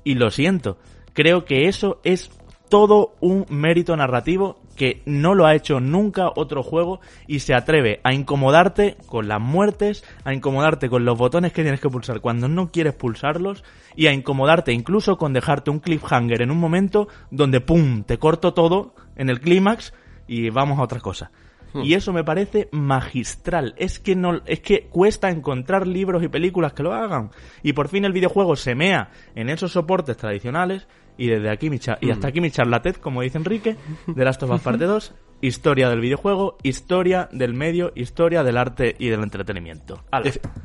[0.04, 0.78] Y lo siento,
[1.12, 2.30] creo que eso es
[2.68, 8.00] todo un mérito narrativo que no lo ha hecho nunca otro juego y se atreve
[8.04, 12.46] a incomodarte con las muertes, a incomodarte con los botones que tienes que pulsar cuando
[12.48, 13.64] no quieres pulsarlos
[13.96, 18.04] y a incomodarte incluso con dejarte un cliffhanger en un momento donde ¡pum!
[18.04, 19.92] te corto todo en el clímax
[20.28, 21.32] y vamos a otra cosa.
[21.72, 21.82] Hmm.
[21.82, 23.74] Y eso me parece magistral.
[23.76, 27.30] Es que no, es que cuesta encontrar libros y películas que lo hagan.
[27.62, 30.86] Y por fin el videojuego se mea en esos soportes tradicionales.
[31.16, 32.30] Y desde aquí mi y hasta hmm.
[32.30, 36.58] aquí mi charlatez, como dice Enrique, de Last of Us Parte 2, historia del videojuego,
[36.62, 40.02] historia del medio, historia del arte y del entretenimiento.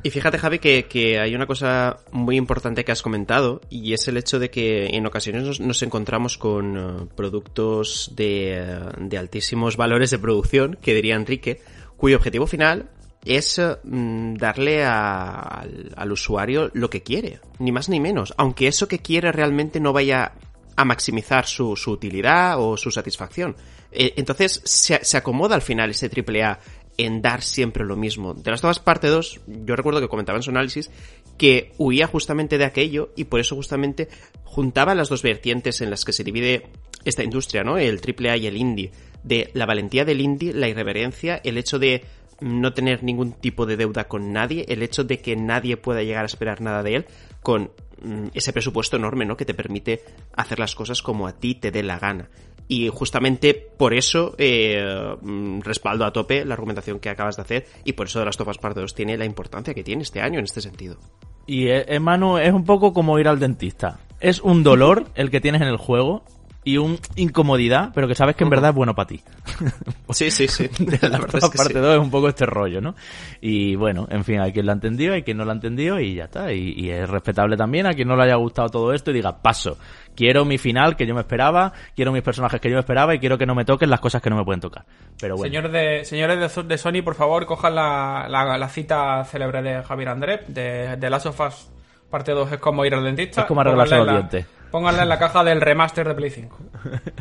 [0.04, 4.18] Y fíjate, Javi, que, hay una cosa muy importante que has comentado y es el
[4.18, 10.20] hecho de que en ocasiones nos, encontramos con eh, productos de, de, altísimos valores de
[10.20, 11.62] producción, que diría Enrique,
[11.98, 12.90] cuyo objetivo final
[13.26, 18.88] es mm, darle al, al usuario lo que quiere, ni más ni menos, aunque eso
[18.88, 20.34] que quiere realmente no vaya
[20.76, 23.56] a maximizar su utilidad o su satisfacción.
[23.96, 26.60] Eh, entonces se, se, acomoda al final ese triple A
[26.98, 28.34] en dar siempre lo mismo.
[28.34, 30.92] De las todas parte 2, yo recuerdo que comentaba en su análisis
[31.38, 34.08] que huía justamente de aquello y por eso justamente
[34.44, 36.68] juntaba las dos vertientes en las que se divide
[37.06, 37.78] esta industria, ¿no?
[37.78, 38.92] El AAA y el indie.
[39.24, 42.04] De la valentía del indie, la irreverencia, el hecho de
[42.40, 46.24] no tener ningún tipo de deuda con nadie, el hecho de que nadie pueda llegar
[46.24, 47.06] a esperar nada de él,
[47.42, 47.72] con
[48.02, 49.38] mm, ese presupuesto enorme, ¿no?
[49.38, 52.30] Que te permite hacer las cosas como a ti te dé la gana.
[52.76, 57.68] Y justamente por eso eh, mm, respaldo a tope la argumentación que acabas de hacer
[57.84, 60.40] y por eso de las Tofas Part 2 tiene la importancia que tiene este año
[60.40, 60.98] en este sentido.
[61.46, 64.00] Y eh, es un poco como ir al dentista.
[64.20, 66.24] Es un dolor el que tienes en el juego
[66.64, 69.22] y un incomodidad, pero que sabes que en verdad es bueno para ti.
[70.10, 70.70] Sí, sí, sí.
[71.02, 72.94] la verdad es que parte 2 es un poco este rollo, ¿no?
[73.42, 76.00] Y bueno, en fin, hay quien lo ha entendido, hay quien no lo ha entendido
[76.00, 76.54] y ya está.
[76.54, 79.42] Y, y, es respetable también a quien no le haya gustado todo esto y diga,
[79.42, 79.78] paso.
[80.16, 83.20] Quiero mi final que yo me esperaba, quiero mis personajes que yo me esperaba y
[83.20, 84.86] quiero que no me toquen las cosas que no me pueden tocar.
[85.20, 85.52] Pero bueno.
[85.52, 90.42] Señor de, señores de, Sony, por favor, cojan la, la, cita célebre de Javier Andrés,
[90.48, 91.74] de, de Last of Us
[92.14, 93.42] parte 2 es como ir al dentista.
[93.42, 94.46] Es como arreglarse los dientes.
[94.74, 96.58] Pónganle en la caja del remaster de Play 5.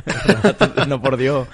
[0.88, 1.46] no, por Dios.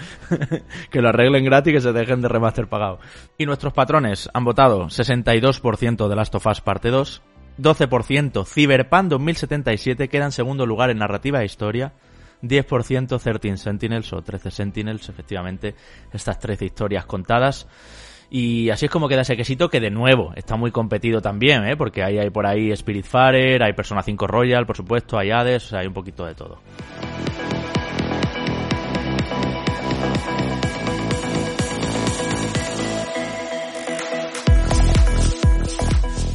[0.93, 3.01] que lo arreglen gratis y que se dejen de remaster pagado.
[3.37, 7.21] Y nuestros patrones han votado 62% de Last of Us Parte 2,
[7.59, 11.95] 12% Cyberpunk 2077 queda en segundo lugar en narrativa e historia,
[12.43, 15.75] 10% 13 Sentinels o 13 Sentinels, efectivamente,
[16.13, 17.67] estas 13 historias contadas.
[18.31, 21.77] Y así es como queda ese quesito que de nuevo está muy competido también, ¿eh?
[21.77, 25.87] porque ahí hay por ahí Spiritfarer, hay Persona 5 Royal, por supuesto, hay Hades, hay
[25.87, 26.59] un poquito de todo.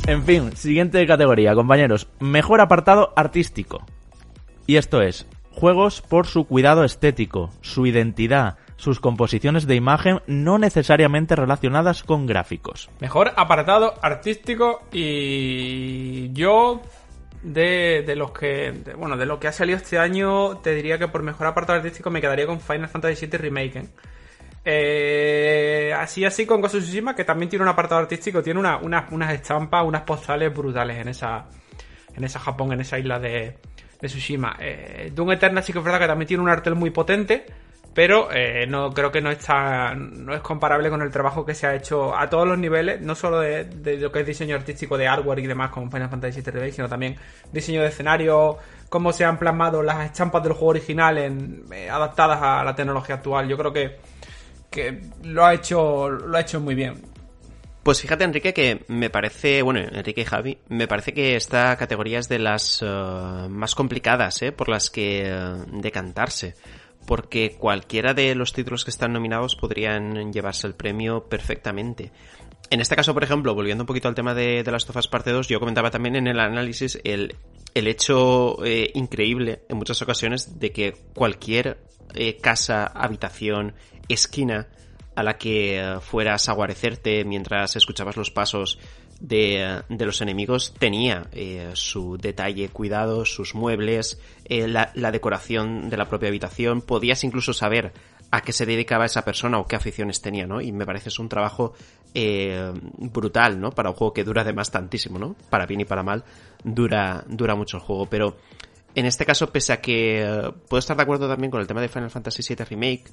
[0.05, 2.07] En fin, siguiente categoría, compañeros.
[2.19, 3.85] Mejor apartado artístico.
[4.67, 10.57] Y esto es, juegos por su cuidado estético, su identidad, sus composiciones de imagen no
[10.57, 12.89] necesariamente relacionadas con gráficos.
[12.99, 16.81] Mejor apartado artístico y yo
[17.41, 21.23] de, los que bueno de lo que ha salido este año te diría que por
[21.23, 23.89] mejor apartado artístico me quedaría con Final Fantasy VII Remake.
[24.65, 25.93] ¿eh?
[25.97, 30.01] Así así con Ghost Tsushima que también tiene un apartado artístico tiene unas estampas unas
[30.01, 31.45] postales brutales en esa
[32.13, 33.57] en esa Japón en esa isla de,
[34.01, 36.89] de Tsushima eh, Doom Eternal sí que es verdad que también tiene un arte muy
[36.89, 37.45] potente
[37.93, 41.67] pero eh, no creo que no está no es comparable con el trabajo que se
[41.67, 45.07] ha hecho a todos los niveles no solo de, lo que es diseño artístico de
[45.07, 47.15] hardware y demás como Final Fantasy VII Remake sino también
[47.51, 48.57] diseño de escenario
[48.89, 53.15] cómo se han plasmado las estampas del juego original en, eh, adaptadas a la tecnología
[53.15, 53.97] actual yo creo que
[54.71, 57.13] que lo ha hecho lo ha hecho muy bien
[57.83, 62.19] pues fíjate, Enrique, que me parece, bueno, Enrique y Javi, me parece que esta categoría
[62.19, 62.85] es de las eh,
[63.49, 64.53] más complicadas, ¿eh?
[64.53, 65.29] Por las que
[65.67, 66.55] decantarse
[67.05, 72.11] porque cualquiera de los títulos que están nominados podrían llevarse el premio perfectamente.
[72.69, 75.47] En este caso, por ejemplo, volviendo un poquito al tema de, las tofas parte 2,
[75.47, 77.35] yo comentaba también en el análisis el,
[77.73, 81.77] el hecho eh, increíble en muchas ocasiones de que cualquier
[82.15, 83.73] eh, casa, habitación,
[84.07, 84.69] esquina
[85.15, 88.79] a la que eh, fueras a guarecerte mientras escuchabas los pasos
[89.23, 95.89] de, de los enemigos tenía eh, su detalle cuidado, sus muebles, eh, la, la, decoración
[95.89, 96.81] de la propia habitación.
[96.81, 97.93] Podías incluso saber
[98.31, 100.59] a qué se dedicaba esa persona o qué aficiones tenía, ¿no?
[100.59, 101.73] Y me parece es un trabajo
[102.13, 103.71] eh, brutal, ¿no?
[103.71, 105.37] Para un juego que dura además tantísimo, ¿no?
[105.49, 106.25] Para bien y para mal,
[106.65, 108.07] dura, dura mucho el juego.
[108.07, 108.35] Pero
[108.93, 111.87] en este caso, pese a que puedo estar de acuerdo también con el tema de
[111.87, 113.05] Final Fantasy VII Remake,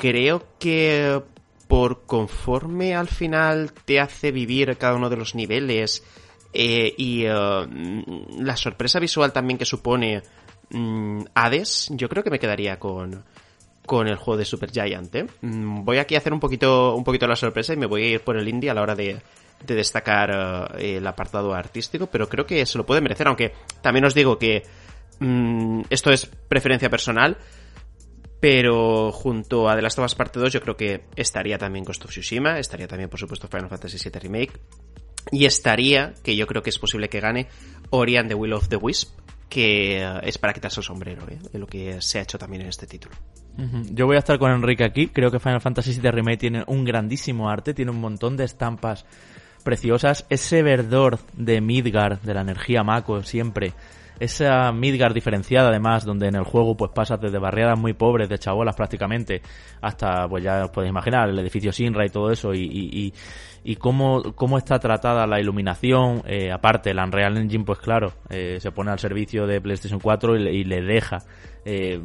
[0.00, 1.20] creo que
[1.68, 6.04] por conforme al final te hace vivir cada uno de los niveles
[6.52, 8.04] eh, y eh,
[8.38, 10.22] la sorpresa visual también que supone
[10.70, 13.24] mm, Hades, yo creo que me quedaría con,
[13.84, 15.14] con el juego de Super Giant.
[15.14, 15.26] ¿eh?
[15.40, 18.08] Mm, voy aquí a hacer un poquito, un poquito la sorpresa y me voy a
[18.08, 19.20] ir por el indie a la hora de,
[19.66, 23.52] de destacar el apartado artístico, pero creo que se lo puede merecer, aunque
[23.82, 24.62] también os digo que
[25.18, 27.36] mm, esto es preferencia personal.
[28.40, 32.04] Pero junto a The Last of Us Parte 2 yo creo que estaría también Ghost
[32.04, 34.60] of Tsushima, estaría también por supuesto Final Fantasy VII Remake
[35.30, 37.48] y estaría, que yo creo que es posible que gane,
[37.90, 39.18] Ori and the Will of the Wisp,
[39.48, 41.38] que eh, es para quitarse el sombrero, ¿eh?
[41.54, 43.14] lo que se ha hecho también en este título.
[43.90, 46.84] Yo voy a estar con Enrique aquí, creo que Final Fantasy VII Remake tiene un
[46.84, 49.06] grandísimo arte, tiene un montón de estampas
[49.64, 53.72] preciosas, ese verdor de Midgar, de la energía Mako siempre,
[54.18, 58.38] esa Midgar diferenciada además, donde en el juego pues pasas desde barriadas muy pobres de
[58.38, 59.42] chabolas prácticamente
[59.80, 63.12] hasta, pues ya os podéis imaginar, el edificio Sinra y todo eso y,
[63.64, 68.58] y, cómo, cómo está tratada la iluminación, eh, aparte el Unreal Engine pues claro, eh,
[68.60, 71.18] se pone al servicio de PlayStation 4 y, le deja
[71.64, 72.00] eh,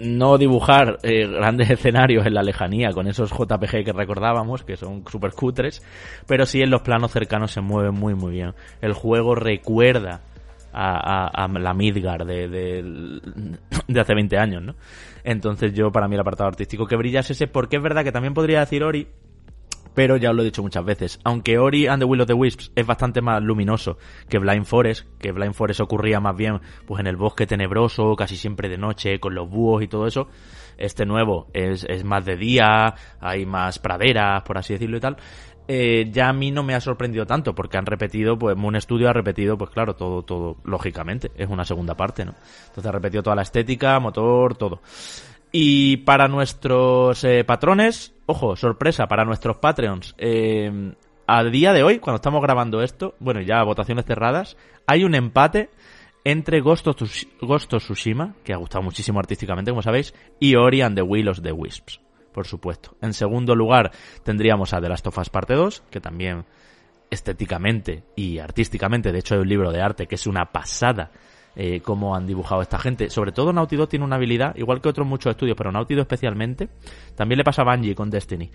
[0.00, 5.32] no dibujar grandes escenarios en la lejanía con esos JPG que recordábamos, que son super
[5.32, 5.82] cutres,
[6.26, 8.52] pero sí en los planos cercanos se mueve muy muy bien.
[8.82, 10.20] El juego recuerda
[10.76, 13.20] a, la Midgar de, de,
[13.86, 14.74] de, hace 20 años, ¿no?
[15.24, 18.12] Entonces yo para mí el apartado artístico que brilla es ese, porque es verdad que
[18.12, 19.08] también podría decir Ori,
[19.96, 21.18] pero ya os lo he dicho muchas veces.
[21.24, 23.96] Aunque Ori and the Will of the Wisps es bastante más luminoso
[24.28, 28.36] que Blind Forest, que Blind Forest ocurría más bien pues en el bosque tenebroso, casi
[28.36, 30.28] siempre de noche, con los búhos y todo eso.
[30.76, 35.16] Este nuevo es, es más de día, hay más praderas, por así decirlo y tal.
[35.68, 39.08] Eh, ya a mí no me ha sorprendido tanto, porque han repetido, pues Moon Studio
[39.08, 42.34] ha repetido, pues claro, todo, todo, lógicamente, es una segunda parte, ¿no?
[42.68, 44.80] Entonces ha repetido toda la estética, motor, todo.
[45.50, 50.92] Y para nuestros eh, patrones, ojo, sorpresa, para nuestros Patreons, eh,
[51.26, 54.56] a día de hoy, cuando estamos grabando esto, bueno, ya votaciones cerradas,
[54.86, 55.70] hay un empate
[56.24, 61.02] entre Ghost of, Tsushima, que ha gustado muchísimo artísticamente, como sabéis, y Ori and the
[61.02, 62.00] Will of the Wisps,
[62.36, 62.94] por supuesto.
[63.00, 66.44] En segundo lugar, tendríamos a The Last of Us Parte 2, que también
[67.08, 71.12] estéticamente y artísticamente, de hecho hay un libro de arte que es una pasada
[71.54, 73.08] eh, cómo han dibujado esta gente.
[73.08, 76.02] Sobre todo Naughty Dog tiene una habilidad, igual que otros muchos estudios, pero Naughty Dog
[76.02, 76.68] especialmente,
[77.14, 78.50] también le pasa a Bungie con Destiny.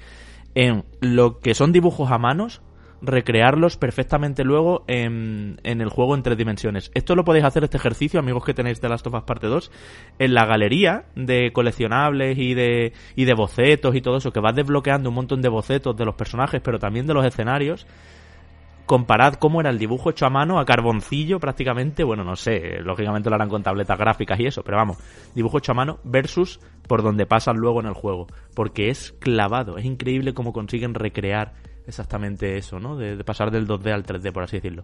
[0.53, 2.61] En lo que son dibujos a manos,
[3.01, 6.91] recrearlos perfectamente luego en, el juego en tres dimensiones.
[6.93, 9.71] Esto lo podéis hacer, este ejercicio, amigos que tenéis de Last of Us Parte 2,
[10.19, 14.55] en la galería de coleccionables y de, y de bocetos y todo eso, que vas
[14.55, 17.87] desbloqueando un montón de bocetos de los personajes, pero también de los escenarios
[18.85, 23.29] comparad cómo era el dibujo hecho a mano, a carboncillo prácticamente, bueno, no sé, lógicamente
[23.29, 24.97] lo harán con tabletas gráficas y eso, pero vamos,
[25.33, 29.77] dibujo hecho a mano versus por donde pasan luego en el juego, porque es clavado,
[29.77, 31.53] es increíble cómo consiguen recrear
[31.91, 32.95] exactamente eso, ¿no?
[32.97, 34.83] De, pasar del 2D al 3D, por así decirlo.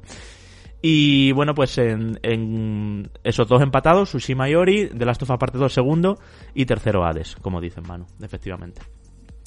[0.81, 5.37] Y bueno, pues en, en esos dos empatados, Tsushima y Ori, The Last of Us
[5.37, 6.19] Parte 2 segundo
[6.53, 8.81] y tercero Hades, como dicen, mano, efectivamente.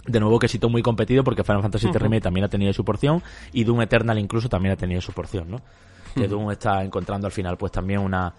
[0.07, 3.23] De nuevo, quesito muy competido porque Final Fantasy uh Remake también ha tenido su porción
[3.53, 5.59] y Doom Eternal incluso también ha tenido su porción, ¿no?
[6.15, 8.35] Que Doom está encontrando al final pues también una,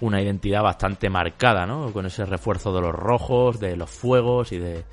[0.00, 1.92] una identidad bastante marcada, ¿no?
[1.92, 4.84] Con ese refuerzo de los rojos, de los fuegos y de,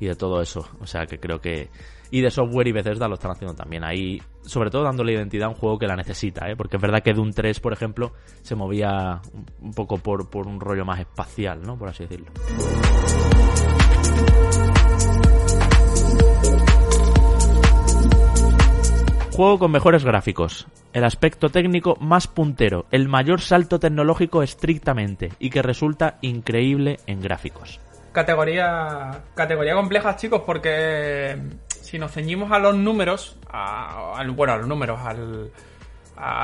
[0.00, 0.66] y de todo eso.
[0.80, 1.68] O sea que creo que...
[2.10, 3.84] Y de software y Bethesda lo están haciendo también.
[3.84, 6.56] Ahí, sobre todo dándole identidad a un juego que la necesita, ¿eh?
[6.56, 9.20] Porque es verdad que Doom 3, por ejemplo, se movía
[9.60, 11.76] un poco por, por un rollo más espacial, ¿no?
[11.76, 12.30] Por así decirlo.
[19.36, 25.50] Juego con mejores gráficos, el aspecto técnico más puntero, el mayor salto tecnológico estrictamente y
[25.50, 27.78] que resulta increíble en gráficos.
[28.12, 31.36] Categoría, categoría compleja, chicos, porque
[31.86, 33.36] si nos ceñimos a los números,
[34.34, 35.50] bueno, a los números, al,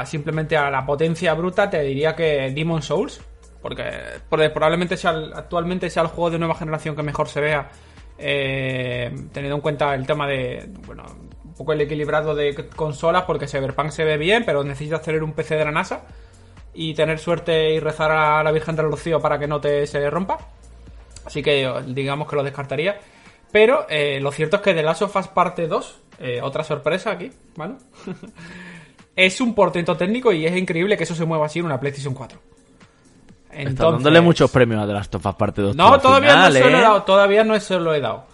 [0.06, 3.20] simplemente a la potencia bruta, te diría que Demon Souls,
[3.60, 3.84] porque,
[4.28, 7.70] probablemente sea actualmente sea el juego de nueva generación que mejor se vea,
[8.18, 11.04] eh, teniendo en cuenta el tema de, bueno,
[11.44, 15.32] un poco el equilibrado de consolas, porque Cyberpunk se ve bien, pero necesitas tener un
[15.32, 16.02] PC de la NASA
[16.72, 20.08] y tener suerte y rezar a la Virgen del Rocío para que no te se
[20.08, 20.38] rompa.
[21.24, 22.98] Así que digamos que lo descartaría.
[23.52, 27.10] Pero eh, lo cierto es que The Last of Us Parte 2, eh, otra sorpresa
[27.10, 27.74] aquí, ¿vale?
[29.16, 32.14] es un portento técnico y es increíble que eso se mueva así en una PlayStation
[32.14, 32.38] 4.
[33.50, 33.72] Entonces...
[33.74, 35.76] Está dándole muchos premios a The Last of Us Parte 2.
[35.76, 36.80] No, todavía no, se lo he ¿eh?
[36.80, 38.24] dado, todavía no se lo he dado.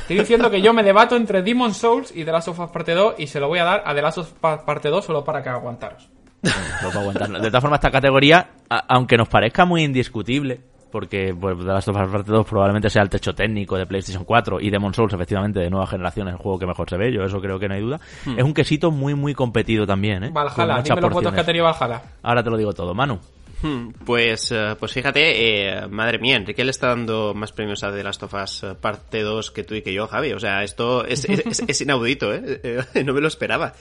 [0.00, 2.94] Estoy diciendo que yo me debato entre Demon Souls y The Last of Us Parte
[2.94, 5.22] 2 y se lo voy a dar a The Last of Us Parte 2 solo
[5.22, 6.08] para que aguantaros.
[6.40, 8.50] De todas formas, esta categoría,
[8.88, 10.60] aunque nos parezca muy indiscutible,
[10.90, 14.24] porque pues, The Last of Us Parte 2 probablemente sea el techo técnico de PlayStation
[14.24, 17.12] 4 y Demon Souls, efectivamente, de nueva generación es el juego que mejor se ve,
[17.12, 18.00] yo eso creo que no hay duda.
[18.24, 18.38] Hmm.
[18.38, 20.30] Es un quesito muy, muy competido también, ¿eh?
[20.32, 22.02] Valhalla, dime los votos que ha tenido Valhalla.
[22.22, 23.18] Ahora te lo digo todo, Manu.
[23.62, 27.90] Hmm, pues, eh, pues fíjate, eh, madre mía, Enrique le está dando más premios a
[27.90, 30.32] The Last of Us eh, parte 2 que tú y que yo, Javi.
[30.32, 32.84] O sea, esto es, es inaudito, ¿eh?
[33.04, 33.72] no me lo esperaba.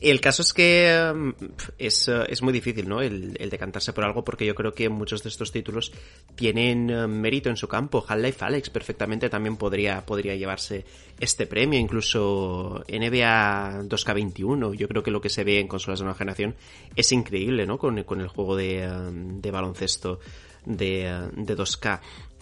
[0.00, 1.30] El caso es que mm,
[1.78, 3.02] es, eh, es muy difícil, ¿no?
[3.02, 5.92] El, decantarse por algo porque yo creo que muchos de estos títulos
[6.34, 8.04] tienen eh, mérito en su campo.
[8.06, 10.86] Half-Life Alex perfectamente también podría, podría llevarse
[11.18, 14.74] este premio, incluso NBA 2K21.
[14.74, 16.54] Yo creo que lo que se ve en consolas de nueva generación
[16.96, 17.76] es increíble, ¿no?
[17.76, 20.20] Con, con el juego de, eh, de baloncesto
[20.64, 22.00] de, de 2K.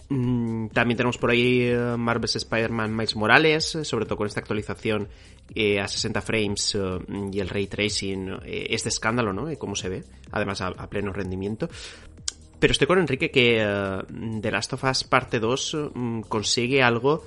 [0.09, 4.39] Mm, también tenemos por ahí eh, Marvel's Spider-Man Miles Morales, eh, sobre todo con esta
[4.39, 5.07] actualización
[5.53, 6.77] eh, a 60 frames
[7.31, 8.39] y el ray tracing.
[8.43, 9.47] es de escándalo, ¿no?
[9.57, 11.69] Cómo se ve, además a, pleno rendimiento.
[12.59, 13.65] Pero estoy con Enrique que
[14.41, 17.25] The Last of Us Parte 2 mm, consigue algo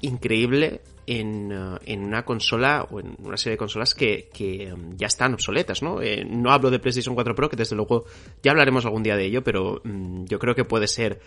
[0.00, 1.52] increíble en,
[1.84, 6.00] en, una consola o en una serie de consolas que, que ya están obsoletas, ¿no?
[6.26, 8.04] no hablo de PlayStation 4 Pro, que desde luego
[8.42, 11.20] ya hablaremos algún día de ello, pero mm, yo creo que puede ser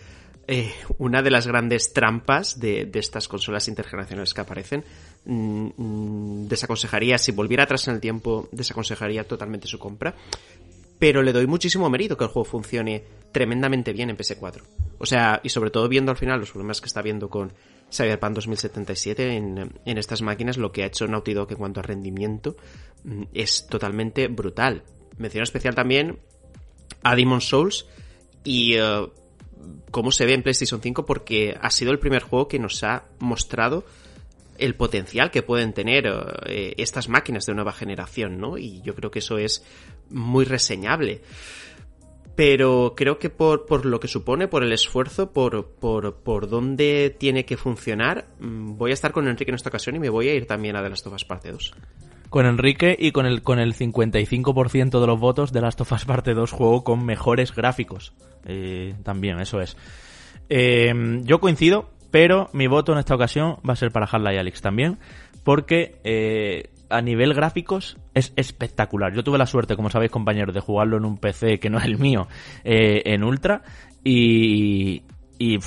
[0.48, 4.84] eh, una de las grandes trampas de, estas consolas intergeneracionales que aparecen.
[5.24, 10.14] Mm, mm, desaconsejaría, si volviera atrás en el tiempo, desaconsejaría totalmente su compra.
[10.98, 14.62] Pero le doy muchísimo mérito que el juego funcione tremendamente bien en PS4.
[14.98, 17.52] O sea, y sobre todo viendo al final los problemas que está viendo con
[17.92, 22.56] Cyberpunk 2077 en, estas máquinas, lo que ha hecho Naughty Dog en cuanto a rendimiento
[23.04, 24.84] mm, es totalmente brutal.
[25.18, 26.18] Mención especial también
[27.02, 27.86] a Demon Souls
[28.42, 29.06] y eh,
[29.90, 33.04] cómo se ve en PlayStation 5 porque ha sido el primer juego que nos ha
[33.18, 33.84] mostrado
[34.58, 36.06] el potencial que pueden tener
[36.46, 38.58] eh, estas máquinas de nueva generación, ¿no?
[38.58, 39.64] Y yo creo que eso es
[40.10, 41.20] muy reseñable.
[42.34, 47.14] Pero creo que por, por lo que supone, por el esfuerzo, por, por, por dónde
[47.18, 50.28] tiene que funcionar, mm, voy a estar con Enrique en esta ocasión y me voy
[50.28, 51.72] a ir también a The Last of Us Parte 2
[52.30, 56.04] con Enrique y con el, con el 55% de los votos de Last of Us
[56.04, 58.12] Parte 2 juego con mejores gráficos.
[58.44, 59.76] Eh, también, eso es.
[60.48, 64.60] Eh, yo coincido, pero mi voto en esta ocasión va a ser para Half-Life Alyx
[64.60, 64.98] también,
[65.44, 69.12] porque eh, a nivel gráficos es espectacular.
[69.14, 71.84] Yo tuve la suerte, como sabéis compañeros, de jugarlo en un PC que no es
[71.84, 72.28] el mío,
[72.64, 73.62] en Ultra,
[74.04, 75.02] y...
[75.38, 75.58] y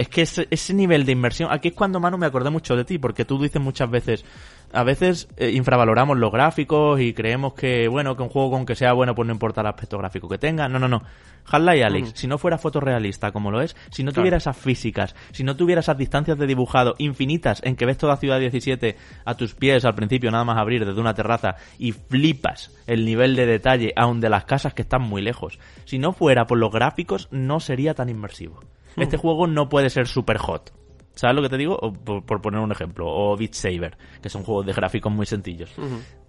[0.00, 2.86] es que ese, ese, nivel de inmersión, aquí es cuando Manu me acordé mucho de
[2.86, 4.24] ti, porque tú dices muchas veces,
[4.72, 8.74] a veces eh, infravaloramos los gráficos y creemos que, bueno, que un juego con que
[8.74, 10.68] sea bueno, pues no importa el aspecto gráfico que tenga.
[10.68, 11.02] No, no, no.
[11.50, 15.42] Half-Life Alex, si no fuera fotorrealista como lo es, si no tuviera esas físicas, si
[15.42, 19.54] no tuviera esas distancias de dibujado infinitas en que ves toda Ciudad 17 a tus
[19.54, 23.92] pies al principio nada más abrir desde una terraza y flipas el nivel de detalle
[23.96, 25.58] aún de las casas que están muy lejos.
[25.86, 28.60] Si no fuera por los gráficos, no sería tan inmersivo.
[28.96, 30.72] Este juego no puede ser super hot.
[31.14, 31.78] ¿Sabes lo que te digo?
[31.78, 33.06] por, poner un ejemplo.
[33.06, 35.72] O Beat Saber, que son juegos de gráficos muy sencillos.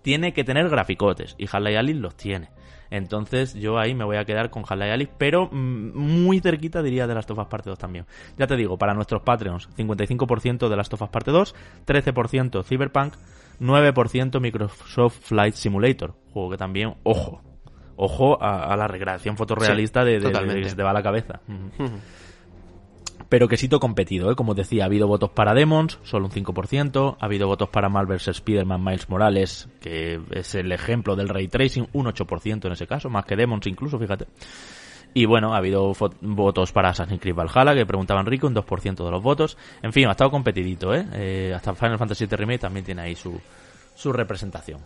[0.01, 1.35] Tiene que tener graficotes.
[1.37, 2.49] Y Half-Life Alyx los tiene.
[2.89, 7.07] Entonces yo ahí me voy a quedar con Half-Life Alyx, pero mm, muy cerquita diría
[7.07, 8.05] de Last of Us Parte 2 también.
[8.37, 11.55] Ya te digo, para nuestros Patreons, 55% de Last of Us Parte 2,
[11.85, 13.13] 13% Cyberpunk,
[13.61, 16.15] 9% Microsoft Flight Simulator.
[16.33, 17.41] Juego que también, ojo,
[17.95, 21.39] ojo a, la recreación fotorrealista de, de, que se te va la cabeza
[23.29, 24.35] pero quesito competido, ¿eh?
[24.35, 28.19] como decía, ha habido votos para Demons, solo un 5%, ha habido votos para Marvel
[28.25, 33.09] Spider-Man Miles Morales, que es el ejemplo del ray tracing, un 8% en ese caso,
[33.09, 34.27] más que Demons incluso, fíjate.
[35.13, 39.11] Y bueno, ha habido votos para Assassin's Creed Valhalla, que preguntaban Rico, un 2% de
[39.11, 39.57] los votos.
[39.81, 41.05] En fin, ha estado competidito, ¿eh?
[41.13, 41.53] ¿eh?
[41.53, 43.37] Hasta Final Fantasy VII Remake también tiene ahí su,
[43.93, 44.79] su representación.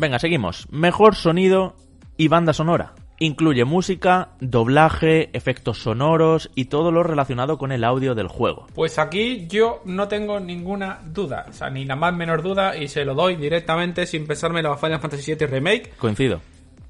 [0.00, 0.66] Venga, seguimos.
[0.70, 1.76] Mejor sonido
[2.16, 2.94] y banda sonora.
[3.18, 8.66] Incluye música, doblaje, efectos sonoros y todo lo relacionado con el audio del juego.
[8.74, 12.88] Pues aquí yo no tengo ninguna duda, o sea, ni la más menor duda y
[12.88, 15.90] se lo doy directamente sin pensarme a Final Fantasy VII Remake.
[15.98, 16.40] Coincido.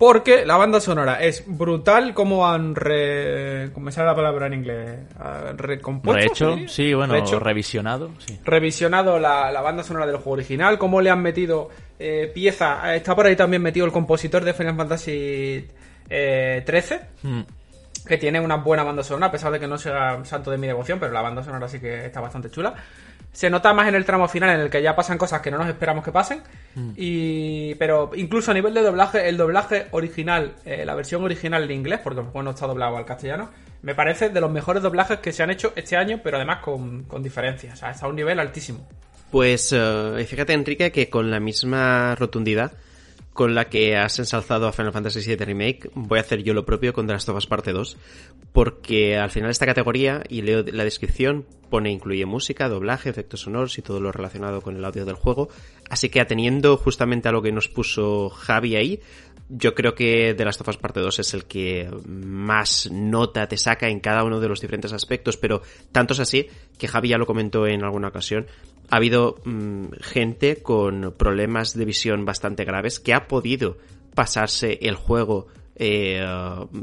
[0.01, 3.71] Porque la banda sonora es brutal como han re...
[3.75, 4.99] ¿Cómo sale la palabra en inglés?
[5.59, 6.53] ¿Recompuesto?
[6.53, 8.11] Rehecho, sí, bueno, revisionado.
[8.17, 8.41] Sí.
[8.43, 12.97] Revisionado la, la, banda sonora del juego original, cómo le han metido eh, pieza.
[12.97, 15.69] Está por ahí también metido el compositor de Final Fantasy
[16.09, 17.01] eh, 13.
[17.23, 17.41] Hmm.
[18.09, 20.67] Que tiene una buena banda sonora, a pesar de que no sea santo de mi
[20.67, 22.73] devoción, pero la banda sonora sí que está bastante chula.
[23.33, 25.59] Se nota más en el tramo final en el que ya pasan cosas que no
[25.59, 26.43] nos esperamos que pasen.
[26.75, 26.93] Hmm.
[26.97, 31.71] Y, pero incluso a nivel de doblaje, el doblaje original, eh, la versión original en
[31.71, 33.51] inglés, porque el no está doblado al castellano,
[33.83, 37.05] me parece de los mejores doblajes que se han hecho este año, pero además con,
[37.05, 37.73] con diferencia.
[37.73, 38.87] O sea, está a un nivel altísimo.
[39.31, 42.73] Pues uh, fíjate, Enrique, que con la misma rotundidad
[43.33, 46.65] con la que has ensalzado a Final Fantasy VII Remake, voy a hacer yo lo
[46.65, 47.97] propio con The Last of Us Parte 2,
[48.53, 53.79] porque al final esta categoría, y leo la descripción, pone incluye música, doblaje, efectos sonoros
[53.79, 55.49] y todo lo relacionado con el audio del juego,
[55.89, 59.01] así que ateniendo justamente a lo que nos puso Javi ahí,
[59.49, 63.57] yo creo que The Last of Us Parte 2 es el que más nota te
[63.57, 66.47] saca en cada uno de los diferentes aspectos, pero tanto es así
[66.79, 68.47] que Javi ya lo comentó en alguna ocasión.
[68.91, 73.79] Ha habido mm, gente con problemas de visión bastante graves que ha podido
[74.15, 75.47] pasarse el juego
[75.83, 76.23] eh,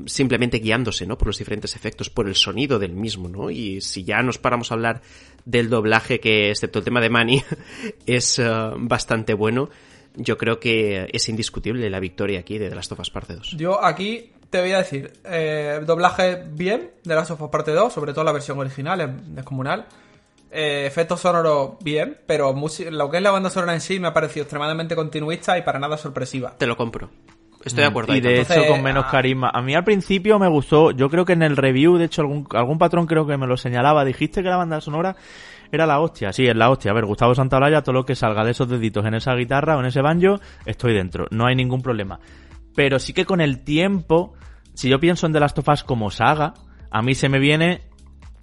[0.08, 1.20] simplemente guiándose, ¿no?
[1.20, 3.52] Por los diferentes efectos, por el sonido del mismo, ¿no?
[3.52, 5.02] Y si ya nos paramos a hablar
[5.46, 7.44] del doblaje, que excepto el tema de Manny
[8.08, 9.70] es eh, bastante bueno,
[10.16, 13.52] yo creo que es indiscutible la victoria aquí de The Last of Us Parte 2.
[13.58, 17.72] Yo aquí te voy a decir, eh, doblaje bien de The Last of Us Parte
[17.72, 19.86] 2, sobre todo la versión original, es descomunal.
[20.50, 22.56] Eh, efectos sonoros bien, pero
[22.92, 25.80] lo que es la banda sonora en sí me ha parecido extremadamente continuista y para
[25.80, 26.56] nada sorpresiva.
[26.58, 27.10] Te lo compro.
[27.66, 28.16] Estoy de acuerdo.
[28.16, 29.12] Y de Entonces, hecho con menos ah.
[29.12, 29.52] carisma.
[29.54, 32.48] A mí al principio me gustó, yo creo que en el review, de hecho algún,
[32.54, 35.16] algún patrón creo que me lo señalaba, dijiste que la banda sonora
[35.72, 36.32] era la hostia.
[36.32, 36.92] Sí, es la hostia.
[36.92, 39.82] A ver, Gustavo Santaolalla, todo lo que salga de esos deditos en esa guitarra o
[39.82, 41.28] en ese banjo, estoy dentro.
[41.32, 42.20] No hay ningún problema.
[42.76, 44.34] Pero sí que con el tiempo,
[44.74, 46.54] si yo pienso en The Last of Us como saga,
[46.90, 47.82] a mí se me viene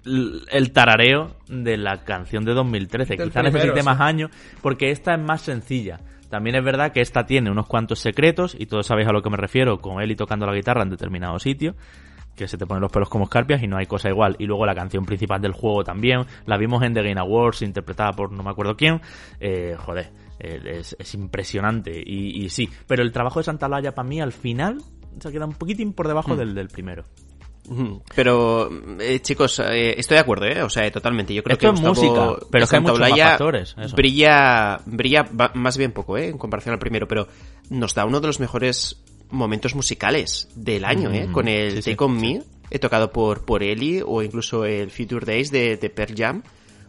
[0.05, 3.15] el tarareo de la canción de 2013.
[3.15, 3.85] Del Quizá primero, necesite sí.
[3.85, 4.31] más años,
[4.61, 5.99] porque esta es más sencilla.
[6.29, 9.29] También es verdad que esta tiene unos cuantos secretos, y todos sabéis a lo que
[9.29, 11.75] me refiero, con Eli tocando la guitarra en determinado sitio,
[12.35, 14.35] que se te ponen los pelos como escarpias y no hay cosa igual.
[14.39, 18.11] Y luego la canción principal del juego también, la vimos en The Game Awards, interpretada
[18.11, 18.99] por no me acuerdo quién.
[19.39, 21.91] Eh, joder, eh, es, es impresionante.
[22.05, 24.79] Y, y sí, pero el trabajo de Santalaya para mí al final
[25.19, 26.37] se queda un poquitín por debajo Hmm.
[26.39, 27.05] del, del primero.
[28.15, 30.61] Pero, eh, chicos, eh, estoy de acuerdo, ¿eh?
[30.61, 31.33] O sea, totalmente.
[31.33, 33.75] Yo creo Esto que es Gustavo música, pero es que hay muchos más Santaolalla factores,
[33.77, 33.95] eso.
[33.95, 36.27] Brilla, brilla más bien poco, ¿eh?
[36.27, 37.27] En comparación al primero, pero
[37.69, 41.27] nos da uno de los mejores momentos musicales del año, ¿eh?
[41.27, 44.65] Mm, Con el sí, sí, Take On Me, he tocado por, por Ellie, o incluso
[44.65, 46.43] el Future Days de, de Pearl Jam.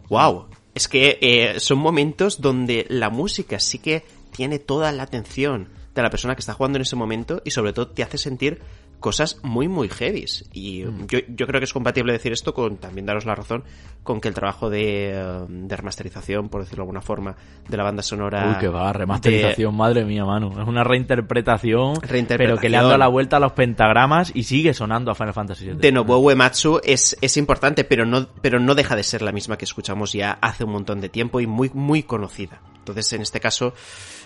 [0.09, 0.47] ¡Wow!
[0.75, 6.03] Es que eh, son momentos donde la música sí que tiene toda la atención de
[6.03, 8.61] la persona que está jugando en ese momento y sobre todo te hace sentir
[8.99, 11.05] cosas muy muy heavies y Mm.
[11.07, 13.63] yo, yo creo que es compatible decir esto con también daros la razón
[14.03, 17.35] con que el trabajo de, eh, de remasterización por decirlo de alguna forma
[17.67, 20.59] de la banda sonora Uy, que va, remasterización, madre mía, Manu.
[20.59, 22.37] Es una reinterpretación, Reinterpretación.
[22.37, 25.33] pero que le ha dado la vuelta a los pentagramas y sigue sonando a Final
[25.33, 25.75] Fantasy VII.
[25.75, 29.57] de Nobuo Uematsu es, es importante, pero no, pero no deja de ser la misma
[29.57, 32.61] que escuchamos ya hace un montón de tiempo y muy, muy conocida.
[32.79, 33.73] Entonces, en este caso,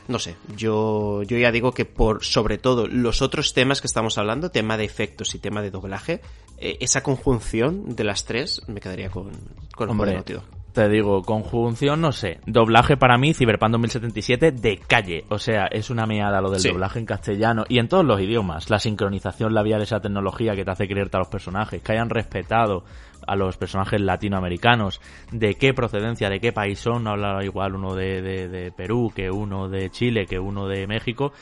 [0.07, 4.17] no sé, yo, yo ya digo que por, sobre todo, los otros temas que estamos
[4.17, 6.21] hablando, tema de efectos y tema de doblaje,
[6.57, 9.31] eh, esa conjunción de las tres, me quedaría con,
[9.75, 10.43] con el Hombre, Dog.
[10.73, 12.39] te digo, conjunción, no sé.
[12.45, 15.25] Doblaje para mí, Cyberpunk 2077, de calle.
[15.29, 16.69] O sea, es una meada lo del Sí.
[16.69, 18.69] doblaje en castellano y en todos los idiomas.
[18.69, 22.83] La sincronización labial, esa tecnología que te hace creerte a los personajes, que hayan respetado
[23.27, 25.01] a los personajes latinoamericanos,
[25.31, 29.11] de qué procedencia, de qué país son, no habla igual uno de, de- de Perú
[29.15, 31.33] que uno de Chile, que uno de México.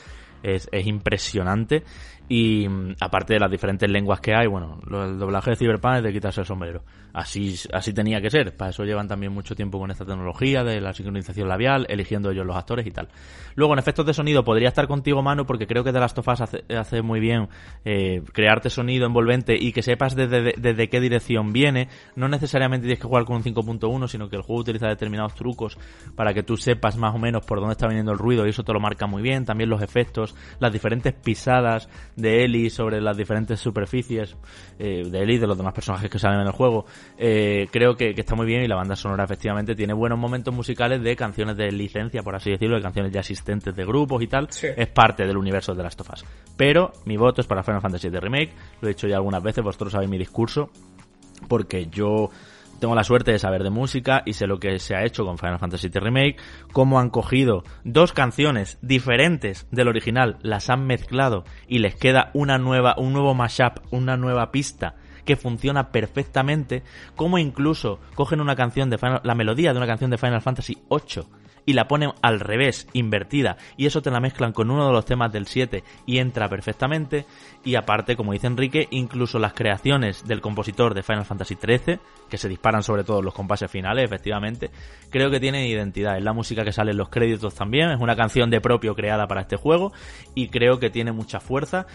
[0.42, 1.84] Es, es impresionante
[2.30, 6.02] y mm, aparte de las diferentes lenguas que hay, bueno, del doblaje de Cyberpunk es
[6.04, 6.84] de quitarse el sombrero.
[7.12, 8.56] Así, así tenía que ser.
[8.56, 12.46] Para eso llevan también mucho tiempo con esta tecnología de la sincronización labial, eligiendo ellos
[12.46, 13.08] los actores y tal.
[13.56, 16.28] Luego, en efectos de sonido, podría estar contigo, Manu, porque creo que The Last of
[16.28, 17.48] Us hace, hace muy bien
[17.84, 21.88] eh, crearte sonido envolvente y que sepas desde, desde qué dirección viene.
[22.14, 25.76] No necesariamente tienes que jugar con un 5.1, sino que el juego utiliza determinados trucos
[26.14, 28.62] para que tú sepas más o menos por dónde está viniendo el ruido y eso
[28.62, 29.44] te lo marca muy bien.
[29.44, 34.36] También los efectos, las diferentes pisadas de Ellie sobre las diferentes superficies
[34.78, 36.86] eh, de Ellie y de los demás personajes que salen en el juego.
[37.18, 40.54] Eh, creo que, que está muy bien y la banda sonora efectivamente tiene buenos momentos
[40.54, 44.26] musicales de canciones de licencia, por así decirlo, de canciones ya existentes de grupos y
[44.26, 44.48] tal.
[44.50, 44.68] Sí.
[44.76, 46.24] Es parte del universo de las tofas.
[46.56, 48.52] Pero mi voto es para Final Fantasy VII Remake.
[48.80, 50.70] Lo he dicho ya algunas veces, vosotros sabéis mi discurso.
[51.48, 52.30] Porque yo
[52.80, 55.38] tengo la suerte de saber de música y sé lo que se ha hecho con
[55.38, 56.36] Final Fantasy VII Remake,
[56.72, 62.58] cómo han cogido dos canciones diferentes del original, las han mezclado y les queda una
[62.58, 66.82] nueva, un nuevo mashup, una nueva pista que funciona perfectamente,
[67.14, 70.78] como incluso cogen una canción de Final- la melodía de una canción de Final Fantasy
[70.90, 71.24] VIII
[71.66, 75.04] y la ponen al revés, invertida, y eso te la mezclan con uno de los
[75.04, 77.26] temas del 7 y entra perfectamente.
[77.64, 81.98] Y aparte, como dice Enrique, incluso las creaciones del compositor de Final Fantasy XIII,
[82.28, 84.70] que se disparan sobre todo los compases finales, efectivamente,
[85.10, 86.16] creo que tienen identidad.
[86.16, 89.26] Es la música que sale en los créditos también, es una canción de propio creada
[89.26, 89.92] para este juego,
[90.34, 91.86] y creo que tiene mucha fuerza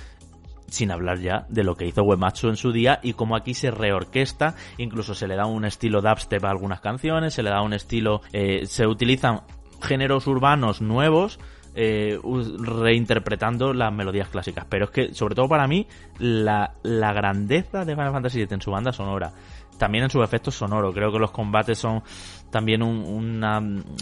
[0.67, 3.71] sin hablar ya de lo que hizo Uematsu en su día y cómo aquí se
[3.71, 7.73] reorquesta, incluso se le da un estilo dubstep a algunas canciones, se le da un
[7.73, 9.41] estilo, eh, se utilizan
[9.81, 11.39] géneros urbanos nuevos
[11.75, 12.17] eh,
[12.59, 14.65] reinterpretando las melodías clásicas.
[14.69, 15.87] Pero es que, sobre todo para mí,
[16.19, 19.31] la, la grandeza de Final Fantasy VII en su banda sonora,
[19.77, 22.01] también en sus efectos sonoros, creo que los combates son
[22.49, 23.61] también un- una,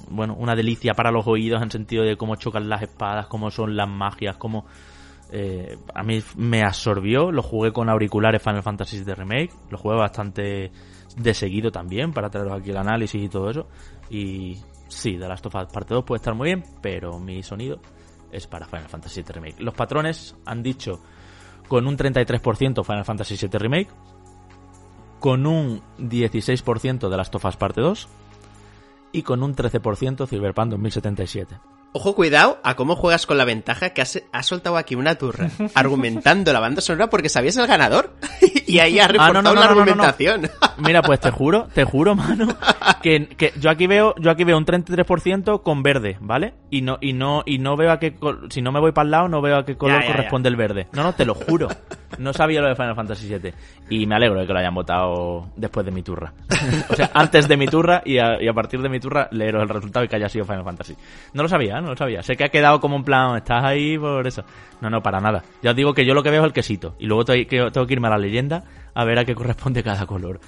[0.09, 3.76] bueno, una delicia para los oídos en sentido de cómo chocan las espadas, cómo son
[3.76, 4.66] las magias, cómo
[5.36, 9.96] eh, a mí me absorbió, lo jugué con auriculares Final Fantasy de Remake, lo jugué
[9.96, 10.72] bastante
[11.18, 13.68] de seguido también para traeros aquí el análisis y todo eso.
[14.12, 17.80] Y sí, The Last of Us parte 2 puede estar muy bien, pero mi sonido
[18.32, 19.56] es para Final Fantasy VII Remake.
[19.60, 21.00] Los patrones han dicho
[21.68, 23.90] con un 33% Final Fantasy VII Remake,
[25.20, 28.08] con un 16% de Last of Us parte 2
[29.14, 31.58] y con un 13% Cyberpunk 2077.
[31.96, 35.52] Ojo, cuidado a cómo juegas con la ventaja que has, has soltado aquí una turra
[35.76, 38.16] argumentando la banda sonora porque sabías el ganador.
[38.76, 40.49] y ahí ha Ah, reforzado no, no, la argumentación.
[40.78, 42.47] Mira, pues te juro, te juro, mano,
[43.01, 46.53] que, que yo aquí veo, yo aquí veo un 33% con verde, ¿vale?
[46.69, 48.15] Y no, y no, y no veo a qué,
[48.49, 50.49] si no me voy para el lado, no veo a qué color Ya, ya, corresponde
[50.49, 50.88] el verde.
[50.93, 51.67] No, no, te lo juro.
[52.17, 53.53] No sabía lo de Final Fantasy VII.
[53.89, 56.32] Y me alegro de que lo hayan votado después de mi turra.
[56.89, 59.63] o sea, antes de mi turra y a, y a partir de mi turra leeros
[59.63, 60.95] el resultado y que haya sido Final Fantasy.
[61.34, 62.21] No lo sabía, no lo sabía.
[62.21, 64.43] Sé que ha quedado como en plan, estás ahí por eso.
[64.82, 65.43] No, no, para nada.
[65.63, 66.95] Ya os digo que yo lo que veo es el quesito.
[66.99, 68.62] Y luego tengo que irme a la leyenda
[68.93, 70.39] a ver a qué corresponde cada color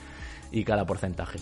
[0.52, 1.40] y cada porcentaje.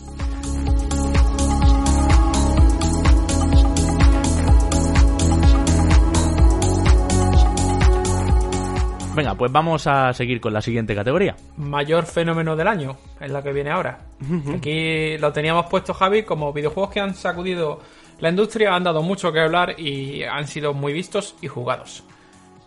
[9.15, 11.35] Venga, pues vamos a seguir con la siguiente categoría.
[11.57, 13.99] Mayor fenómeno del año, es la que viene ahora.
[14.55, 17.79] Aquí lo teníamos puesto, Javi, como videojuegos que han sacudido
[18.19, 22.03] la industria, han dado mucho que hablar y han sido muy vistos y jugados.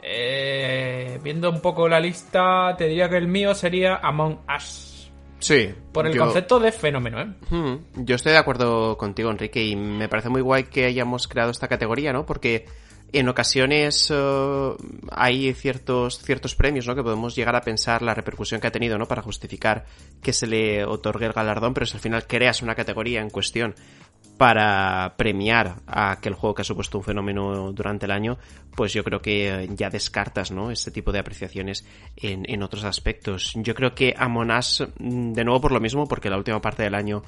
[0.09, 5.11] Eh, viendo un poco la lista, te diría que el mío sería Among Us.
[5.41, 5.69] Sí.
[5.93, 7.27] Por el yo- concepto de fenómeno, ¿eh?
[7.51, 11.51] Hmm, Yo estoy de acuerdo contigo, Enrique, y me parece muy guay que hayamos creado
[11.51, 12.25] esta categoría, ¿no?
[12.25, 12.67] Porque
[13.13, 14.71] en ocasiones eh,
[15.11, 16.95] hay ciertos, ciertos premios, ¿no?
[16.95, 19.07] Que podemos llegar a pensar la repercusión que ha tenido, ¿no?
[19.07, 19.87] Para justificar
[20.23, 23.75] que se le otorgue el galardón, pero si al final creas una categoría en cuestión
[24.37, 28.39] para premiar a aquel juego que ha supuesto un fenómeno durante el año,
[28.75, 30.71] pues yo creo que eh, ya descartas, ¿no?
[30.71, 31.87] Este tipo de apreciaciones
[32.17, 33.53] en, en otros aspectos.
[33.57, 36.83] Yo creo que Among Us, mm, de nuevo por lo mismo, porque la última parte
[36.83, 37.23] del año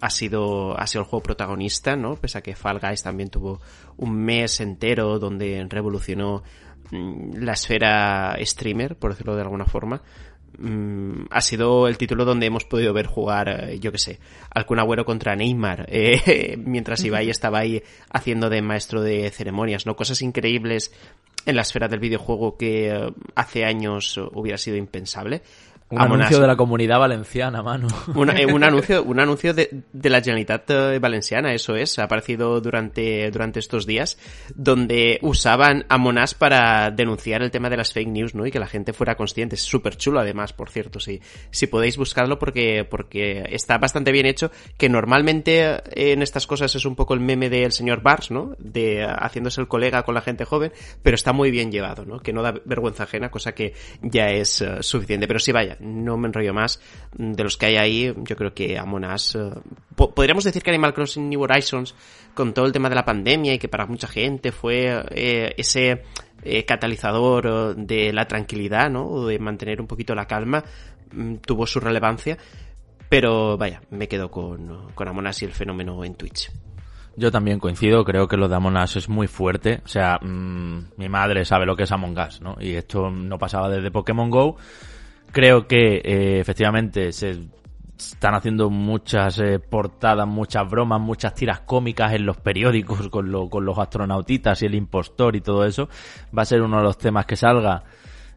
[0.00, 2.16] ha sido, ha sido el juego protagonista, ¿no?
[2.16, 3.60] Pese a que Fall Guys también tuvo
[3.96, 6.42] un mes entero donde revolucionó
[6.90, 10.02] mm, la esfera streamer, por decirlo de alguna forma.
[10.58, 14.18] Mm, ha sido el título donde hemos podido ver jugar, eh, yo que sé,
[14.50, 19.86] al Kun Agüero contra Neymar, eh, mientras Ibai estaba ahí haciendo de maestro de ceremonias,
[19.86, 19.96] ¿no?
[19.96, 20.92] Cosas increíbles
[21.46, 25.42] en la esfera del videojuego que eh, hace años hubiera sido impensable.
[25.92, 27.86] Un Among anuncio de la comunidad valenciana, mano.
[28.14, 32.04] un, eh, un anuncio, un anuncio de, de la Generalitat eh, Valenciana, eso es, ha
[32.04, 34.16] aparecido durante, durante estos días,
[34.54, 38.46] donde usaban a Monás para denunciar el tema de las fake news, ¿no?
[38.46, 39.56] Y que la gente fuera consciente.
[39.56, 41.20] Es súper chulo además, por cierto, si,
[41.50, 46.74] si podéis buscarlo porque, porque está bastante bien hecho, que normalmente eh, en estas cosas
[46.74, 48.56] es un poco el meme del señor Bars, ¿no?
[48.58, 50.72] De haciéndose el colega con la gente joven,
[51.02, 52.20] pero está muy bien llevado, ¿no?
[52.20, 55.26] Que no da vergüenza ajena, cosa que ya es suficiente.
[55.26, 56.80] Pero sí, vaya, no me enrollo más.
[57.16, 59.50] De los que hay ahí, yo creo que Among eh,
[59.96, 61.94] po- podríamos decir que Animal Crossing New Horizons,
[62.34, 66.02] con todo el tema de la pandemia y que para mucha gente fue eh, ese
[66.42, 69.06] eh, catalizador de la tranquilidad, ¿no?
[69.06, 70.64] O de mantener un poquito la calma,
[71.12, 72.38] mm, tuvo su relevancia.
[73.08, 75.06] Pero vaya, me quedo con, con
[75.42, 76.50] y el fenómeno en Twitch.
[77.14, 79.82] Yo también coincido, creo que lo de Among es muy fuerte.
[79.84, 82.56] O sea, mm, mi madre sabe lo que es Among Us, ¿no?
[82.58, 84.56] Y esto no pasaba desde Pokémon Go.
[85.32, 87.38] Creo que eh, efectivamente se
[87.98, 93.48] están haciendo muchas eh, portadas, muchas bromas, muchas tiras cómicas en los periódicos con, lo-
[93.48, 95.88] con los astronautitas y el impostor y todo eso.
[96.36, 97.82] Va a ser uno de los temas que salga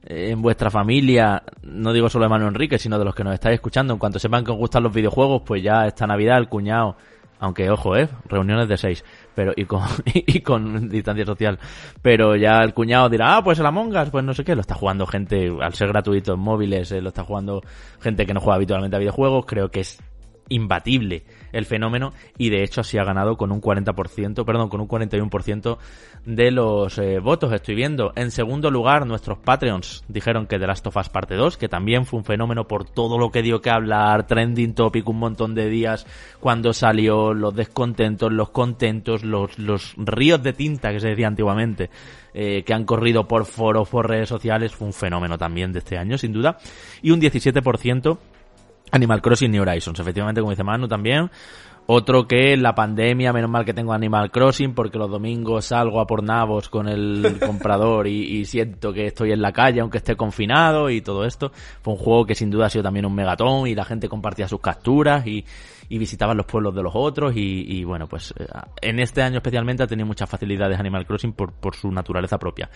[0.05, 3.33] eh, en vuestra familia, no digo solo de Manuel Enrique, sino de los que nos
[3.33, 3.91] estáis escuchando.
[3.93, 6.95] En cuanto sepan que os gustan los videojuegos, pues ya esta Navidad el cuñado,
[7.39, 9.03] aunque ojo, eh, reuniones de seis,
[9.35, 11.59] pero y con, y con distancia social,
[12.01, 14.61] pero ya el cuñado dirá, ah, pues el Among Us, pues no sé qué, lo
[14.61, 17.61] está jugando gente, al ser gratuito en móviles, eh, lo está jugando
[17.99, 20.01] gente que no juega habitualmente a videojuegos, creo que es
[20.49, 21.23] imbatible
[21.55, 25.77] el fenómeno y de hecho así ha ganado con un 40%, perdón, con un 41%
[26.25, 27.53] de los eh, votos.
[27.53, 28.11] Estoy viendo.
[28.15, 32.05] En segundo lugar, nuestros Patreons dijeron que The Last of Us Parte 2, que también
[32.05, 35.69] fue un fenómeno por todo lo que dio que hablar, trending topic un montón de
[35.69, 36.05] días
[36.39, 41.89] cuando salió, los descontentos, los contentos, los, los ríos de tinta que se decía antiguamente,
[42.33, 45.97] eh, que han corrido por foros, por redes sociales, fue un fenómeno también de este
[45.97, 46.57] año, sin duda.
[47.01, 48.17] Y un 17%
[48.91, 51.29] Animal Crossing New Horizons, efectivamente, como dice Manu también.
[51.87, 56.01] Otro que en la pandemia, menos mal que tengo Animal Crossing, porque los domingos salgo
[56.01, 59.99] a por nabos con el comprador y, y siento que estoy en la calle, aunque
[59.99, 61.51] esté confinado y todo esto.
[61.83, 64.47] Fue un juego que sin duda ha sido también un megatón y la gente compartía
[64.47, 65.45] sus capturas y,
[65.89, 68.47] y visitaban los pueblos de los otros y, y bueno, pues eh,
[68.81, 72.69] en este año especialmente ha tenido muchas facilidades Animal Crossing por, por su naturaleza propia.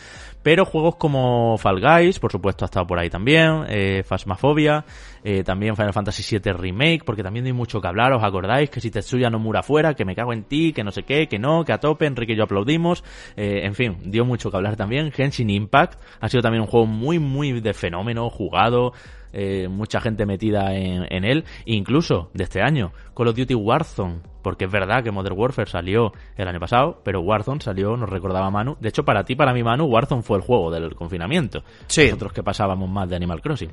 [0.43, 4.86] Pero juegos como Fall Guys, por supuesto, ha estado por ahí también, eh, Phasmophobia,
[5.24, 8.70] eh, también Final Fantasy VII Remake, porque también hay mucho que hablar, ¿os acordáis?
[8.70, 11.28] Que si te Tetsuya Nomura fuera, que me cago en ti, que no sé qué,
[11.28, 13.03] que no, que a tope, Enrique y yo aplaudimos.
[13.36, 15.12] Eh, en fin, dio mucho que hablar también.
[15.12, 18.93] Genshin Impact ha sido también un juego muy, muy de fenómeno, jugado,
[19.34, 24.20] eh, mucha gente metida en, en, él, incluso de este año, Call of Duty Warzone,
[24.42, 28.50] porque es verdad que Modern Warfare salió el año pasado, pero Warzone salió, nos recordaba
[28.50, 32.06] Manu, de hecho para ti, para mí Manu, Warzone fue el juego del confinamiento, sí.
[32.06, 33.72] nosotros que pasábamos más de Animal Crossing,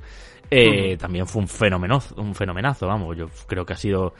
[0.50, 4.14] eh, también fue un fenomenazo, un fenomenazo, vamos, yo creo que ha sido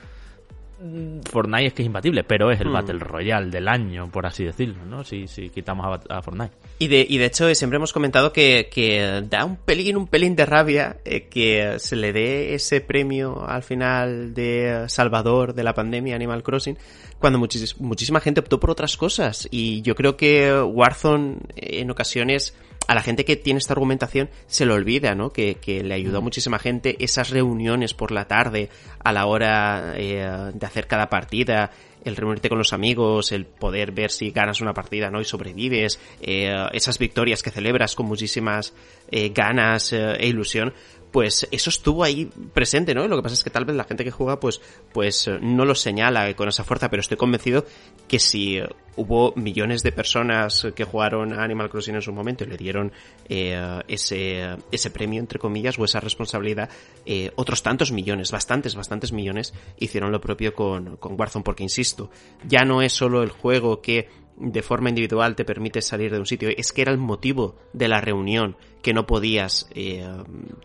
[1.31, 2.73] Fortnite es que es imbatible, pero es el mm.
[2.73, 5.03] Battle Royale del año, por así decirlo, ¿no?
[5.03, 6.53] Si, si quitamos a, a, Fortnite.
[6.77, 10.35] Y de, y de hecho, siempre hemos comentado que, que da un pelín, un pelín
[10.35, 15.73] de rabia eh, que se le dé ese premio al final de Salvador de la
[15.73, 16.77] pandemia Animal Crossing,
[17.17, 19.47] cuando muchis, muchísima gente optó por otras cosas.
[19.49, 22.55] Y yo creo que Warzone en ocasiones
[22.87, 25.31] a la gente que tiene esta argumentación se le olvida, ¿no?
[25.31, 28.69] Que, que le ayudó a muchísima gente esas reuniones por la tarde
[29.03, 31.71] a la hora eh, de hacer cada partida,
[32.07, 35.19] el reunirte con los amigos, el poder ver si ganas una partida, ¿no?
[35.21, 38.73] Y sobrevives, eh, esas victorias que celebras con muchísimas
[39.11, 40.73] eh, ganas eh, e ilusión,
[41.17, 43.07] pues eso estuvo ahí presente, ¿no?
[43.07, 44.61] Lo que pasa es que tal vez la gente que juega, pues,
[44.93, 47.65] pues no lo señala con esa fuerza, pero estoy convencido
[48.07, 48.59] que si
[48.97, 52.91] hubo millones de personas que jugaron a Animal Crossing en su momento y le dieron
[53.29, 56.69] eh, ese, ese premio, entre comillas, o esa responsabilidad,
[57.03, 62.11] eh, otros tantos millones, bastantes, bastantes millones, hicieron lo propio con, con Warzone, porque insisto,
[62.47, 64.07] ya no es solo el juego que
[64.37, 67.87] de forma individual te permite salir de un sitio, es que era el motivo de
[67.87, 68.55] la reunión
[68.87, 70.07] que no podías eh,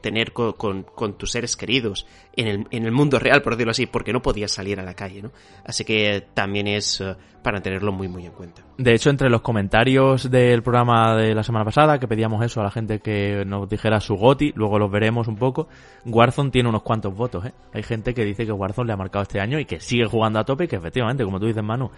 [0.01, 2.07] tener con, con, tus seres queridos
[2.37, 4.95] en el, en el mundo real, por decirlo así, porque no podías salir a la
[4.95, 5.33] calle, ¿no?
[5.65, 8.63] Así que también es uh, para tenerlo muy, muy en cuenta.
[8.79, 12.63] De hecho, entre los comentarios del programa de la semana pasada, que pedíamos eso a
[12.63, 15.67] la gente que nos dijera su goti, luego los veremos un poco,
[16.05, 17.53] Warzone tiene unos cuantos votos, ¿eh?
[17.73, 20.39] Hay gente que dice que Warzone le ha marcado este año y que sigue jugando
[20.39, 21.91] a tope que efectivamente, como tú dices, Manu,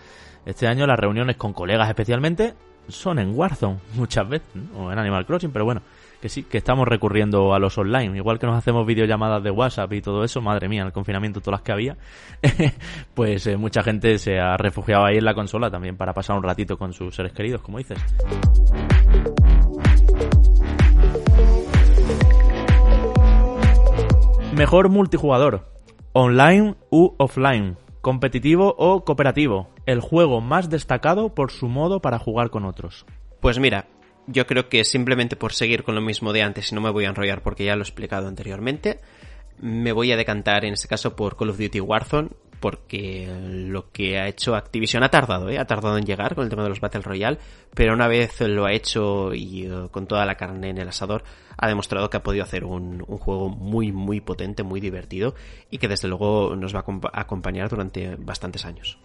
[0.46, 2.54] este año las reuniones con colegas especialmente
[2.88, 4.86] son en Warzone muchas veces, ¿no?
[4.86, 5.82] o en Animal Crossing, pero bueno,
[6.24, 9.92] que sí, que estamos recurriendo a los online, igual que nos hacemos videollamadas de WhatsApp
[9.92, 11.98] y todo eso, madre mía, el confinamiento todas las que había,
[13.14, 16.42] pues eh, mucha gente se ha refugiado ahí en la consola también para pasar un
[16.42, 17.98] ratito con sus seres queridos, como dices.
[24.56, 25.68] Mejor multijugador,
[26.14, 32.48] online u offline, competitivo o cooperativo, el juego más destacado por su modo para jugar
[32.48, 33.04] con otros.
[33.42, 33.88] Pues mira,
[34.26, 37.04] yo creo que simplemente por seguir con lo mismo de antes, y no me voy
[37.04, 39.00] a enrollar porque ya lo he explicado anteriormente,
[39.58, 44.18] me voy a decantar en este caso por Call of Duty Warzone, porque lo que
[44.18, 45.58] ha hecho Activision ha tardado, ¿eh?
[45.58, 47.38] ha tardado en llegar con el tema de los Battle Royale,
[47.74, 51.24] pero una vez lo ha hecho y uh, con toda la carne en el asador,
[51.58, 55.34] ha demostrado que ha podido hacer un, juego muy, muy potente, muy divertido
[55.70, 58.98] y que desde luego nos va a acompañar durante bastantes años.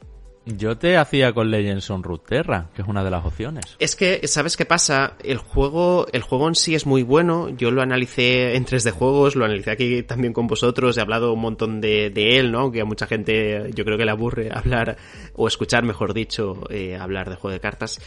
[0.57, 3.75] Yo te hacía con Legends on Runeterra, que es una de las opciones.
[3.77, 5.15] Es que, ¿sabes qué pasa?
[5.23, 7.49] El juego, el juego en sí es muy bueno.
[7.49, 11.41] Yo lo analicé en 3D Juegos, lo analicé aquí también con vosotros, he hablado un
[11.41, 12.71] montón de, él, ¿no?
[12.71, 14.97] Que a mucha gente yo creo que le aburre hablar,
[15.35, 17.99] o escuchar, mejor dicho, eh, hablar de juego de cartas.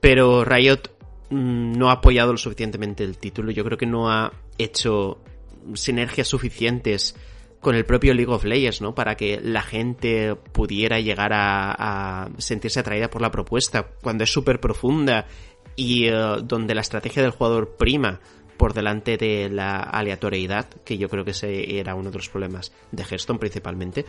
[0.00, 0.90] Pero Riot
[1.30, 3.50] mmm, no ha apoyado lo suficientemente el título.
[3.52, 5.18] Yo creo que no ha hecho
[5.74, 7.16] sinergias suficientes
[7.64, 8.94] con el propio League of Legends, ¿no?
[8.94, 14.32] Para que la gente pudiera llegar a, a sentirse atraída por la propuesta, cuando es
[14.32, 15.26] súper profunda
[15.74, 18.20] y uh, donde la estrategia del jugador prima
[18.56, 22.72] por delante de la aleatoriedad, que yo creo que ese era uno de los problemas
[22.92, 24.04] de Hearthstone principalmente,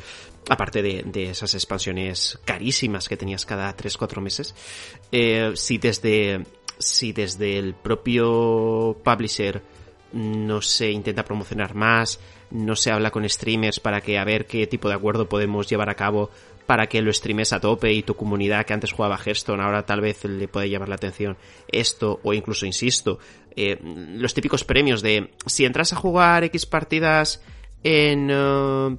[0.49, 4.53] aparte de, de esas expansiones carísimas que tenías cada 3-4 meses,
[5.11, 6.45] eh, si desde
[6.77, 9.61] si desde el propio publisher
[10.13, 12.19] no se intenta promocionar más,
[12.51, 15.89] no se habla con streamers para que a ver qué tipo de acuerdo podemos llevar
[15.89, 16.29] a cabo
[16.65, 20.01] para que lo streames a tope y tu comunidad que antes jugaba Hearthstone ahora tal
[20.01, 21.37] vez le puede llamar la atención
[21.67, 23.19] esto o incluso insisto
[23.55, 27.41] eh, los típicos premios de si entras a jugar X partidas
[27.83, 28.97] en uh,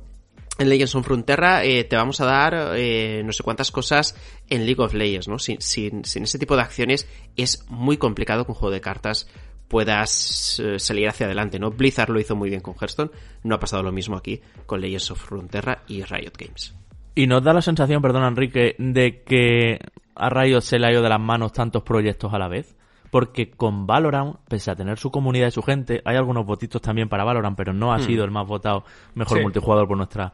[0.59, 4.15] en Legends of Frontera eh, te vamos a dar eh, no sé cuántas cosas
[4.49, 5.39] en League of Legends, ¿no?
[5.39, 9.29] Sin, sin, sin, ese tipo de acciones es muy complicado con juego de cartas
[9.69, 11.71] puedas eh, salir hacia adelante, ¿no?
[11.71, 13.11] Blizzard lo hizo muy bien con Hearthstone,
[13.43, 16.75] no ha pasado lo mismo aquí con Legends of Frontera y Riot Games.
[17.15, 19.81] Y nos da la sensación, perdón Enrique, de que
[20.15, 22.77] a Riot se le ha ido de las manos tantos proyectos a la vez.
[23.11, 27.09] Porque con Valorant, pese a tener su comunidad y su gente, hay algunos votitos también
[27.09, 28.03] para Valorant, pero no ha hmm.
[28.03, 29.43] sido el más votado mejor sí.
[29.45, 30.33] multijugador por nuestra.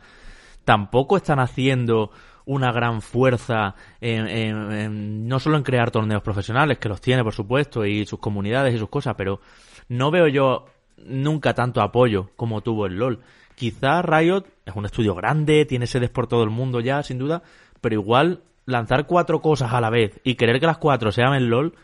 [0.65, 2.11] Tampoco están haciendo
[2.45, 7.23] una gran fuerza en, en, en, no solo en crear torneos profesionales, que los tiene
[7.23, 9.41] por supuesto, y sus comunidades y sus cosas, pero
[9.89, 10.67] no veo yo
[11.05, 13.21] nunca tanto apoyo como tuvo el LOL.
[13.55, 17.43] quizá Riot es un estudio grande, tiene sedes por todo el mundo ya, sin duda,
[17.81, 21.51] pero igual lanzar cuatro cosas a la vez y querer que las cuatro se llamen
[21.51, 21.75] LOL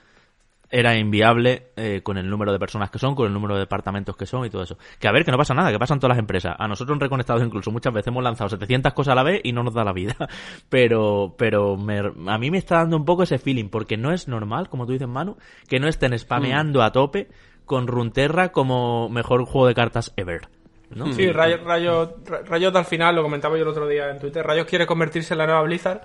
[0.70, 4.16] era inviable eh, con el número de personas que son, con el número de departamentos
[4.16, 4.76] que son y todo eso.
[4.98, 6.54] Que a ver, que no pasa nada, que pasan todas las empresas.
[6.58, 9.52] A nosotros en Reconectados incluso muchas veces hemos lanzado 700 cosas a la vez y
[9.52, 10.16] no nos da la vida.
[10.68, 11.74] Pero, pero
[12.26, 14.92] a mí me está dando un poco ese feeling, porque no es normal, como tú
[14.92, 15.36] dices, Manu,
[15.68, 17.28] que no estén spameando a tope
[17.64, 20.48] con Runterra como mejor juego de cartas ever.
[20.90, 21.12] ¿no?
[21.12, 24.86] Sí, Rayos Rayo, al final, lo comentaba yo el otro día en Twitter, Rayos quiere
[24.86, 26.02] convertirse en la nueva Blizzard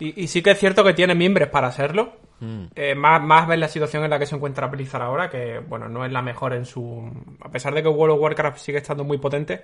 [0.00, 2.14] y, sí que es cierto que tiene miembros para hacerlo.
[2.40, 2.64] Mm.
[2.74, 5.88] Eh, más, más ves la situación en la que se encuentra Blizzard ahora, que bueno,
[5.88, 7.10] no es la mejor en su.
[7.40, 9.60] A pesar de que World of Warcraft sigue estando muy potente,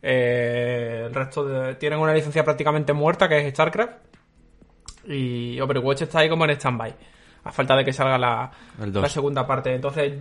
[0.00, 1.74] eh, el resto de...
[1.74, 3.92] tienen una licencia prácticamente muerta que es StarCraft.
[5.06, 6.94] Y Overwatch está ahí como en stand-by.
[7.42, 9.74] A falta de que salga la, la, segunda parte.
[9.74, 10.12] Entonces,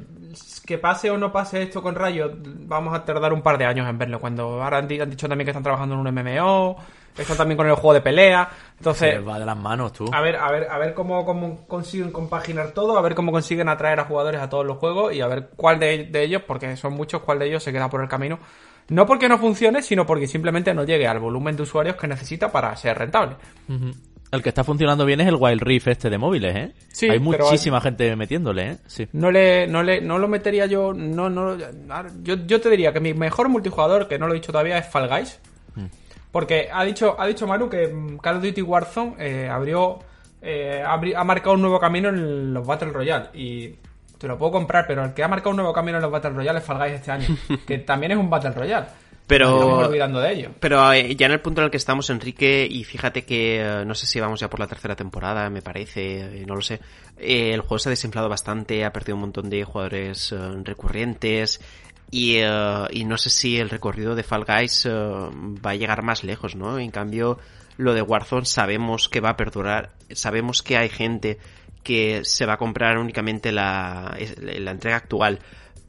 [0.66, 3.88] que pase o no pase esto con Rayo, vamos a tardar un par de años
[3.90, 4.20] en verlo.
[4.20, 6.78] Cuando ahora han, dicho también que están trabajando en un MMO,
[7.18, 8.50] están también con el juego de pelea.
[8.78, 10.10] Entonces, va de las manos tú.
[10.14, 13.70] A ver, a ver, a ver cómo, cómo, consiguen compaginar todo, a ver cómo consiguen
[13.70, 16.94] atraer a jugadores a todos los juegos y a ver cuál de, ellos, porque son
[16.94, 18.40] muchos, cuál de ellos se queda por el camino.
[18.90, 22.52] No porque no funcione, sino porque simplemente no llegue al volumen de usuarios que necesita
[22.52, 23.36] para ser rentable.
[24.32, 26.74] El que está funcionando bien es el Wild Rift este de móviles, ¿eh?
[26.92, 28.78] Sí, hay muchísima gente metiéndole, ¿eh?
[28.86, 29.08] Sí.
[29.14, 31.58] No le, no le, no lo metería yo, no, no,
[32.22, 34.88] yo, yo te diría que mi mejor multijugador, que no lo he dicho todavía, es
[34.88, 35.40] Fall Guys.
[35.76, 35.86] Mm.
[36.32, 39.98] Porque ha dicho, ha dicho Maru que mm, Call of Duty Warzone eh, abrió,
[40.44, 43.30] eh, ha marcado un nuevo camino en los Battle Royale.
[43.34, 43.76] Y
[44.20, 46.32] te lo puedo comprar, pero el que ha marcado un nuevo camino en los Battle
[46.32, 47.28] Royale es Fall Guys este año.
[47.66, 48.86] que también es un Battle Royale.
[49.30, 50.50] Pero, olvidando de ello.
[50.60, 53.86] pero eh, ya en el punto en el que estamos, Enrique, y fíjate que eh,
[53.86, 56.80] no sé si vamos ya por la tercera temporada, me parece, eh, no lo sé.
[57.20, 60.34] el juego se ha desinflado bastante, ha perdido un montón de jugadores
[60.64, 61.62] recurrentes.
[62.10, 66.56] Y, y, no sé si el recorrido de Fall Guys va a llegar más lejos,
[66.56, 66.80] ¿no?
[66.80, 67.38] En cambio,
[67.78, 71.38] lo de Warzone sabemos que va a perdurar, sabemos que hay gente
[71.84, 75.40] que se va a comprar únicamente la, la entrega actual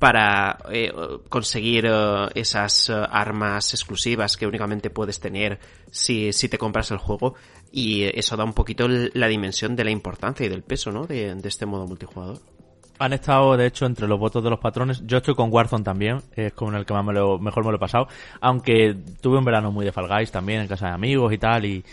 [0.00, 0.90] para eh,
[1.28, 5.60] conseguir eh, esas eh, armas exclusivas que únicamente puedes tener
[5.90, 7.34] si, si te compras el juego
[7.70, 11.06] y eso da un poquito la dimensión de la importancia y del peso ¿no?
[11.06, 12.38] de, este modo multijugador.
[12.98, 15.02] Han estado, de hecho, entre los votos de los patrones.
[15.06, 17.76] Yo estoy con Warzone también, es con el que más me lo, mejor me lo
[17.76, 18.08] he pasado.
[18.40, 21.64] Aunque tuve un verano muy de Fall Guys también, en casa de amigos y tal,
[21.64, 21.84] y,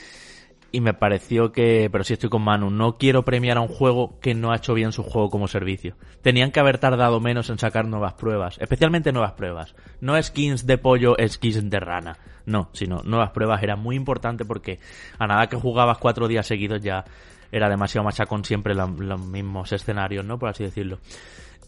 [0.72, 4.20] y me pareció que, pero sí estoy con Manu, no quiero premiar a un juego
[4.20, 5.96] que no ha hecho bien su juego como servicio.
[6.22, 9.76] Tenían que haber tardado menos en sacar nuevas pruebas, especialmente nuevas pruebas.
[10.02, 12.18] No skins de pollo, skins de rana.
[12.46, 14.80] No, sino nuevas pruebas era muy importante porque
[15.20, 17.04] a nada que jugabas cuatro días seguidos ya
[17.52, 20.38] era demasiado machacón siempre los mismos escenarios, ¿no?
[20.38, 21.00] Por así decirlo.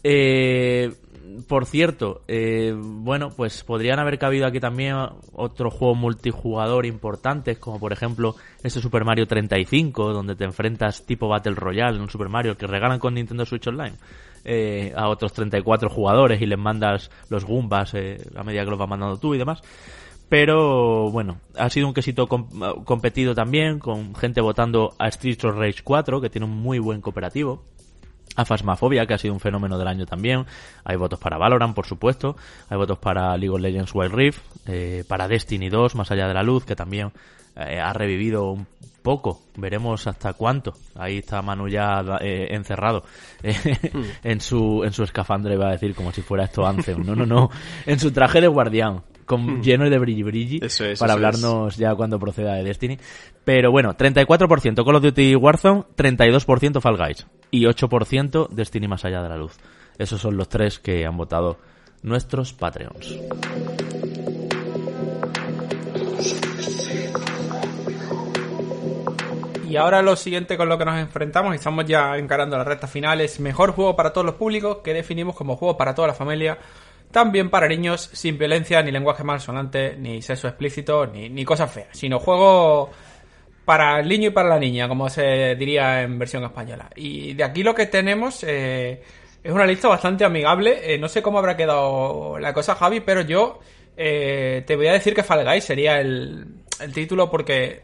[0.02, 0.90] Eh,
[1.48, 4.96] por cierto, eh, bueno, pues podrían haber cabido aquí también
[5.32, 11.28] otros juegos multijugador importantes, como por ejemplo este Super Mario 35, donde te enfrentas tipo
[11.28, 13.96] Battle Royale en un Super Mario que regalan con Nintendo Switch Online.
[14.42, 18.78] Eh, a otros 34 jugadores y les mandas los Goombas eh, a medida que los
[18.78, 19.60] vas mandando tú y demás.
[20.30, 25.82] Pero bueno, ha sido un quesito competido también, con gente votando a Street of Rage
[25.82, 27.64] 4, que tiene un muy buen cooperativo
[28.36, 30.46] a Phasmophobia, que ha sido un fenómeno del año también.
[30.84, 32.36] Hay votos para Valorant, por supuesto.
[32.68, 36.34] Hay votos para League of Legends Wild Rift, eh, para Destiny 2, Más allá de
[36.34, 37.10] la luz, que también
[37.56, 38.68] eh, ha revivido un
[39.02, 39.40] poco.
[39.56, 40.74] Veremos hasta cuánto.
[40.94, 43.02] Ahí está Manu ya eh, encerrado
[43.42, 44.02] hmm.
[44.22, 47.04] en su en su escafandra, iba a decir, como si fuera esto Anthem.
[47.04, 47.50] No, no, no.
[47.84, 49.62] En su traje de guardián con, hmm.
[49.62, 50.60] lleno de brilli brilli
[50.98, 52.98] para hablarnos ya cuando proceda de Destiny.
[53.44, 59.22] Pero bueno, 34% Call of Duty Warzone, 32% Fall Guys y 8% Destiny más allá
[59.22, 59.56] de la luz.
[59.98, 61.58] Esos son los tres que han votado
[62.02, 63.18] nuestros Patreons.
[69.68, 72.88] Y ahora lo siguiente con lo que nos enfrentamos, y estamos ya encarando la recta
[72.88, 76.14] final, es mejor juego para todos los públicos, que definimos como juego para toda la
[76.14, 76.58] familia,
[77.10, 81.88] también para niños, sin violencia, ni lenguaje malsonante, ni sexo explícito, ni, ni cosas feas,
[81.92, 82.90] sino juego
[83.64, 86.90] para el niño y para la niña, como se diría en versión española.
[86.96, 89.00] Y de aquí lo que tenemos eh,
[89.42, 90.94] es una lista bastante amigable.
[90.94, 93.60] Eh, no sé cómo habrá quedado la cosa, Javi, pero yo
[93.96, 96.46] eh, te voy a decir que Fall sería el,
[96.94, 97.82] título porque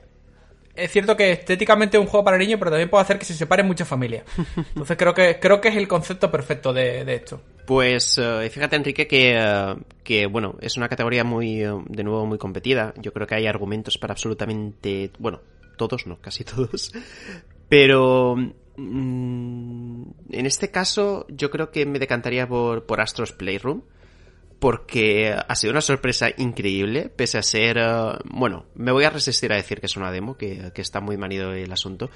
[0.77, 3.35] es cierto que estéticamente es un juego para niños, pero también puede hacer que se
[3.35, 4.25] separen muchas familias.
[4.57, 7.41] Entonces creo que creo que es el concepto perfecto de, esto.
[7.67, 8.21] Pues
[8.51, 12.95] fíjate, Enrique, que, que, bueno, es una categoría muy, de nuevo, muy competida.
[12.97, 15.41] Yo creo que hay argumentos para absolutamente, bueno,
[15.77, 16.93] todos, no, casi todos.
[17.69, 18.37] Pero
[18.77, 23.83] mm, en este caso yo creo que me decantaría por, por Astros Playroom.
[24.59, 29.53] Porque ha sido una sorpresa increíble, pese a ser, eh, bueno, me voy a resistir
[29.53, 32.11] a decir que es una demo, que, está muy manido el asunto,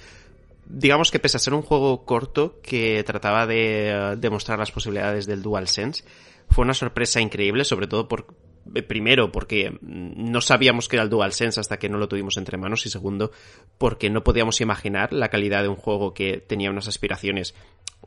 [0.67, 5.27] digamos que pese a ser un juego corto que trataba de eh, demostrar las posibilidades
[5.27, 6.05] del DualSense,
[6.49, 8.27] fue una sorpresa increíble, sobre todo por,
[8.75, 12.59] eh, primero porque no sabíamos que era el DualSense hasta que no lo tuvimos entre
[12.59, 13.33] manos y segundo
[13.79, 17.55] porque no podíamos imaginar la calidad de un juego que tenía unas aspiraciones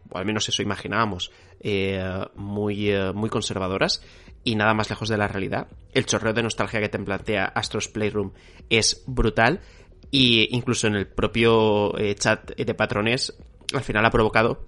[0.10, 2.03] o al menos eso imaginábamos eh,
[2.36, 4.02] muy, muy conservadoras
[4.44, 5.68] y nada más lejos de la realidad.
[5.94, 8.32] El chorreo de nostalgia que te plantea Astros Playroom
[8.70, 9.61] es brutal
[10.11, 13.36] y incluso en el propio eh, chat de patrones
[13.74, 14.68] al final ha provocado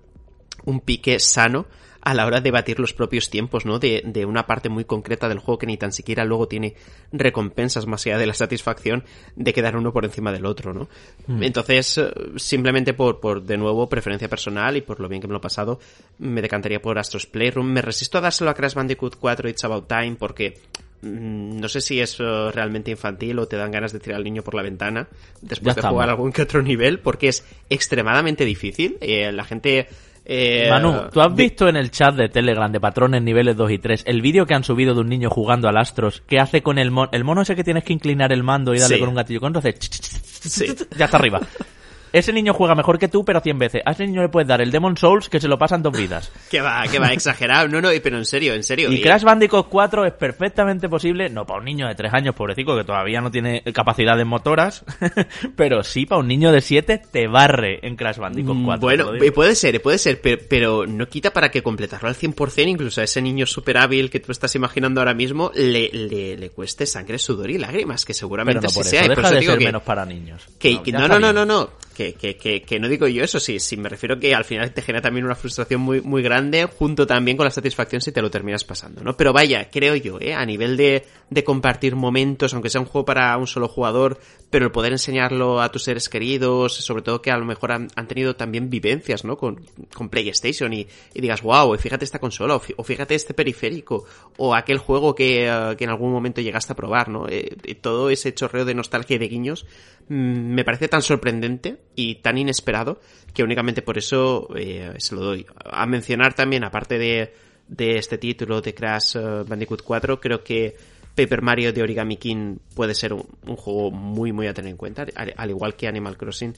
[0.64, 1.68] un pique sano
[2.06, 3.80] a la hora de batir los propios tiempos, ¿no?
[3.80, 6.76] De, de, una parte muy concreta del juego que ni tan siquiera luego tiene
[7.12, 9.04] recompensas más allá de la satisfacción
[9.36, 10.88] de quedar uno por encima del otro, ¿no?
[11.26, 11.42] Mm.
[11.42, 15.34] Entonces, eh, simplemente por, por, de nuevo, preferencia personal y por lo bien que me
[15.34, 15.80] lo he pasado,
[16.20, 17.66] me decantaría por Astros Playroom.
[17.66, 20.60] Me resisto a dárselo a Crash Bandicoot 4 It's About Time porque
[21.06, 24.24] Mm, no sé si es eh, realmente infantil o te dan ganas de tirar al
[24.24, 25.08] niño por la ventana
[25.42, 28.98] después de jugar algún que otro nivel, porque es extremadamente difícil.
[29.02, 29.88] Eh, la gente.
[30.28, 33.78] Eh, Manu, ¿tú has visto en el chat de Telegram de patrones niveles 2 y
[33.78, 36.80] 3 el vídeo que han subido de un niño jugando al Astros que hace con
[36.80, 39.16] el mono, el mono ese que tienes que inclinar el mando y darle con un
[39.16, 40.66] gatillo con hace sí.
[40.98, 41.42] ya está arriba.
[42.16, 43.82] Ese niño juega mejor que tú, pero 100 veces.
[43.86, 46.32] A ese niño le puedes dar el Demon Souls que se lo pasan dos vidas.
[46.50, 47.68] que va, que va, exagerado.
[47.68, 48.90] No, no, pero en serio, en serio.
[48.90, 52.78] Y, Crash Bandicoot 4 es perfectamente posible, no para un niño de 3 años, pobrecito,
[52.78, 54.86] que todavía no tiene capacidades motoras,
[55.58, 58.80] pero sí para un niño de 7 te barre en Crash Bandicoot 4.
[58.80, 63.02] Bueno, puede ser, puede ser, pero, pero, no quita para que completarlo al 100%, incluso
[63.02, 66.86] a ese niño super hábil que tú estás imaginando ahora mismo, le, le, le cueste
[66.86, 69.02] sangre, sudor y lágrimas, que seguramente pero no, por sea.
[69.02, 70.48] Eso deja de ser que, menos para niños.
[70.58, 73.76] Que, no, no, no, no, no, que, que, que, no digo yo eso, sí, sí,
[73.78, 77.36] me refiero que al final te genera también una frustración muy, muy grande, junto también
[77.36, 79.18] con la satisfacción si te lo terminas pasando, ¿no?
[79.18, 80.34] Pero vaya, creo yo, ¿eh?
[80.34, 84.20] A nivel de, de compartir momentos, aunque sea un juego para un solo jugador,
[84.52, 87.90] pero el poder enseñarlo a tus seres queridos, sobre todo que a lo mejor han,
[88.08, 89.36] tenido también vivencias, ¿no?
[89.36, 94.06] Con, con PlayStation y, y, digas, wow, fíjate esta consola, o, fíjate este periférico,
[94.38, 97.28] o aquel juego que, uh, que en algún momento llegaste a probar, ¿no?
[97.28, 99.66] Eh, todo ese chorreo de nostalgia y de guiños
[100.08, 103.00] mmm, me parece tan sorprendente y tan inesperado
[103.34, 105.46] que únicamente por eso eh, se lo doy.
[105.66, 107.34] A mencionar también, aparte de,
[107.68, 110.76] de este título de Crash uh, Bandicoot 4, creo que
[111.16, 114.78] Paper Mario de Origami King puede ser un, un juego muy muy a tener en
[114.78, 116.54] cuenta, al, al igual que Animal Crossing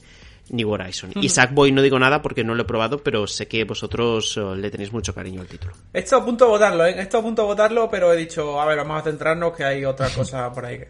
[0.50, 1.12] ni Horizon.
[1.16, 4.54] Y Sackboy no digo nada porque no lo he probado, pero sé que vosotros uh,
[4.54, 5.74] le tenéis mucho cariño al título.
[5.92, 6.94] He estado a punto de votarlo, ¿eh?
[6.96, 9.64] He estado a punto de votarlo, pero he dicho, a ver, vamos a centrarnos que
[9.64, 10.80] hay otra cosa por ahí.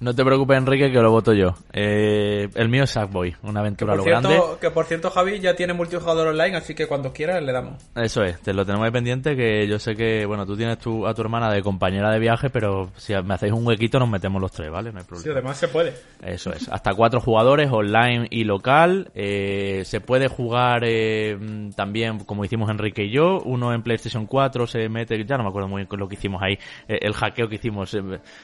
[0.00, 1.54] No te preocupes, Enrique, que lo voto yo.
[1.74, 4.44] Eh, el mío es Sackboy, una aventura que lo cierto, grande.
[4.58, 7.74] Que por cierto, Javi ya tiene multijugador online, así que cuando quieras le damos.
[7.94, 11.06] Eso es, te lo tenemos ahí pendiente, que yo sé que, bueno, tú tienes tu,
[11.06, 14.40] a tu hermana de compañera de viaje, pero si me hacéis un huequito nos metemos
[14.40, 14.90] los tres, ¿vale?
[14.90, 15.22] No hay problema.
[15.22, 15.92] Sí, además se puede.
[16.24, 19.10] Eso es, hasta cuatro jugadores, online y local.
[19.14, 21.36] Eh, se puede jugar eh,
[21.76, 25.50] también, como hicimos Enrique y yo, uno en PlayStation 4 se mete, ya no me
[25.50, 26.54] acuerdo muy bien con lo que hicimos ahí,
[26.88, 27.94] eh, el hackeo que hicimos,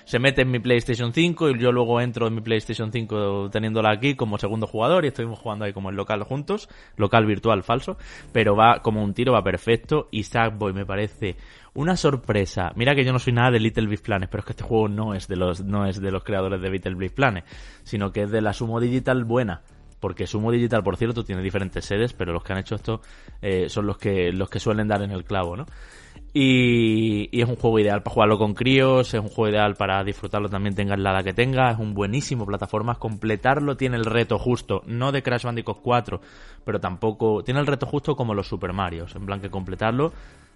[0.04, 3.90] se mete en mi PlayStation 5 y yo luego entro en mi PlayStation 5 teniéndola
[3.90, 7.96] aquí como segundo jugador y estuvimos jugando ahí como en local juntos, local virtual falso,
[8.32, 11.36] pero va como un tiro, va perfecto y Sackboy me parece
[11.74, 12.72] una sorpresa.
[12.74, 14.88] Mira que yo no soy nada de Little Big Planet, pero es que este juego
[14.88, 17.44] no es de los no es de los creadores de Little Big Planet,
[17.82, 19.62] sino que es de la Sumo Digital buena
[20.00, 23.00] porque Sumo Digital, por cierto, tiene diferentes sedes, pero los que han hecho esto
[23.42, 25.66] eh, son los que los que suelen dar en el clavo, ¿no?
[26.32, 30.04] Y, y, es un juego ideal para jugarlo con críos, es un juego ideal para
[30.04, 34.38] disfrutarlo también tengas la edad que tenga, es un buenísimo plataformas, completarlo tiene el reto
[34.38, 36.20] justo, no de Crash Bandicoot 4,
[36.64, 40.12] pero tampoco, tiene el reto justo como los Super Mario, en plan que completarlo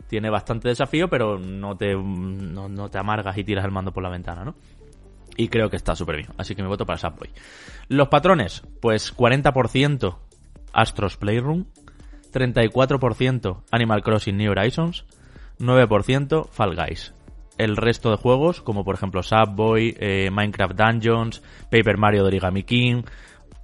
[0.06, 4.02] tiene bastante desafío, pero no te, no, no te amargas y tiras el mando por
[4.02, 4.56] la ventana, ¿no?
[5.36, 7.30] Y creo que está súper bien, así que me voto para Subway.
[7.88, 10.16] Los patrones, pues 40%
[10.72, 11.66] Astros Playroom,
[12.32, 15.04] 34% Animal Crossing New Horizons,
[15.60, 17.14] 9% Fall Guys.
[17.58, 22.62] El resto de juegos, como por ejemplo Subway, eh, Minecraft Dungeons, Paper Mario de Origami
[22.62, 23.02] King,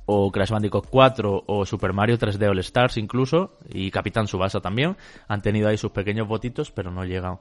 [0.05, 4.97] o Crash Bandicoot 4, o Super Mario 3D All Stars incluso, y Capitán Subasa también,
[5.27, 7.39] han tenido ahí sus pequeños votitos, pero no llegan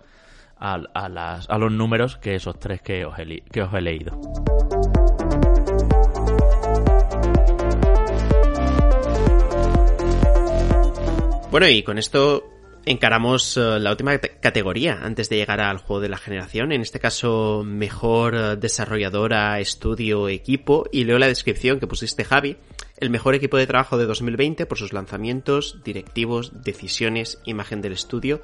[0.57, 0.77] a,
[1.57, 4.17] los números que esos tres que he, que os he leído.
[11.51, 12.54] Bueno, y con esto
[12.85, 16.99] encaramos uh, la última categoría antes de llegar al juego de la generación, en este
[16.99, 22.57] caso mejor uh, desarrolladora, estudio, equipo, y leo la descripción que pusiste Javi,
[22.97, 28.41] el mejor equipo de trabajo de 2020 por sus lanzamientos, directivos, decisiones, imagen del estudio.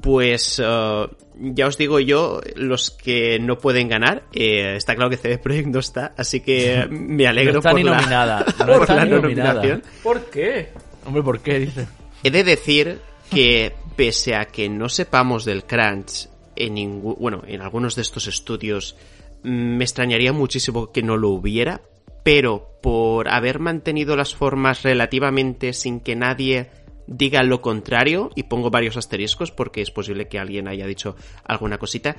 [0.00, 5.16] Pues uh, ya os digo yo, los que no pueden ganar, eh, está claro que
[5.16, 8.44] CD Projekt no está, así que me alegro no está por, ni la, nominada.
[8.58, 9.54] No por está la ni no nominada.
[9.54, 9.82] nominación.
[10.02, 10.70] ¿Por qué?
[11.06, 11.60] Hombre, ¿por qué?
[11.60, 11.86] Dice.
[12.24, 13.00] He de decir
[13.32, 18.26] que pese a que no sepamos del crunch en ningún, bueno, en algunos de estos
[18.26, 18.96] estudios,
[19.42, 21.80] mm, me extrañaría muchísimo que no lo hubiera,
[22.22, 26.70] pero por haber mantenido las formas relativamente sin que nadie
[27.06, 31.78] diga lo contrario, y pongo varios asteriscos porque es posible que alguien haya dicho alguna
[31.78, 32.16] cosita,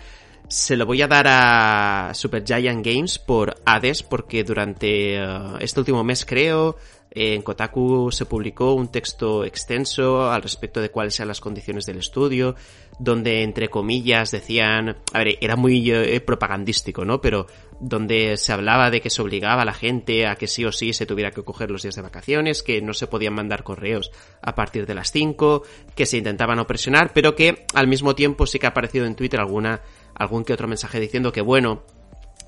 [0.47, 5.27] se lo voy a dar a Supergiant Games por Hades, porque durante eh,
[5.61, 6.75] este último mes creo,
[7.15, 11.97] en Kotaku se publicó un texto extenso al respecto de cuáles eran las condiciones del
[11.97, 12.55] estudio,
[12.97, 17.21] donde entre comillas decían, a ver, era muy eh, propagandístico, ¿no?
[17.21, 17.45] Pero
[17.79, 20.91] donde se hablaba de que se obligaba a la gente a que sí o sí
[20.93, 24.11] se tuviera que coger los días de vacaciones, que no se podían mandar correos
[24.41, 25.61] a partir de las 5,
[25.95, 29.15] que se intentaban no presionar, pero que al mismo tiempo sí que ha aparecido en
[29.15, 29.81] Twitter alguna,
[30.15, 31.83] algún que otro mensaje diciendo que bueno,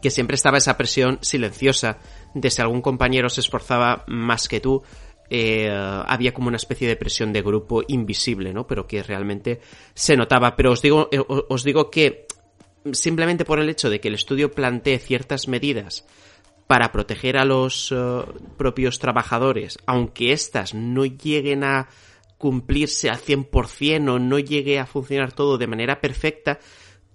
[0.02, 1.98] que siempre estaba esa presión silenciosa
[2.36, 4.84] de si algún compañero se esforzaba más que tú,
[5.30, 8.68] eh, había como una especie de presión de grupo invisible, ¿no?
[8.68, 9.62] Pero que realmente
[9.96, 10.56] se notaba.
[10.56, 12.28] Pero os digo, eh, os digo que
[12.92, 16.06] simplemente por el hecho de que el estudio plantee ciertas medidas
[16.68, 18.22] para proteger a los eh,
[18.58, 21.88] propios trabajadores, aunque éstas no lleguen a
[22.38, 26.60] cumplirse al 100% o no llegue a funcionar todo de manera perfecta,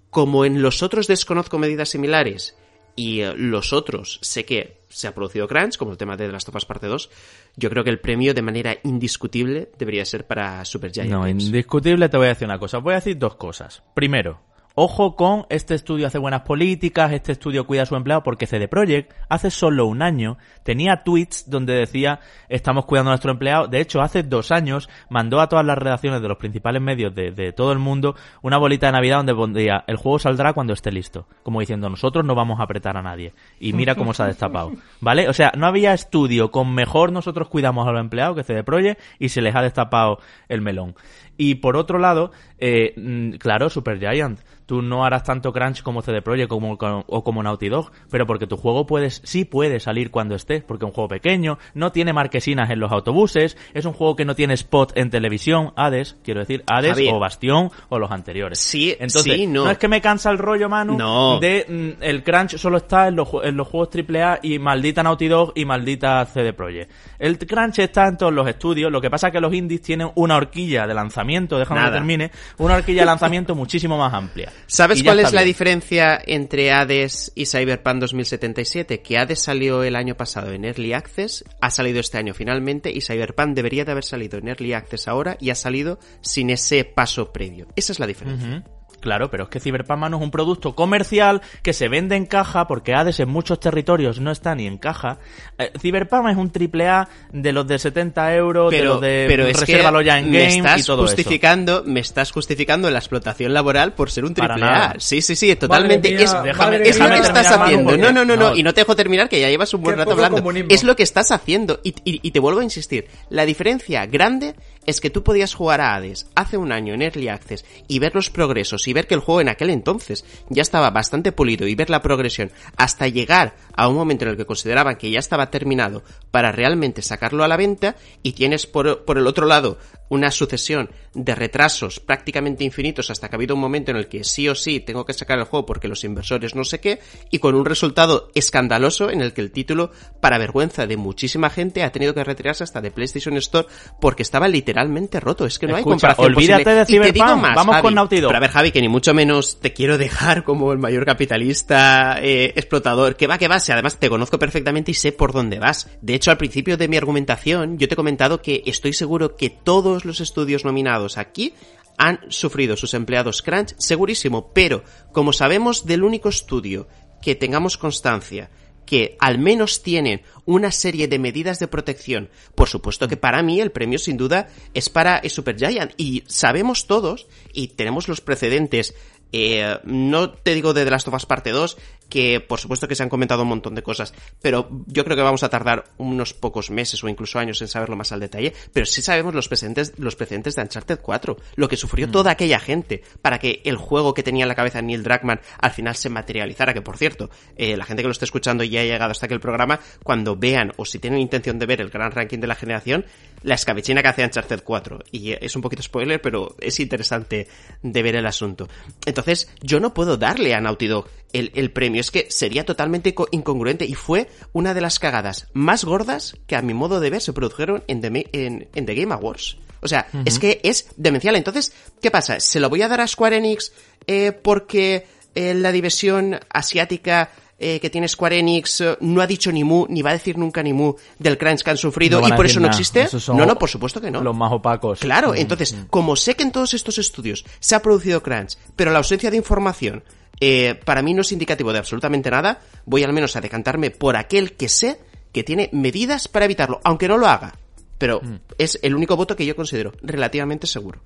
[0.09, 2.57] como en los otros desconozco medidas similares
[2.95, 6.55] y eh, los otros sé que se ha producido crunch, como el tema de of
[6.55, 7.09] Us Parte 2,
[7.55, 11.45] yo creo que el premio de manera indiscutible debería ser para Supergiant No, Games.
[11.45, 12.77] indiscutible te voy a decir una cosa.
[12.77, 13.83] Os voy a decir dos cosas.
[13.93, 14.41] Primero,
[14.83, 18.67] ojo con este estudio hace buenas políticas, este estudio cuida a su empleado, porque CD
[18.67, 23.67] Projekt hace solo un año tenía tweets donde decía estamos cuidando a nuestro empleado.
[23.67, 27.53] De hecho, hace dos años mandó a todas las redacciones de los principales medios de,
[27.55, 31.27] todo el mundo una bolita de Navidad donde pondría el juego saldrá cuando esté listo.
[31.43, 33.35] Como diciendo nosotros no vamos a apretar a nadie.
[33.59, 34.71] Y mira cómo se ha destapado.
[34.99, 35.29] ¿Vale?
[35.29, 38.99] O sea, no había estudio con mejor nosotros cuidamos a los empleados que CD Projekt
[39.19, 40.17] y se les ha destapado
[40.49, 40.95] el melón.
[41.43, 46.21] Y por otro lado, eh, mm, claro, Supergiant, tú no harás tanto crunch como CD
[46.21, 50.11] Projekt como, como- o como Naughty Dog, pero porque tu juego puedes, sí puede salir
[50.11, 53.93] cuando esté, porque es un juego pequeño, no tiene marquesinas en los autobuses, es un
[53.93, 57.13] juego que no tiene spot en televisión, Hades, quiero decir, Hades Javier.
[57.15, 58.59] o Bastión o los anteriores.
[58.59, 59.67] Sí, Entonces, sí, no.
[59.69, 61.39] es que me cansa el rollo, Manu, No.
[61.39, 65.27] de mm, el crunch solo está en los, en los juegos AAA y maldita Naughty
[65.27, 66.91] Dog y maldita CD Projekt.
[67.17, 70.11] El crunch está en todos los estudios, lo que pasa es que los indies tienen
[70.15, 71.91] una horquilla de lanzamiento, déjame Nada.
[71.91, 74.51] que termine, una horquilla de lanzamiento muchísimo más amplia.
[74.67, 75.49] ¿Sabes cuál es la bien.
[75.49, 79.01] diferencia entre Hades y Cyberpunk 2077?
[79.01, 83.01] Que Hades salió el año pasado en Early Access, ha salido este año finalmente y
[83.01, 87.31] Cyberpunk debería de haber salido en Early Access ahora y ha salido sin ese paso
[87.31, 87.67] previo.
[87.75, 88.49] Esa es la diferencia.
[88.49, 88.63] Ujú.
[89.01, 92.67] Claro, pero es que Cyberpunk Manu es un producto comercial que se vende en caja
[92.67, 95.17] porque Hades en muchos territorios no está ni en caja.
[95.57, 99.25] Eh, Cyberpunk es un triple A de los de 70 euros, de Pero, los de
[99.27, 101.13] pero es que resérvalo ya en me game estás y todo eso.
[101.15, 104.63] justificando, me estás justificando la explotación laboral por ser un triple.
[104.63, 104.95] A.
[104.99, 106.09] Sí, sí, sí, totalmente.
[106.11, 107.97] mía, es, Déjame- es lo que estás haciendo.
[107.97, 108.55] No, no, no, no, no.
[108.55, 110.37] y no te dejo terminar que ya llevas un buen rato hablando.
[110.37, 110.69] comunismo.
[110.71, 113.07] Es lo que estás haciendo y, y- y te vuelvo a insistir.
[113.29, 114.55] La diferencia grande
[114.85, 118.15] es que tú podías jugar a Hades hace un año en Early Access y ver
[118.15, 121.75] los progresos y ver que el juego en aquel entonces ya estaba bastante pulido y
[121.75, 125.51] ver la progresión hasta llegar a un momento en el que consideraban que ya estaba
[125.51, 129.77] terminado para realmente sacarlo a la venta y tienes por, por el otro lado
[130.11, 134.25] una sucesión de retrasos prácticamente infinitos hasta que ha habido un momento en el que
[134.25, 137.39] sí o sí tengo que sacar el juego porque los inversores no sé qué y
[137.39, 141.93] con un resultado escandaloso en el que el título para vergüenza de muchísima gente ha
[141.93, 143.69] tenido que retirarse hasta de PlayStation Store
[144.01, 147.05] porque estaba literalmente roto es que no hay Escucha, comparación olvídate posible.
[147.05, 148.29] de Cyberpunk, más, vamos Javi, con Naughty Dog.
[148.29, 152.17] pero a ver Javi que ni mucho menos te quiero dejar como el mayor capitalista
[152.21, 155.57] eh, explotador que va que va si además te conozco perfectamente y sé por dónde
[155.59, 159.37] vas de hecho al principio de mi argumentación yo te he comentado que estoy seguro
[159.37, 161.53] que todos los estudios nominados aquí
[161.97, 166.87] han sufrido sus empleados crunch segurísimo pero como sabemos del único estudio
[167.21, 168.49] que tengamos constancia
[168.85, 172.29] que al menos tienen una serie de medidas de protección.
[172.55, 177.27] Por supuesto que para mí el premio sin duda es para Supergiant y sabemos todos
[177.53, 178.93] y tenemos los precedentes
[179.33, 181.77] eh, no te digo de The Last of Us Parte 2,
[182.11, 185.23] que por supuesto que se han comentado un montón de cosas, pero yo creo que
[185.23, 188.85] vamos a tardar unos pocos meses o incluso años en saberlo más al detalle, pero
[188.85, 192.11] sí sabemos los precedentes, los precedentes de Uncharted 4, lo que sufrió Mm.
[192.11, 195.71] toda aquella gente para que el juego que tenía en la cabeza Neil Druckmann al
[195.71, 198.81] final se materializara, que por cierto, eh, la gente que lo está escuchando y ya
[198.81, 201.89] ha llegado hasta aquí el programa, cuando vean o si tienen intención de ver el
[201.89, 203.05] gran ranking de la generación,
[203.43, 207.47] la escabechina que hace Uncharted 4, y es un poquito spoiler, pero es interesante
[207.81, 208.67] de ver el asunto.
[209.05, 213.13] Entonces, yo no puedo darle a Naughty Dog el, el premio, es que sería totalmente
[213.13, 217.09] co- incongruente y fue una de las cagadas más gordas que a mi modo de
[217.09, 219.57] ver se produjeron en The, Ma- en, en The Game Awards.
[219.83, 221.35] O sea, es que es demencial.
[221.35, 222.39] Entonces, ¿qué pasa?
[222.39, 223.71] ¿Se lo voy a dar a Square Enix
[224.05, 227.31] eh, porque eh, la división asiática
[227.63, 230.37] eh, que tiene Square Enix eh, no ha dicho ni mu, ni va a decir
[230.37, 232.77] nunca ni mu del crunch que han sufrido No y por eso no nada.
[232.79, 233.07] existe?
[233.33, 234.21] No, no, por supuesto que no.
[234.21, 234.99] Los más opacos.
[234.99, 235.85] Claro, Mm, entonces, mm.
[235.89, 239.37] como sé que en todos estos estudios se ha producido crunch, pero la ausencia de
[239.37, 240.03] información
[240.39, 244.15] eh, para mí no es indicativo de absolutamente nada, voy al menos a decantarme por
[244.17, 244.99] aquel que sé
[245.31, 247.53] que tiene medidas para evitarlo, aunque no lo haga.
[247.99, 248.35] Pero Mm.
[248.57, 250.99] es el único voto que yo considero relativamente seguro.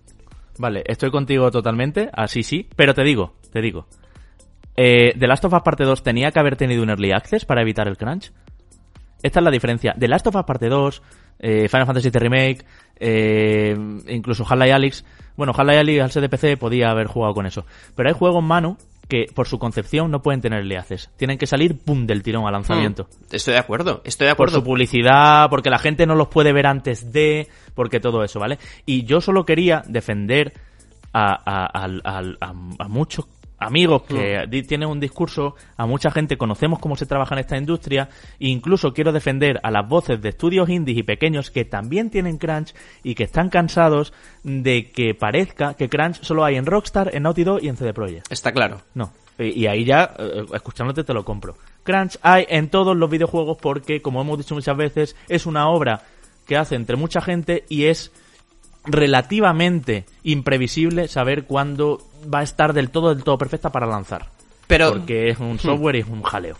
[0.57, 3.87] Vale, estoy contigo totalmente, así sí, pero te digo, te digo.
[4.77, 7.61] Eh, The Last of Us Parte 2 tenía que haber tenido un Early Access para
[7.61, 8.31] evitar el crunch.
[9.23, 9.95] Esta es la diferencia.
[9.97, 11.01] The Last of Us Parte 2,
[11.39, 12.65] eh, Final Fantasy VII Remake,
[12.99, 13.75] eh,
[14.09, 15.05] incluso Half-Life Alyx.
[15.37, 17.65] Bueno, Half-Life Alyx al ser de PC podía haber jugado con eso.
[17.95, 18.77] Pero hay juegos, Manu,
[19.07, 21.09] que por su concepción no pueden tener Early Access.
[21.17, 24.47] Tienen que salir, pum, del tirón al lanzamiento Mm, Estoy de acuerdo, estoy de por
[24.49, 24.59] acuerdo.
[24.59, 28.57] su publicidad, porque la gente no los puede ver antes de, porque todo eso, ¿vale?
[28.85, 30.53] Y yo solo quería defender
[31.13, 33.25] a, a, a- a muchos
[33.59, 34.67] amigos que Mm.
[34.67, 38.09] tienen un discurso, a mucha gente conocemos cómo se trabaja en esta industria,
[38.39, 42.37] e incluso quiero defender a las voces de estudios indies y pequeños que también tienen
[42.37, 42.73] crunch
[43.03, 44.13] y que están cansados
[44.43, 47.93] de que parezca que crunch solo hay en Rockstar, en Naughty Dog y en CD
[47.93, 48.31] Projekt.
[48.31, 48.81] Está claro.
[48.93, 49.11] No.
[49.37, 51.55] Y y ahí ya, eh, escuchándote, te lo compro.
[51.83, 56.03] Crunch hay en todos los videojuegos porque, como hemos dicho muchas veces, es una obra
[56.47, 58.11] que hace entre mucha gente y es
[58.85, 62.01] relativamente imprevisible saber cuándo
[62.33, 64.27] va a estar del todo, del todo perfecta para lanzar.
[64.67, 66.57] Pero Porque es un software y es un jaleo.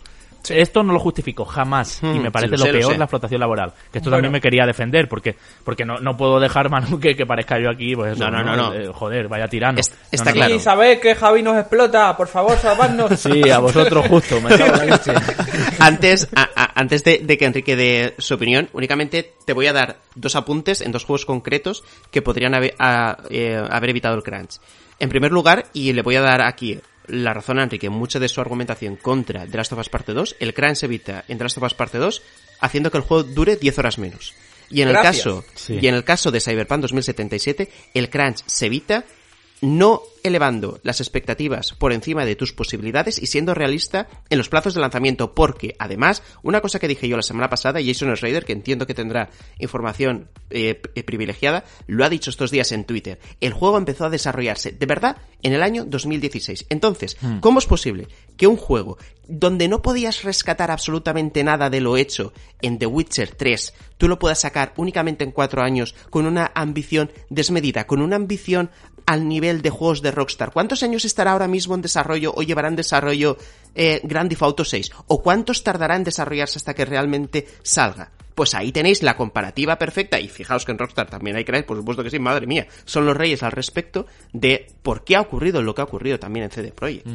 [0.50, 2.92] Esto no lo justifico jamás y Hmm, me parece sí, lo lo, sé, lo peor
[2.92, 2.98] sé.
[2.98, 3.72] la explotación laboral.
[3.92, 4.16] Que esto Bueno.
[4.18, 7.70] también me quería defender porque porque no, no puedo dejar Manu que, que parezca yo
[7.70, 8.74] aquí pues eso, No, no, no, no.
[8.74, 9.46] Eh, joder, vaya.
[9.46, 10.54] Es- No, está claro.
[10.54, 13.10] Y sabéis que Javi nos explota, por favor, salvadnos.
[13.20, 14.50] Sí, a vosotros justo, me
[15.78, 19.72] antes, a- a- antes de, de que Enrique dé su opinión, únicamente te voy a
[19.72, 24.22] dar dos apuntes en dos juegos concretos que podrían haber, a- eh, haber evitado el
[24.22, 24.58] crunch.
[24.98, 28.28] En primer lugar, y le voy a dar aquí la razón a Enrique, mucha de
[28.28, 31.44] su argumentación contra The Last of Us Parte 2, el crunch se evita en The
[31.44, 32.22] Last of Us Parte 2
[32.60, 34.34] haciendo que el juego dure 10 horas menos.
[34.70, 35.78] Y en el caso, Sí.
[35.80, 39.04] y en el caso de Cyberpunk 2077, el crunch se evita
[39.60, 44.74] no elevando las expectativas por encima de tus posibilidades y siendo realista en los plazos
[44.74, 48.52] de lanzamiento, porque además, una cosa que dije yo la semana pasada, Jason Schrader, que
[48.52, 53.18] entiendo que tendrá información eh, p- privilegiada, lo ha dicho estos días en Twitter.
[53.40, 56.66] El juego empezó a desarrollarse, de verdad, en el año 2016.
[56.68, 58.98] Entonces, ¿cómo es posible que un juego
[59.28, 62.32] donde no podías rescatar absolutamente nada de lo hecho
[62.62, 67.10] en The Witcher 3, tú lo puedas sacar únicamente en cuatro años con una ambición
[67.28, 68.70] desmedida, con una ambición
[69.04, 70.52] al nivel de juegos de Rockstar.
[70.52, 73.36] ¿Cuántos años estará ahora mismo en desarrollo o llevará en desarrollo
[73.74, 74.90] eh, Grand Theft Auto 6?
[75.06, 78.10] ¿O cuántos tardará en desarrollarse hasta que realmente salga?
[78.34, 81.76] Pues ahí tenéis la comparativa perfecta, y fijaos que en Rockstar también hay crunch, por
[81.78, 85.62] supuesto que sí, madre mía, son los reyes al respecto de por qué ha ocurrido
[85.62, 87.06] lo que ha ocurrido también en CD Projekt.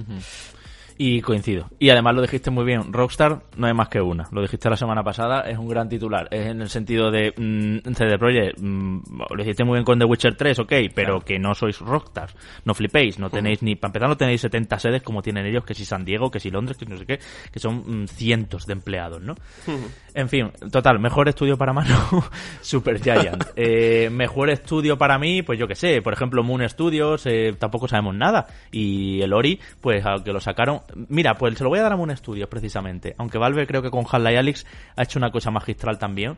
[1.03, 1.67] Y coincido.
[1.79, 4.29] Y además lo dijiste muy bien, Rockstar no hay más que una.
[4.31, 6.27] Lo dijiste la semana pasada, es un gran titular.
[6.29, 8.99] Es en el sentido de mm, CD Projekt, mm,
[9.31, 12.29] lo dijiste muy bien con The Witcher 3, ok, pero que no sois Rockstar.
[12.65, 15.73] No flipéis, no tenéis ni, para empezar no tenéis 70 sedes como tienen ellos, que
[15.73, 17.19] si San Diego, que si Londres, que no sé qué,
[17.51, 19.33] que son mm, cientos de empleados, ¿no?
[20.13, 21.95] En fin, total, mejor estudio para mano,
[22.61, 23.45] Super Giant.
[23.55, 27.87] Eh, mejor estudio para mí, pues yo que sé, por ejemplo, Moon Studios, eh, tampoco
[27.87, 28.47] sabemos nada.
[28.71, 30.81] Y el Ori, pues aunque lo sacaron.
[31.07, 33.15] Mira, pues se lo voy a dar a Moon Studios precisamente.
[33.17, 34.65] Aunque Valve creo que con Half-Life Alyx
[34.97, 36.37] ha hecho una cosa magistral también.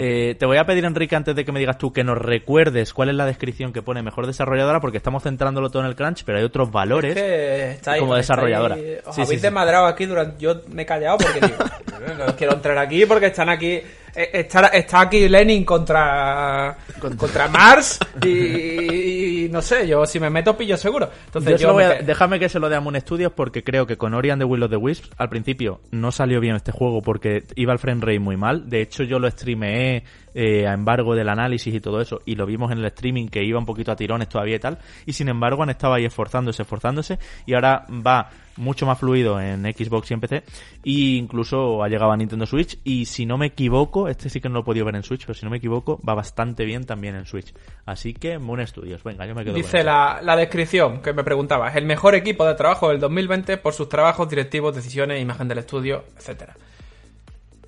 [0.00, 2.92] Eh, te voy a pedir, Enrique, antes de que me digas tú, que nos recuerdes
[2.92, 6.24] cuál es la descripción que pone mejor desarrolladora, porque estamos centrándolo todo en el crunch,
[6.24, 7.14] pero hay otros valores.
[7.14, 8.76] que estáis- como desarrolladora.
[8.76, 9.46] estáis- os Sí, habéis sí,
[9.86, 10.40] aquí durante.
[10.42, 11.58] Yo me he callado porque digo,
[12.26, 13.80] no quiero entrar aquí porque están aquí.
[14.16, 16.76] eh, Está, está aquí Lenin contra
[17.18, 21.10] contra Mars y, y no sé, yo si me meto pillo seguro.
[21.26, 23.96] Entonces Yo voy a- déjame que se lo dé a Moon Studios porque creo que
[23.96, 27.02] con Ori and the Will of the Wisps al principio no salió bien este juego
[27.02, 28.68] porque iba el frame rate muy mal.
[28.68, 30.04] De hecho, yo lo streameé
[30.34, 33.44] eh, a embargo del análisis y todo eso y lo vimos en el streaming que
[33.44, 34.78] iba un poquito a tirones todavía y tal.
[35.06, 39.62] Y sin embargo han estado ahí esforzándose, esforzándose y ahora va mucho más fluido en
[39.62, 40.42] Xbox y en PC,
[40.82, 44.48] y incluso ha llegado a Nintendo Switch, y si no me equivoco, este sí que
[44.48, 46.84] no lo he podido ver en Switch, pero si no me equivoco, va bastante bien
[46.84, 47.52] también en Switch.
[47.84, 51.24] Así que Moon Studios, venga, yo me quedo Dice con la, la descripción que me
[51.24, 55.58] preguntabas, el mejor equipo de trabajo del 2020 por sus trabajos, directivos, decisiones, imagen del
[55.58, 56.54] estudio, etcétera.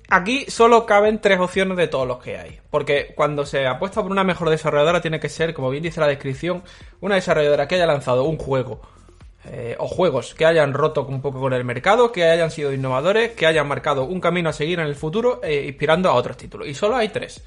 [0.09, 2.59] Aquí solo caben tres opciones de todos los que hay.
[2.69, 6.07] Porque cuando se apuesta por una mejor desarrolladora tiene que ser, como bien dice la
[6.07, 6.63] descripción,
[7.01, 8.81] una desarrolladora que haya lanzado un juego
[9.45, 13.31] eh, o juegos que hayan roto un poco con el mercado, que hayan sido innovadores,
[13.31, 16.67] que hayan marcado un camino a seguir en el futuro, eh, inspirando a otros títulos.
[16.67, 17.43] Y solo hay tres.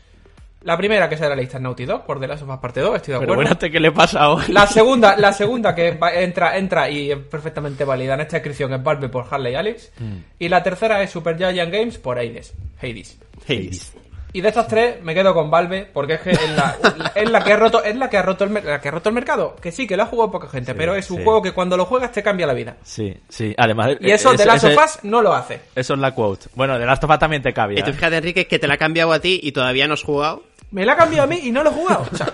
[0.62, 2.96] La primera que será la lista Naughty Dog, por The Last of Us Parte 2,
[2.96, 3.54] estoy de Pero acuerdo.
[3.56, 4.44] bueno, ¿qué le pasa ahora?
[4.48, 8.72] La segunda, la segunda que va- entra, entra y es perfectamente válida en esta descripción
[8.74, 9.90] es Valve por Harley Alex.
[9.98, 10.16] Mm.
[10.38, 12.52] Y la tercera es Super Giant Games por Hades.
[12.82, 13.18] Hades.
[13.48, 13.94] Hades.
[14.32, 16.76] Y de estas tres me quedo con Valve porque es que es la,
[17.16, 19.08] es la que ha roto, es la que ha roto el, la que ha roto
[19.08, 19.56] el mercado.
[19.60, 21.24] Que sí, que lo ha jugado poca gente, pero es un sí.
[21.24, 22.76] juego que cuando lo juegas te cambia la vida.
[22.84, 23.96] Sí, sí, además...
[23.98, 25.60] Y eso de Last of Us no lo hace.
[25.74, 26.46] Eso es la quote.
[26.54, 27.80] Bueno, de Last of Us también te cabía.
[27.80, 30.02] Y tú fíjate, Enrique, que te la ha cambiado a ti y todavía no has
[30.04, 30.44] jugado.
[30.70, 32.06] Me la ha cambiado a mí y no lo he jugado.
[32.12, 32.26] O sea,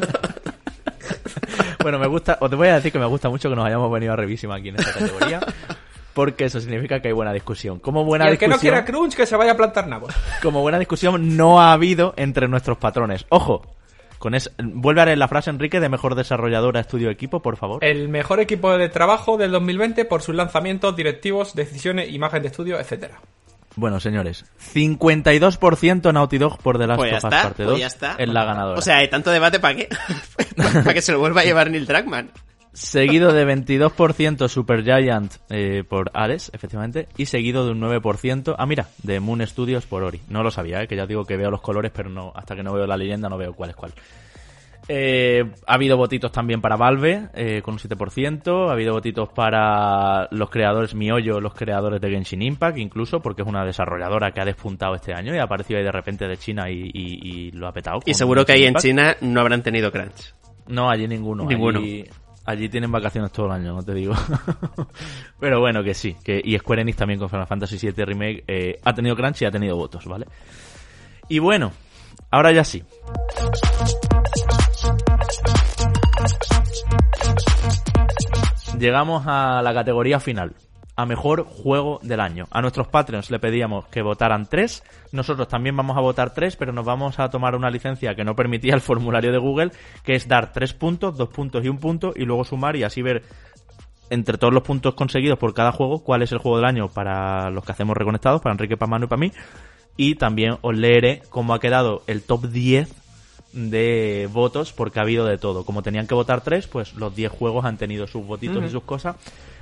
[1.82, 3.90] Bueno, me gusta, os te voy a decir que me gusta mucho que nos hayamos
[3.92, 5.40] venido a revísima aquí en esta categoría,
[6.14, 7.78] porque eso significa que hay buena discusión.
[7.78, 10.12] Como buena y el que no discusión, quiera Crunch que se vaya a plantar nabos.
[10.42, 13.24] como buena discusión no ha habido entre nuestros patrones.
[13.28, 13.62] Ojo,
[14.18, 17.84] con es, vuelve a leer la frase Enrique de mejor desarrolladora estudio equipo, por favor.
[17.84, 22.80] El mejor equipo de trabajo del 2020 por sus lanzamientos, directivos, decisiones, imagen de estudio,
[22.80, 23.20] etcétera.
[23.76, 27.68] Bueno, señores, 52% Naughty Dog por The Last Pues ya of Us está, parte pues
[27.68, 28.14] 2 ya está.
[28.18, 28.78] es la ganadora.
[28.78, 29.88] O sea, hay tanto debate para qué.
[30.56, 32.30] para que se lo vuelva a llevar Neil Druckmann.
[32.72, 38.88] Seguido de 22% Supergiant eh, por Ares, efectivamente, y seguido de un 9%, ah mira,
[39.02, 40.20] de Moon Studios por Ori.
[40.28, 42.62] No lo sabía, eh, que ya digo que veo los colores, pero no hasta que
[42.62, 43.92] no veo la leyenda no veo cuál es cuál.
[44.88, 50.28] Eh, ha habido votitos también para Valve, eh, con un 7%, ha habido votitos para
[50.30, 54.44] los creadores Miollo, los creadores de Genshin Impact, incluso, porque es una desarrolladora que ha
[54.44, 57.66] despuntado este año y ha aparecido ahí de repente de China y, y- y lo
[57.66, 57.98] ha petado.
[58.06, 58.74] Y seguro que ahí en.
[58.76, 60.34] China no habrán tenido crunch.
[60.68, 61.44] No, allí ninguno.
[61.46, 61.80] Ninguno.
[61.80, 62.04] Allí,
[62.44, 64.14] allí tienen vacaciones todo el año, no te digo.
[65.40, 66.14] Pero bueno, que sí.
[66.24, 69.46] Que, y Square Enix también con Final Fantasy VII Remake eh, ha tenido crunch y
[69.46, 70.26] ha tenido votos, ¿vale?
[71.28, 71.72] Y bueno,
[72.30, 72.84] ahora ya sí.
[78.78, 80.52] Llegamos a la categoría final.
[80.96, 82.46] A mejor juego del año.
[82.50, 84.82] A nuestros Patreons le pedíamos que votaran tres.
[85.12, 88.36] Nosotros también vamos a votar tres, pero nos vamos a tomar una licencia que no
[88.36, 89.72] permitía el formulario de Google,
[90.04, 93.00] que es dar tres puntos, dos puntos y un punto, y luego sumar y así
[93.00, 93.22] ver
[94.10, 97.50] entre todos los puntos conseguidos por cada juego cuál es el juego del año para
[97.50, 99.32] los que hacemos reconectados, para Enrique, para Manu y para mí.
[99.96, 103.05] Y también os leeré cómo ha quedado el top 10
[103.56, 105.64] de votos porque ha habido de todo.
[105.64, 108.84] Como tenían que votar tres, pues los 10 juegos han tenido sus votitos y sus
[108.84, 109.16] cosas.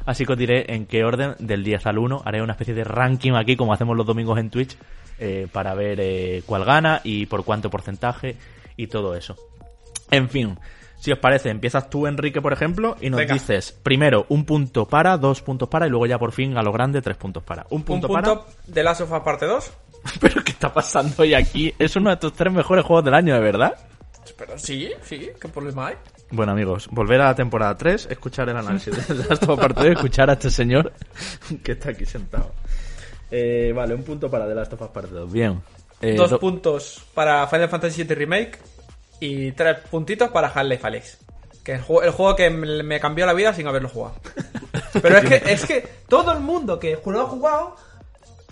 [0.05, 2.23] Así que os diré en qué orden, del 10 al 1.
[2.25, 4.77] Haré una especie de ranking aquí, como hacemos los domingos en Twitch,
[5.19, 8.37] eh, para ver eh, cuál gana y por cuánto porcentaje
[8.77, 9.37] y todo eso.
[10.11, 10.59] En fin,
[10.99, 13.35] si os parece, empiezas tú, Enrique, por ejemplo, y nos Venga.
[13.35, 16.73] dices primero un punto para, dos puntos para y luego ya por fin a lo
[16.73, 17.65] grande tres puntos para.
[17.71, 19.73] Un Un punto, punto de Last of Us parte 2.
[20.21, 21.75] ¿Pero qué está pasando hoy aquí?
[21.79, 23.75] Es uno de tus tres mejores juegos del año, ¿de verdad?
[24.37, 25.97] Pero sí, sí, ¿qué problema hay?
[26.31, 29.77] Bueno, amigos, volver a la temporada 3, escuchar el análisis de Last of Us Part
[29.77, 30.93] 2 y escuchar a este señor
[31.63, 32.53] que está aquí sentado.
[33.31, 35.33] Eh, vale, un punto para The Last of Us Part 2.
[35.33, 35.61] Bien.
[36.01, 38.59] Eh, Dos do- puntos para Final Fantasy VII Remake
[39.21, 41.19] y tres puntitos para Half-Life Alyx.
[41.63, 44.17] Que es el juego, el juego que me me cambió la vida sin haberlo jugado.
[45.01, 47.77] Pero es que, es que todo el mundo que lo ha jugado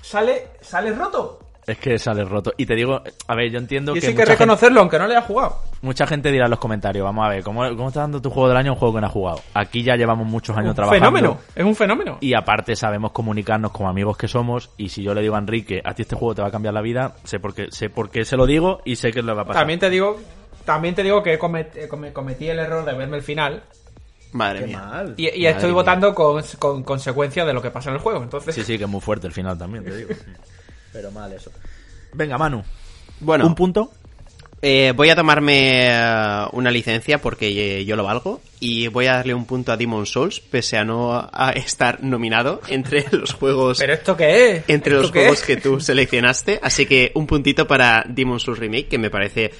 [0.02, 1.38] sale, sale roto.
[1.64, 2.52] Es que sale roto.
[2.56, 5.06] Y te digo, a ver, yo entiendo Y que, hay que gente, reconocerlo, aunque no
[5.06, 5.58] le haya jugado.
[5.82, 8.48] mucha gente dirá en los comentarios, vamos a ver, ¿cómo, ¿cómo está dando tu juego
[8.48, 9.40] del año a un juego que no has jugado?
[9.54, 11.04] Aquí ya llevamos muchos años Un trabajando.
[11.06, 12.18] fenómeno, es un fenómeno.
[12.20, 14.70] Y aparte sabemos comunicarnos como amigos que somos.
[14.76, 16.74] Y si yo le digo a Enrique, a ti este juego te va a cambiar
[16.74, 19.32] la vida, sé por qué, sé por qué se lo digo y sé que le
[19.32, 19.60] va a pasar.
[19.60, 20.18] También te digo,
[20.64, 23.62] también te digo que comet- come- cometí el error de verme el final
[24.32, 24.78] Madre mía.
[24.78, 25.14] mal.
[25.16, 25.74] y, y Madre estoy mía.
[25.74, 28.22] votando con, con consecuencia de lo que pasa en el juego.
[28.22, 30.10] Entonces, Sí, sí, que es muy fuerte el final también, te digo.
[30.92, 31.50] Pero mal eso.
[32.14, 32.62] Venga, Manu.
[33.20, 33.90] Bueno, Un punto.
[34.60, 39.14] eh, voy a tomarme eh, una licencia porque eh, yo lo valgo y voy a
[39.14, 43.78] darle un punto a Demon Souls pese a no a estar nominado entre los juegos
[43.78, 44.64] ¿pero esto qué es?
[44.68, 45.46] entre ¿Esto los qué juegos es?
[45.46, 46.60] que tú seleccionaste.
[46.62, 49.50] Así que un puntito para Demon Souls Remake, que me parece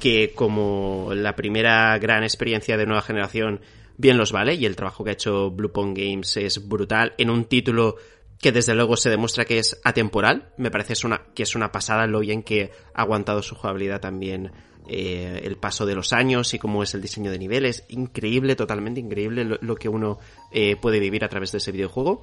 [0.00, 3.60] que como la primera gran experiencia de nueva generación,
[3.96, 4.54] bien los vale.
[4.54, 7.96] Y el trabajo que ha hecho Bluepoint Games es brutal en un título
[8.40, 10.52] que desde luego se demuestra que es atemporal.
[10.56, 10.94] Me parece
[11.34, 14.52] que es una pasada lo bien que ha aguantado su jugabilidad también
[14.88, 17.84] eh, el paso de los años y cómo es el diseño de niveles.
[17.88, 20.18] Increíble, totalmente increíble lo, lo que uno
[20.52, 22.22] eh, puede vivir a través de ese videojuego.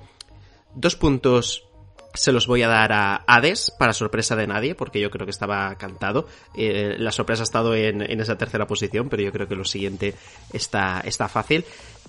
[0.76, 1.66] Dos puntos
[2.14, 5.32] se los voy a dar a Hades, para sorpresa de nadie, porque yo creo que
[5.32, 6.28] estaba cantado.
[6.56, 9.66] Eh, la sorpresa ha estado en, en, esa tercera posición, pero yo creo que lo
[9.66, 10.16] siguiente
[10.52, 11.66] está, está fácil.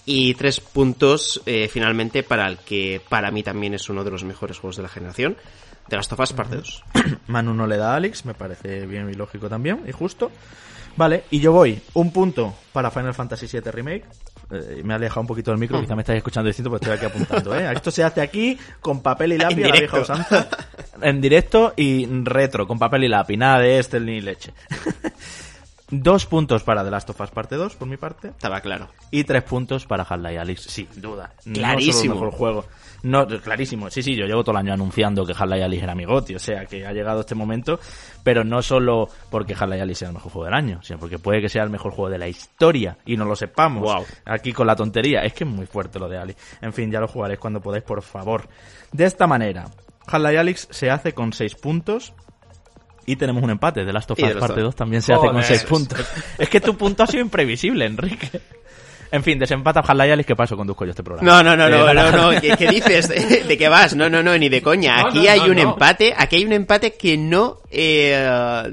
[0.07, 4.25] Y tres puntos eh, finalmente para el que para mí también es uno de los
[4.25, 5.37] mejores juegos de la generación,
[5.89, 6.85] de Last of Us parte 2.
[7.29, 10.31] Manu no le da a Alex, me parece bien y lógico también, y justo.
[10.97, 14.05] Vale, y yo voy un punto para Final Fantasy VII Remake.
[14.51, 16.97] Eh, me he alejado un poquito del micro, quizá me estáis escuchando distinto, porque estoy
[16.99, 17.55] aquí apuntando.
[17.57, 17.73] ¿eh?
[17.73, 19.97] Esto se hace aquí con papel y lápiz, En la directo.
[19.97, 20.49] vieja usanza.
[21.01, 24.53] en directo y retro, con papel y lápiz, nada de este ni leche.
[25.91, 28.29] Dos puntos para The Last of Us Parte 2, por mi parte.
[28.29, 28.89] Estaba claro.
[29.11, 31.35] Y tres puntos para Half-Life Alyx, sin duda.
[31.53, 31.93] Clarísimo.
[31.93, 32.65] No solo el mejor juego.
[33.05, 33.89] No, clarísimo.
[33.91, 36.39] Sí, sí, yo llevo todo el año anunciando que Half-Life Alyx era mi goti, o
[36.39, 37.79] sea, que ha llegado este momento,
[38.23, 41.41] pero no solo porque Half-Life Alyx sea el mejor juego del año, sino porque puede
[41.41, 43.83] que sea el mejor juego de la historia y no lo sepamos.
[43.83, 44.05] Guau.
[44.25, 45.21] Aquí con la tontería.
[45.21, 46.41] Es que es muy fuerte lo de Alyx.
[46.63, 48.49] En fin, ya lo jugaréis cuando podáis, por favor.
[48.91, 49.67] De esta manera,
[50.07, 52.13] Half-Life Alyx se hace con seis puntos.
[53.07, 53.85] Y tenemos un empate.
[53.85, 55.45] The Last of Us parte of- 2 también se hace con Joder.
[55.45, 56.11] 6 puntos.
[56.39, 58.31] Es que tu punto ha sido imprevisible, Enrique.
[59.11, 61.43] En fin, desempata Half-Life Alyx, que paso conduzco yo este programa.
[61.43, 63.09] No, no, no, no, Eh, no, no, ¿qué, qué dices?
[63.49, 63.95] ¿De, qué vas?
[63.95, 65.03] No, no, no, ni de coña.
[65.03, 65.61] No, Aquí no, hay no, un no.
[65.63, 68.17] empate, aquí hay un empate que no eh,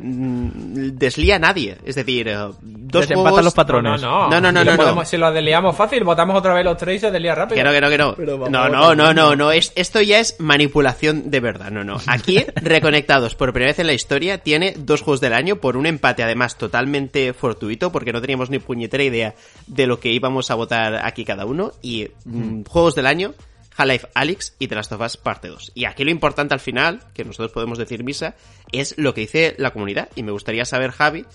[0.02, 1.78] deslía a nadie.
[1.86, 3.44] Es decir, eh, dos Desempatan juegos...
[3.46, 4.02] los patrones.
[4.02, 4.78] No, No, no, no, Si no, no.
[4.78, 7.56] podemos- Si lo desliamos fácil, votamos otra vez los tres y se deslía rápido.
[7.58, 8.16] Que no, que no, que no.
[8.38, 9.52] Vamos, No, no, no, no, no.
[9.52, 11.72] Es, esto ya es manipulación de verdad.
[11.72, 11.98] No, no.
[12.08, 15.86] Aquí, reconectados por primera vez en la historia, tiene dos juegos del año por un
[15.86, 19.34] empate, además, totalmente fortuito, porque no teníamos ni puñetera idea
[19.68, 21.72] de lo que íbamos a votar aquí cada uno.
[21.82, 23.34] Y mm, juegos del año,
[23.76, 25.72] Half-Life Alyx y The Last of Us Parte 2.
[25.76, 28.36] Y aquí lo importante al final, que nosotros podemos decir misa,
[28.72, 30.10] es lo que dice la comunidad.
[30.16, 31.26] Y me gustaría saber, Javi,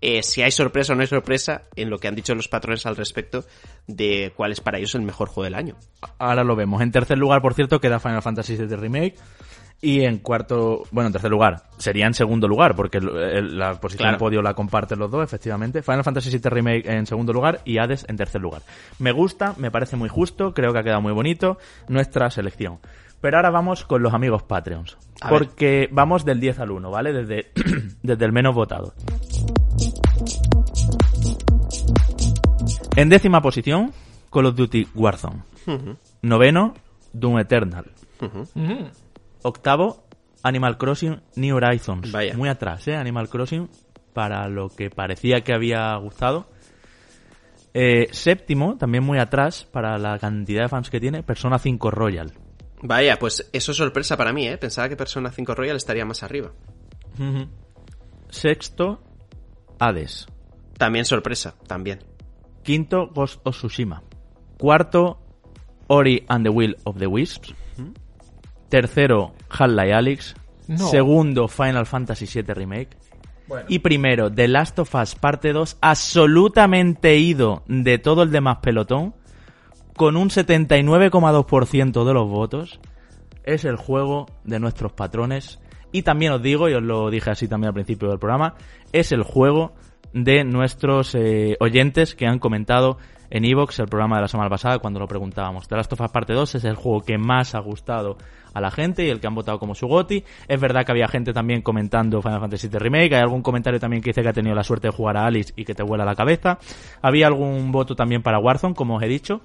[0.00, 2.84] eh, si hay sorpresa o no hay sorpresa en lo que han dicho los patrones
[2.86, 3.44] al respecto
[3.86, 5.76] de cuál es para ellos el mejor juego del año.
[6.18, 6.82] Ahora lo vemos.
[6.82, 9.16] En tercer lugar, por cierto, queda Final Fantasy VII Remake.
[9.86, 13.74] Y en cuarto, bueno, en tercer lugar, sería en segundo lugar, porque el- el- la
[13.80, 14.18] posición Claro.
[14.18, 15.80] podio la comparten los dos, efectivamente.
[15.80, 18.62] Final Fantasy VII Remake en segundo lugar y Hades en tercer lugar.
[18.98, 22.78] Me gusta, me parece muy justo, creo que ha quedado muy bonito nuestra selección.
[23.20, 24.98] Pero ahora vamos con los amigos Patreons.
[25.20, 25.38] A ver.
[25.38, 27.12] porque vamos del 10 al 1, ¿vale?
[27.12, 27.52] Desde,
[28.02, 28.92] desde el menos votado.
[32.96, 33.92] En décima posición,
[34.32, 35.42] Call of Duty Warzone.
[36.22, 36.74] Noveno,
[37.12, 37.84] Doom Eternal.
[39.42, 40.06] Octavo,
[40.42, 42.10] Animal Crossing New Horizons.
[42.12, 42.36] Vaya.
[42.36, 42.96] Muy atrás, ¿eh?
[42.96, 43.68] Animal Crossing,
[44.12, 46.46] para lo que parecía que había gustado.
[47.74, 52.32] Eh, séptimo, también muy atrás, para la cantidad de fans que tiene, Persona 5 Royal.
[52.82, 54.56] Vaya, pues eso es sorpresa para mí, ¿eh?
[54.56, 56.52] Pensaba que Persona 5 Royal estaría más arriba.
[58.30, 59.02] Sexto,
[59.78, 60.26] Hades.
[60.78, 62.00] También sorpresa, también.
[62.62, 64.02] Quinto, Ghost of Tsushima.
[64.58, 65.18] Cuarto,
[65.88, 67.54] Ori and the Will of the Wisps.
[68.68, 70.34] Tercero, Half-Life Alyx.
[70.68, 70.88] No.
[70.88, 72.96] Segundo, Final Fantasy VII Remake.
[73.46, 73.66] Bueno.
[73.68, 79.14] Y primero, The Last of Us Parte 2, absolutamente ido de todo el demás pelotón,
[79.96, 82.80] con un 79,2% de los votos,
[83.44, 85.60] es el juego de nuestros patrones.
[85.92, 88.56] Y también os digo, y os lo dije así también al principio del programa,
[88.92, 89.74] es el juego
[90.12, 92.98] de nuestros eh, oyentes que han comentado
[93.30, 95.68] en Evox el programa de la semana pasada cuando lo preguntábamos.
[95.68, 98.16] The Last of Us Parte 2 es el juego que más ha gustado
[98.54, 100.24] a la gente y el que han votado como su goti.
[100.48, 104.02] Es verdad que había gente también comentando Final Fantasy VII Remake, hay algún comentario también
[104.02, 106.04] que dice que ha tenido la suerte de jugar a Alice y que te vuela
[106.04, 106.58] la cabeza.
[107.02, 109.42] Había algún voto también para Warzone, como os he dicho.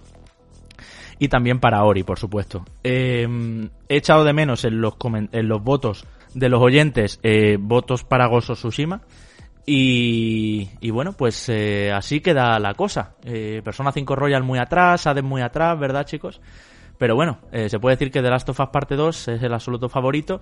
[1.20, 2.66] Y también para Ori, por supuesto.
[2.84, 3.28] Eh,
[3.90, 8.28] he echado de menos en los, en los votos de los oyentes eh, votos para
[8.28, 9.02] Gozo Tsushima.
[9.66, 13.16] Y, y bueno, pues eh, así queda la cosa.
[13.24, 16.42] Eh, Persona 5 Royal muy atrás, Hades muy atrás, ¿verdad, chicos?
[17.02, 19.52] Pero bueno, eh, se puede decir que The Last of Us Parte 2 es el
[19.52, 20.40] absoluto favorito.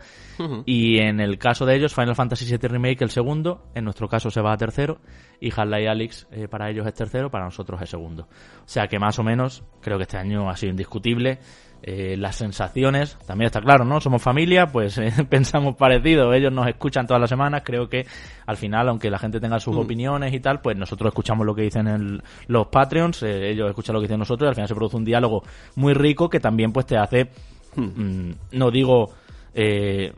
[0.66, 3.64] Y en el caso de ellos, Final Fantasy VII Remake el segundo.
[3.76, 5.00] En nuestro caso se va a tercero.
[5.40, 8.24] Y Half-Life Alyx eh, para ellos es tercero, para nosotros es segundo.
[8.24, 11.40] O sea que más o menos, creo que este año ha sido indiscutible.
[11.82, 14.02] Eh, las sensaciones, también está claro, ¿no?
[14.02, 16.34] Somos familia, pues eh, pensamos parecido.
[16.34, 17.62] Ellos nos escuchan todas las semanas.
[17.66, 18.06] Creo que
[18.46, 21.62] al final, aunque la gente tenga sus opiniones y tal, pues nosotros escuchamos lo que
[21.62, 24.76] dicen el- los Patreons, eh, ellos escuchan lo que dicen nosotros y al final se
[24.76, 25.44] produce un diálogo
[25.76, 27.30] muy rico que también pues te hace,
[27.76, 29.12] mm, no digo
[29.54, 30.14] eh,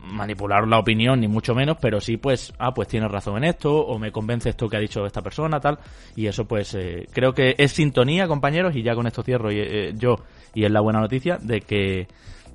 [0.00, 3.74] manipular la opinión ni mucho menos, pero sí pues, ah, pues tienes razón en esto
[3.74, 5.78] o me convence esto que ha dicho esta persona, tal,
[6.14, 9.58] y eso pues eh, creo que es sintonía, compañeros, y ya con esto cierro y,
[9.58, 10.16] eh, yo,
[10.54, 12.06] y es la buena noticia de que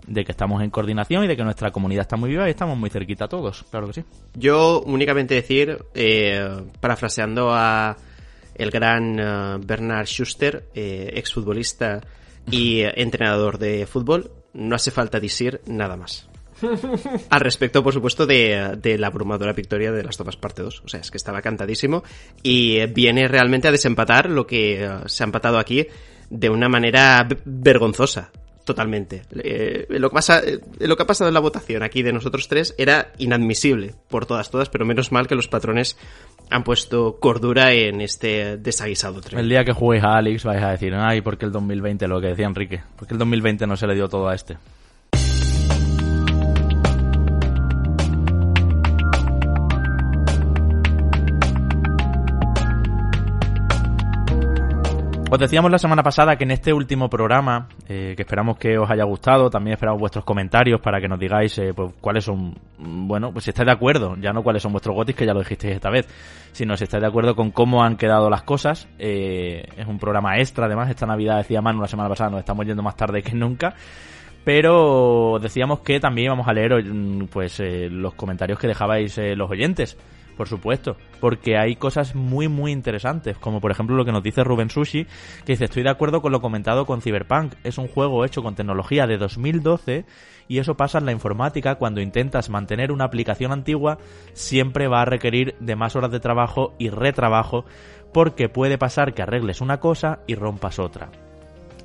[0.08, 2.78] de que estamos en coordinación y de que nuestra comunidad está muy viva y estamos
[2.78, 4.04] muy cerquita todos, claro que sí.
[4.34, 7.98] Yo únicamente decir, eh, parafraseando a
[8.56, 12.02] el gran eh, Bernard Schuster, eh, exfutbolista
[12.50, 16.28] y entrenador de fútbol, No hace falta decir nada más.
[17.30, 20.84] Al respecto, por supuesto, de, de, la abrumadora victoria de las topas parte 2.
[20.86, 22.04] O sea, es que estaba cantadísimo
[22.44, 25.88] y viene realmente a desempatar lo que uh, se ha empatado aquí
[26.30, 28.32] de una manera vergonzosa.
[28.72, 29.24] Totalmente.
[29.44, 32.48] Eh, lo, que pasa, eh, lo que ha pasado en la votación aquí de nosotros
[32.48, 35.98] tres era inadmisible por todas, todas, pero menos mal que los patrones
[36.50, 39.42] han puesto cordura en este desaguisado tren.
[39.42, 42.28] El día que juguéis a Alex vais a decir, ay, porque el 2020, lo que
[42.28, 44.56] decía Enrique, porque el 2020 no se le dio todo a este.
[55.34, 58.92] Os decíamos la semana pasada que en este último programa, eh, que esperamos que os
[58.92, 63.32] haya gustado, también esperamos vuestros comentarios para que nos digáis eh, pues, cuáles son, bueno,
[63.32, 65.76] pues si estáis de acuerdo, ya no cuáles son vuestros gotis, que ya lo dijisteis
[65.76, 66.06] esta vez,
[66.52, 68.90] sino si estáis de acuerdo con cómo han quedado las cosas.
[69.00, 72.66] Eh, es un programa extra, además, esta Navidad, decía Manu la semana pasada, nos estamos
[72.66, 73.74] yendo más tarde que nunca.
[74.44, 76.84] Pero decíamos que también íbamos a leer
[77.32, 79.98] pues los comentarios que dejabais los oyentes
[80.38, 84.44] por supuesto, porque hay cosas muy muy interesantes, como por ejemplo lo que nos dice
[84.44, 85.06] Rubén Sushi,
[85.46, 88.56] que dice, estoy de acuerdo con lo comentado con Cyberpunk, es un juego hecho con
[88.56, 90.06] tecnología de 2012
[90.48, 93.98] y eso pasa en la informática cuando intentas mantener una aplicación antigua,
[94.34, 97.66] siempre va a requerir de más horas de trabajo y retrabajo,
[98.14, 101.31] porque puede pasar que arregles una cosa y rompas otra.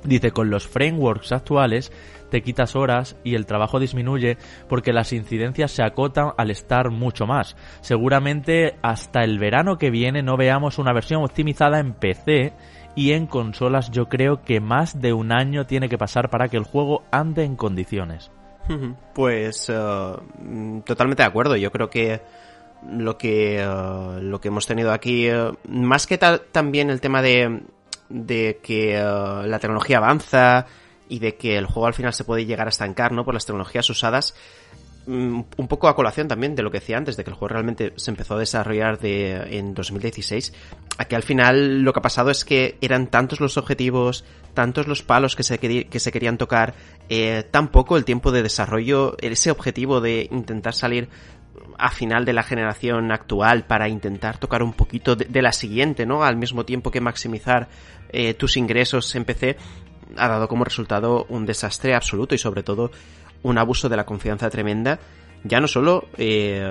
[0.03, 1.91] Dice, con los frameworks actuales
[2.29, 4.37] te quitas horas y el trabajo disminuye
[4.67, 7.55] porque las incidencias se acotan al estar mucho más.
[7.81, 12.53] Seguramente hasta el verano que viene no veamos una versión optimizada en PC
[12.95, 16.57] y en consolas yo creo que más de un año tiene que pasar para que
[16.57, 18.31] el juego ande en condiciones.
[19.13, 21.55] Pues uh, totalmente de acuerdo.
[21.55, 22.21] Yo creo que
[22.85, 27.61] lo que uh, lo que hemos tenido aquí, uh, más que también el tema de
[28.09, 30.65] de que la tecnología avanza,
[31.09, 33.23] y de que el juego al final se puede llegar a estancar, ¿no?
[33.25, 34.35] Por las tecnologías usadas.
[35.05, 37.53] Mm, un poco a colación también de lo que decía antes, de que el juego
[37.53, 40.53] realmente se empezó a desarrollar de, en 2016.
[40.97, 45.03] Aquí al final lo que ha pasado es que eran tantos los objetivos, tantos los
[45.03, 46.73] palos que se, que se querían tocar,
[47.07, 51.07] eh, tan poco el tiempo de desarrollo, ese objetivo de intentar salir
[51.77, 56.23] a final de la generación actual para intentar tocar un poquito de, la siguiente, ¿no?
[56.23, 57.67] Al mismo tiempo que maximizar
[58.09, 59.57] eh, tus ingresos en PC,
[60.15, 62.91] ha dado como resultado un desastre absoluto y sobre todo
[63.43, 64.99] un abuso de la confianza tremenda
[65.43, 66.69] ya no solo eh,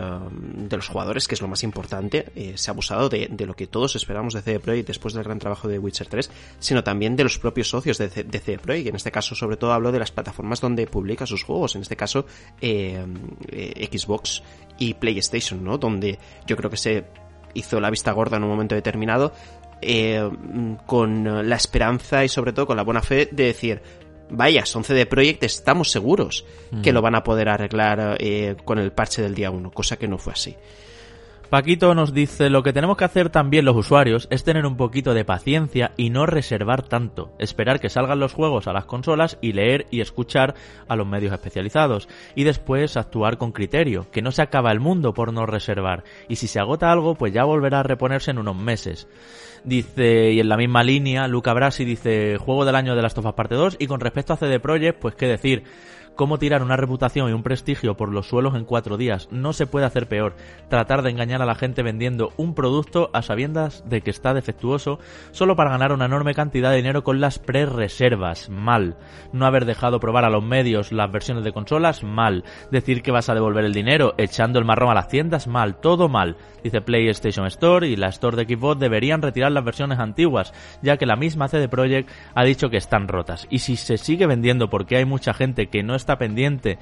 [0.56, 3.66] de los jugadores, que es lo más importante, eh, se ha abusado de, lo que
[3.66, 7.24] todos esperamos de CD Projekt después del gran trabajo de Witcher 3, sino también de
[7.24, 8.88] los propios socios de, de CD Projekt.
[8.88, 11.96] En este caso, sobre todo, hablo de las plataformas donde publica sus juegos, en este
[11.96, 12.26] caso,
[12.60, 13.04] eh,
[13.90, 14.42] Xbox
[14.78, 15.78] y PlayStation, ¿no?
[15.78, 17.04] Donde yo creo que se
[17.54, 19.32] hizo la vista gorda en un momento determinado
[19.82, 20.30] eh,
[20.86, 23.82] con la esperanza y sobre todo con la buena fe de decir,
[24.30, 26.44] vaya, son CD Projekt, estamos seguros
[26.82, 30.08] que lo van a poder arreglar eh, con el parche del día 1, cosa que
[30.08, 30.56] no fue así.
[31.50, 35.14] Paquito nos dice, lo que tenemos que hacer también los usuarios es tener un poquito
[35.14, 39.52] de paciencia y no reservar tanto, esperar que salgan los juegos a las consolas y
[39.52, 40.56] leer y escuchar
[40.88, 45.14] a los medios especializados, y después actuar con criterio, que no se acaba el mundo
[45.14, 48.56] por no reservar, y si se agota algo, pues ya volverá a reponerse en unos
[48.56, 49.06] meses.
[49.66, 53.34] Dice, y en la misma línea, Luca Brasi dice, juego del año de las Tofas
[53.34, 55.64] parte 2, y con respecto a CD Projekt, pues qué decir,
[56.16, 59.28] cómo tirar una reputación y un prestigio por los suelos en cuatro días.
[59.30, 60.34] No se puede hacer peor.
[60.68, 64.98] Tratar de engañar a la gente vendiendo un producto a sabiendas de que está defectuoso
[65.30, 68.48] solo para ganar una enorme cantidad de dinero con las pre-reservas.
[68.48, 68.96] Mal.
[69.32, 72.02] No haber dejado probar a los medios las versiones de consolas.
[72.02, 72.44] Mal.
[72.70, 75.46] Decir que vas a devolver el dinero echando el marrón a las tiendas.
[75.46, 75.76] Mal.
[75.76, 76.36] Todo mal.
[76.64, 80.52] Dice PlayStation Store y la Store de Xbox deberían retirar las versiones antiguas,
[80.82, 83.46] ya que la misma CD Projekt ha dicho que están rotas.
[83.50, 86.78] Y si se sigue vendiendo porque hay mucha gente que no está está pendiente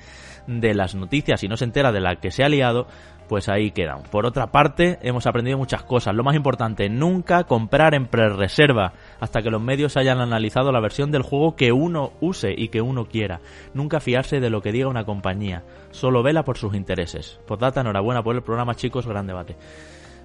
[0.46, 2.86] de las noticias y no se entera de la que se ha liado,
[3.26, 4.02] pues ahí quedan.
[4.10, 6.14] Por otra parte, hemos aprendido muchas cosas.
[6.14, 11.10] Lo más importante, nunca comprar en pre-reserva hasta que los medios hayan analizado la versión
[11.10, 13.40] del juego que uno use y que uno quiera.
[13.72, 15.62] Nunca fiarse de lo que diga una compañía.
[15.90, 17.40] Solo vela por sus intereses.
[17.58, 19.06] data enhorabuena por el programa, chicos.
[19.06, 19.56] Gran debate.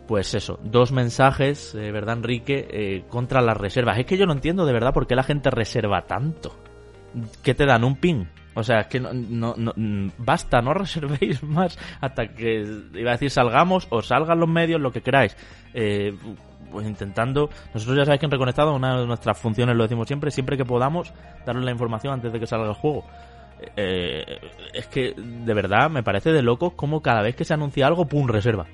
[0.07, 2.67] Pues eso, dos mensajes, eh, ¿verdad, Enrique?
[2.71, 3.97] Eh, contra las reservas.
[3.99, 6.51] Es que yo no entiendo de verdad por qué la gente reserva tanto.
[7.43, 7.83] ¿Qué te dan?
[7.83, 8.27] ¿Un pin?
[8.55, 9.13] O sea, es que no,
[9.55, 14.49] no, mm, basta, no reservéis más hasta que, iba a decir, salgamos o salgan los
[14.49, 15.35] medios, lo que queráis.
[15.73, 16.15] Eh,
[16.71, 20.29] pues intentando, nosotros ya sabéis que en Reconectado, una de nuestras funciones, lo decimos siempre,
[20.29, 21.11] siempre que podamos,
[21.45, 23.05] darles la información antes de que salga el juego.
[23.75, 24.39] Eh,
[24.73, 28.07] es que, de verdad, me parece de locos como cada vez que se anuncia algo,
[28.07, 28.27] ¡pum!
[28.27, 28.67] reserva.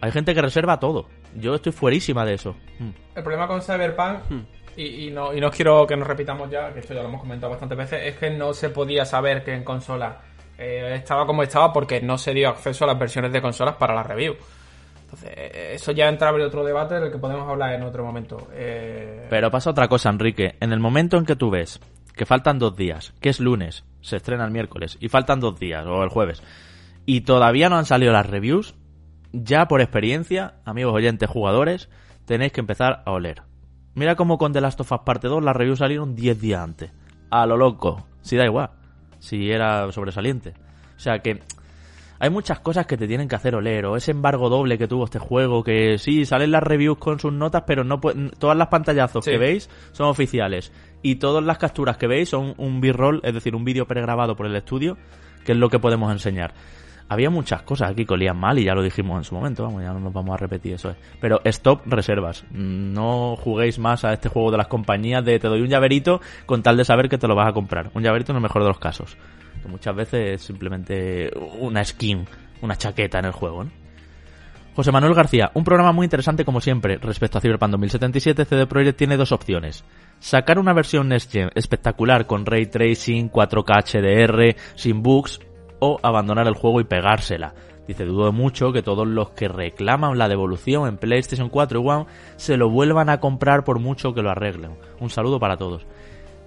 [0.00, 1.08] Hay gente que reserva todo.
[1.34, 2.56] Yo estoy fuerísima de eso.
[2.78, 2.90] Mm.
[3.16, 4.30] El problema con Cyberpunk...
[4.30, 7.20] Mm y, no, y no quiero que nos repitamos ya, que esto ya lo hemos
[7.20, 10.20] comentado bastantes veces, es que no se podía saber que en consola
[10.56, 13.94] eh, estaba como estaba porque no se dio acceso a las versiones de consolas para
[13.94, 14.36] la review.
[15.02, 18.48] Entonces, eh, eso ya entra en otro debate del que podemos hablar en otro momento.
[18.52, 20.56] Eh, Pero pasa otra cosa, Enrique.
[20.60, 21.80] En el momento en que tú ves
[22.14, 25.86] que faltan dos días, que es lunes, se estrena el miércoles, y faltan dos días,
[25.86, 26.42] o el jueves,
[27.06, 28.74] y todavía no han salido las reviews,
[29.32, 31.88] ya por experiencia, amigos oyentes, jugadores,
[32.26, 33.47] tenéis que empezar a oler.
[33.98, 36.92] Mira cómo con The Last of Us Parte 2 las reviews salieron 10 días antes.
[37.30, 38.06] A lo loco.
[38.20, 38.70] Si da igual.
[39.18, 40.54] Si era sobresaliente.
[40.96, 41.40] O sea que
[42.20, 43.86] hay muchas cosas que te tienen que hacer oler.
[43.86, 45.64] O ese embargo doble que tuvo este juego.
[45.64, 49.68] Que sí, salen las reviews con sus notas, pero no todas las pantallazos que veis
[49.90, 50.72] son oficiales.
[51.02, 54.46] Y todas las capturas que veis son un b-roll, es decir, un vídeo pregrabado por
[54.46, 54.96] el estudio,
[55.44, 56.54] que es lo que podemos enseñar
[57.08, 59.82] había muchas cosas aquí que olían mal y ya lo dijimos en su momento, vamos,
[59.82, 60.94] ya no nos vamos a repetir eso.
[61.20, 62.44] Pero stop reservas.
[62.50, 66.62] No juguéis más a este juego de las compañías de te doy un llaverito con
[66.62, 67.90] tal de saber que te lo vas a comprar.
[67.94, 69.16] Un llaverito en el mejor de los casos.
[69.66, 72.26] Muchas veces es simplemente una skin,
[72.62, 73.66] una chaqueta en el juego,
[74.78, 76.98] José Manuel García, un programa muy interesante como siempre.
[76.98, 79.84] Respecto a Cyberpunk 2077, CD Projekt tiene dos opciones.
[80.20, 85.40] Sacar una versión Next Gen espectacular con ray tracing, 4K HDR, sin bugs,
[85.80, 87.54] o abandonar el juego y pegársela.
[87.86, 92.06] Dice, dudo mucho que todos los que reclaman la devolución en PlayStation 4 y One
[92.36, 94.72] se lo vuelvan a comprar por mucho que lo arreglen.
[95.00, 95.86] Un saludo para todos.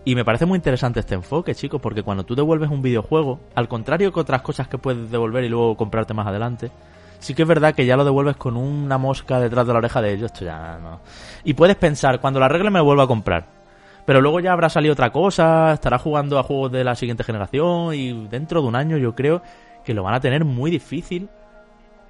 [0.05, 3.67] Y me parece muy interesante este enfoque, chicos, porque cuando tú devuelves un videojuego, al
[3.67, 6.71] contrario que otras cosas que puedes devolver y luego comprarte más adelante,
[7.17, 10.01] sí que es verdad que ya lo devuelves con una mosca detrás de la oreja
[10.01, 11.01] de ellos, esto ya no.
[11.43, 13.60] Y puedes pensar, cuando lo arregle me lo vuelvo a comprar.
[14.06, 17.94] Pero luego ya habrá salido otra cosa, estará jugando a juegos de la siguiente generación
[17.94, 19.41] y dentro de un año yo creo
[19.86, 21.30] que lo van a tener muy difícil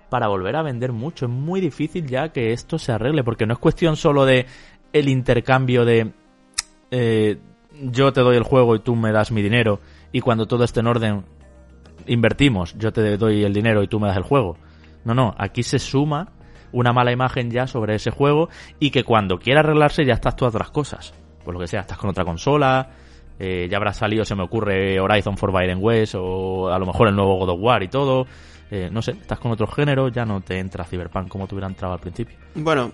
[0.09, 1.25] para volver a vender mucho.
[1.25, 4.45] Es muy difícil ya que esto se arregle porque no es cuestión solo de
[4.93, 6.11] el intercambio de
[6.91, 7.39] eh,
[7.81, 9.79] yo te doy el juego y tú me das mi dinero
[10.11, 11.25] y cuando todo esté en orden
[12.07, 14.57] invertimos, yo te doy el dinero y tú me das el juego.
[15.03, 16.29] No, no, aquí se suma
[16.71, 18.49] una mala imagen ya sobre ese juego
[18.79, 21.97] y que cuando quiera arreglarse ya estás todas otras cosas por lo que sea, estás
[21.97, 22.89] con otra consola,
[23.39, 27.15] eh, ya habrá salido, se me ocurre, Horizon Forbidden West o a lo mejor el
[27.15, 28.27] nuevo God of War y todo.
[28.73, 31.67] Eh, no sé, estás con otro género, ya no te entra Cyberpunk como te hubiera
[31.67, 32.37] entrado al principio.
[32.55, 32.93] Bueno,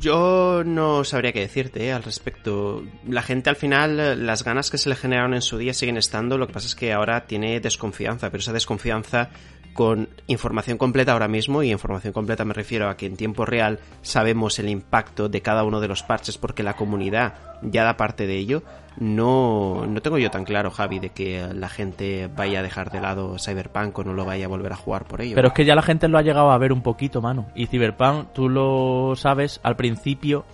[0.00, 2.82] yo no sabría qué decirte eh, al respecto.
[3.06, 6.38] La gente al final, las ganas que se le generaron en su día siguen estando,
[6.38, 9.30] lo que pasa es que ahora tiene desconfianza, pero esa desconfianza
[9.72, 13.78] con información completa ahora mismo, y información completa me refiero a que en tiempo real
[14.02, 18.26] sabemos el impacto de cada uno de los parches porque la comunidad ya da parte
[18.26, 18.62] de ello,
[18.98, 23.00] no, no tengo yo tan claro, Javi, de que la gente vaya a dejar de
[23.00, 25.34] lado Cyberpunk o no lo vaya a volver a jugar por ello.
[25.34, 27.48] Pero es que ya la gente lo ha llegado a ver un poquito, mano.
[27.54, 30.44] Y Cyberpunk, tú lo sabes, al principio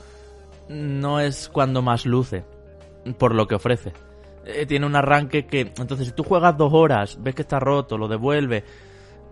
[0.69, 2.45] no es cuando más luce
[3.19, 3.93] por lo que ofrece.
[4.45, 7.99] Eh, tiene un arranque que, entonces si tú juegas dos horas, ves que está roto,
[7.99, 8.65] lo devuelve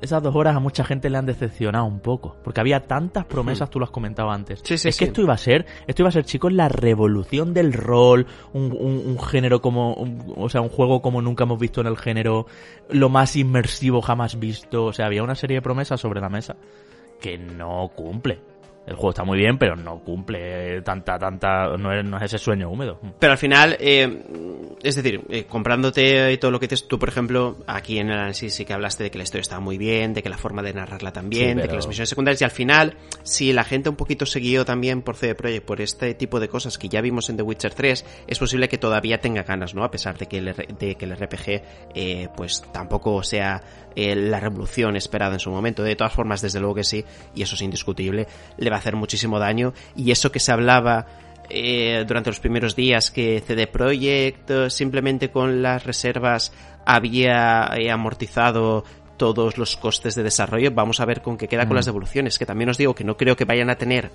[0.00, 2.36] esas dos horas a mucha gente le han decepcionado un poco.
[2.44, 3.72] Porque había tantas promesas, hmm.
[3.72, 4.62] tú lo has comentado antes.
[4.70, 8.26] es que esto iba a ser, esto iba a ser, chicos, la revolución del rol,
[8.52, 9.94] un, género como,
[10.36, 12.46] o sea, un juego como nunca hemos visto en el género,
[12.90, 14.84] lo más inmersivo jamás visto.
[14.84, 16.56] O sea, había una serie de promesas sobre la mesa
[17.20, 18.40] que no cumple
[18.86, 23.00] el juego está muy bien, pero no cumple tanta, tanta, no es, ese sueño húmedo.
[23.18, 24.22] Pero al final, eh,
[24.82, 28.54] es decir, eh, comprándote todo lo que te, tú, por ejemplo, aquí en el análisis
[28.54, 30.72] sí que hablaste de que la historia estaba muy bien, de que la forma de
[30.72, 34.24] narrarla también, de que las misiones secundarias, y al final, si la gente un poquito
[34.24, 37.42] siguió también por CD Projekt por este tipo de cosas que ya vimos en The
[37.42, 39.82] Witcher 3, es posible que todavía tenga ganas, ¿no?
[39.82, 41.62] A pesar de que el, de que el RPG,
[41.94, 43.62] eh, pues tampoco sea
[43.96, 45.82] la revolución esperada en su momento.
[45.82, 47.04] De todas formas, desde luego que sí,
[47.34, 48.26] y eso es indiscutible,
[48.58, 49.72] le va a hacer muchísimo daño.
[49.96, 51.06] Y eso que se hablaba
[51.48, 56.52] eh, durante los primeros días, que CD Projekt eh, simplemente con las reservas
[56.84, 58.84] había eh, amortizado
[59.16, 61.76] todos los costes de desarrollo, vamos a ver con qué queda con mm.
[61.76, 64.10] las devoluciones, que también os digo que no creo que vayan a tener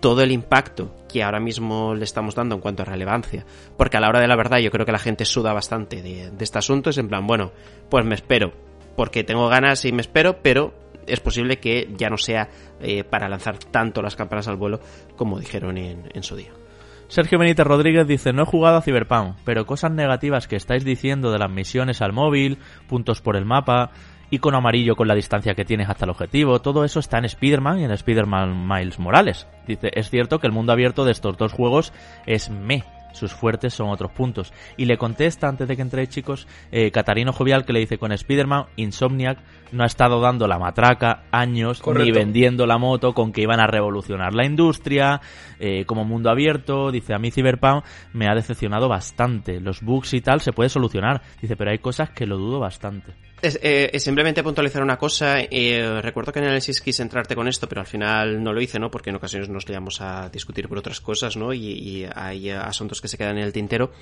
[0.00, 3.44] todo el impacto que ahora mismo le estamos dando en cuanto a relevancia.
[3.76, 6.30] Porque a la hora de la verdad yo creo que la gente suda bastante de,
[6.30, 6.90] de este asunto.
[6.90, 7.50] Es en plan, bueno,
[7.90, 8.52] pues me espero
[8.98, 10.74] porque tengo ganas y me espero, pero
[11.06, 12.48] es posible que ya no sea
[12.80, 14.80] eh, para lanzar tanto las campanas al vuelo
[15.14, 16.50] como dijeron en, su día.
[17.06, 21.30] Sergio Benítez Rodríguez dice, no he jugado a Cyberpunk, pero cosas negativas que estáis diciendo
[21.30, 22.58] de las misiones al móvil,
[22.88, 23.92] puntos por el mapa,
[24.30, 27.78] icono amarillo con la distancia que tienes hasta el objetivo, todo eso está en Spider-Man
[27.78, 29.46] y en Spider-Man Miles Morales.
[29.64, 31.92] Dice, es cierto que el mundo abierto de estos dos juegos
[32.26, 32.82] es me,
[33.12, 34.52] sus fuertes son otros puntos.
[34.76, 38.12] Y le contesta, antes de que entréis chicos, eh, Catarino Jovial, que le dice, con
[38.12, 39.38] Spider-Man, Insomniac
[39.72, 43.66] no ha estado dando la matraca años, ni vendiendo la moto con que iban a
[43.66, 45.20] revolucionar la industria,
[45.58, 46.90] eh, como mundo abierto.
[46.90, 49.60] Dice, a mí Cyberpunk me ha decepcionado bastante.
[49.60, 51.22] Los bugs y tal se puede solucionar.
[51.40, 53.27] Dice, pero hay cosas que lo dudo bastante.
[53.40, 55.40] Es, eh, simplemente puntualizar una cosa.
[55.40, 58.78] Eh, recuerdo que en análisis quise entrarte con esto, pero al final no lo hice,
[58.78, 58.90] ¿no?
[58.90, 61.52] Porque en ocasiones nos liamos a discutir por otras cosas, ¿no?
[61.52, 63.92] Y, y hay asuntos que se quedan en el tintero.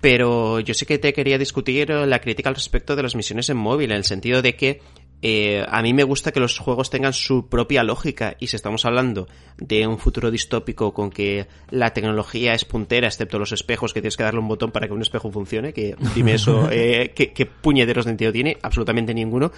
[0.00, 3.56] Pero yo sí que te quería discutir la crítica al respecto de las misiones en
[3.56, 4.82] móvil, en el sentido de que
[5.22, 8.84] eh, a mí me gusta que los juegos tengan su propia lógica y si estamos
[8.84, 14.00] hablando de un futuro distópico con que la tecnología es puntera, excepto los espejos, que
[14.00, 17.32] tienes que darle un botón para que un espejo funcione, que dime eso, eh, ¿qué,
[17.32, 18.58] ¿qué, puñeteros sentido tiene?
[18.62, 19.52] Absolutamente ninguno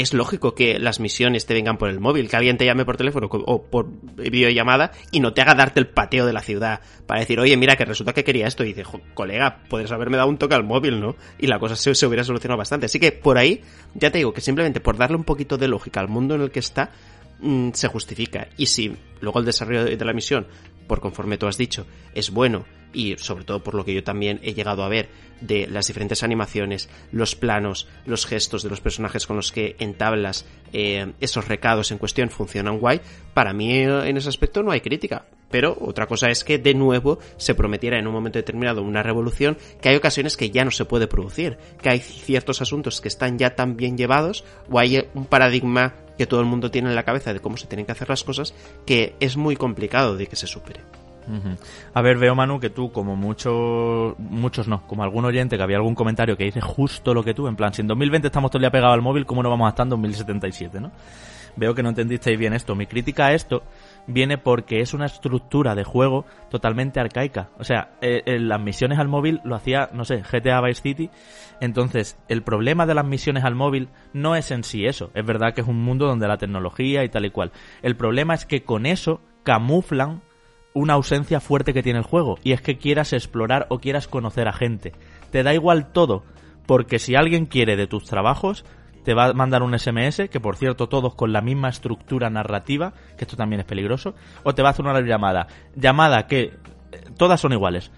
[0.00, 2.96] es lógico que las misiones te vengan por el móvil, que alguien te llame por
[2.96, 7.20] teléfono o por videollamada y no te haga darte el pateo de la ciudad para
[7.20, 8.64] decir, oye, mira, que resulta que quería esto.
[8.64, 8.84] Y dice,
[9.14, 11.16] colega, podrías haberme dado un toque al móvil, ¿no?
[11.38, 12.86] Y la cosa se, se hubiera solucionado bastante.
[12.86, 13.62] Así que por ahí,
[13.94, 16.50] ya te digo que simplemente por darle un poquito de lógica al mundo en el
[16.50, 16.90] que está,
[17.40, 18.48] mm, se justifica.
[18.56, 20.46] Y si luego el desarrollo de la misión,
[20.86, 24.40] por conforme tú has dicho, es bueno y sobre todo por lo que yo también
[24.42, 25.08] he llegado a ver
[25.40, 30.46] de las diferentes animaciones, los planos, los gestos de los personajes con los que entablas
[30.72, 33.00] eh, esos recados en cuestión funcionan guay,
[33.34, 35.26] para mí en ese aspecto no hay crítica.
[35.50, 39.56] Pero otra cosa es que de nuevo se prometiera en un momento determinado una revolución
[39.80, 43.38] que hay ocasiones que ya no se puede producir, que hay ciertos asuntos que están
[43.38, 47.04] ya tan bien llevados o hay un paradigma que todo el mundo tiene en la
[47.04, 48.52] cabeza de cómo se tienen que hacer las cosas
[48.84, 50.80] que es muy complicado de que se supere.
[51.94, 55.76] A ver, veo Manu que tú, como muchos, muchos no, como algún oyente que había
[55.76, 58.58] algún comentario que dice justo lo que tú, en plan, si en 2020 estamos todo
[58.58, 60.90] el día pegados al móvil, ¿cómo no vamos a estar en 2077, no?
[61.58, 62.76] Veo que no entendisteis bien esto.
[62.76, 63.64] Mi crítica a esto
[64.06, 67.48] viene porque es una estructura de juego totalmente arcaica.
[67.58, 71.10] O sea, eh, eh, las misiones al móvil lo hacía, no sé, GTA Vice City.
[71.60, 75.10] Entonces, el problema de las misiones al móvil no es en sí eso.
[75.14, 77.50] Es verdad que es un mundo donde la tecnología y tal y cual.
[77.82, 80.22] El problema es que con eso camuflan
[80.78, 84.48] una ausencia fuerte que tiene el juego, y es que quieras explorar o quieras conocer
[84.48, 84.92] a gente.
[85.30, 86.24] Te da igual todo,
[86.66, 88.64] porque si alguien quiere de tus trabajos,
[89.04, 92.92] te va a mandar un SMS, que por cierto todos con la misma estructura narrativa,
[93.16, 95.46] que esto también es peligroso, o te va a hacer una llamada.
[95.74, 96.52] Llamada que eh,
[97.16, 97.90] todas son iguales.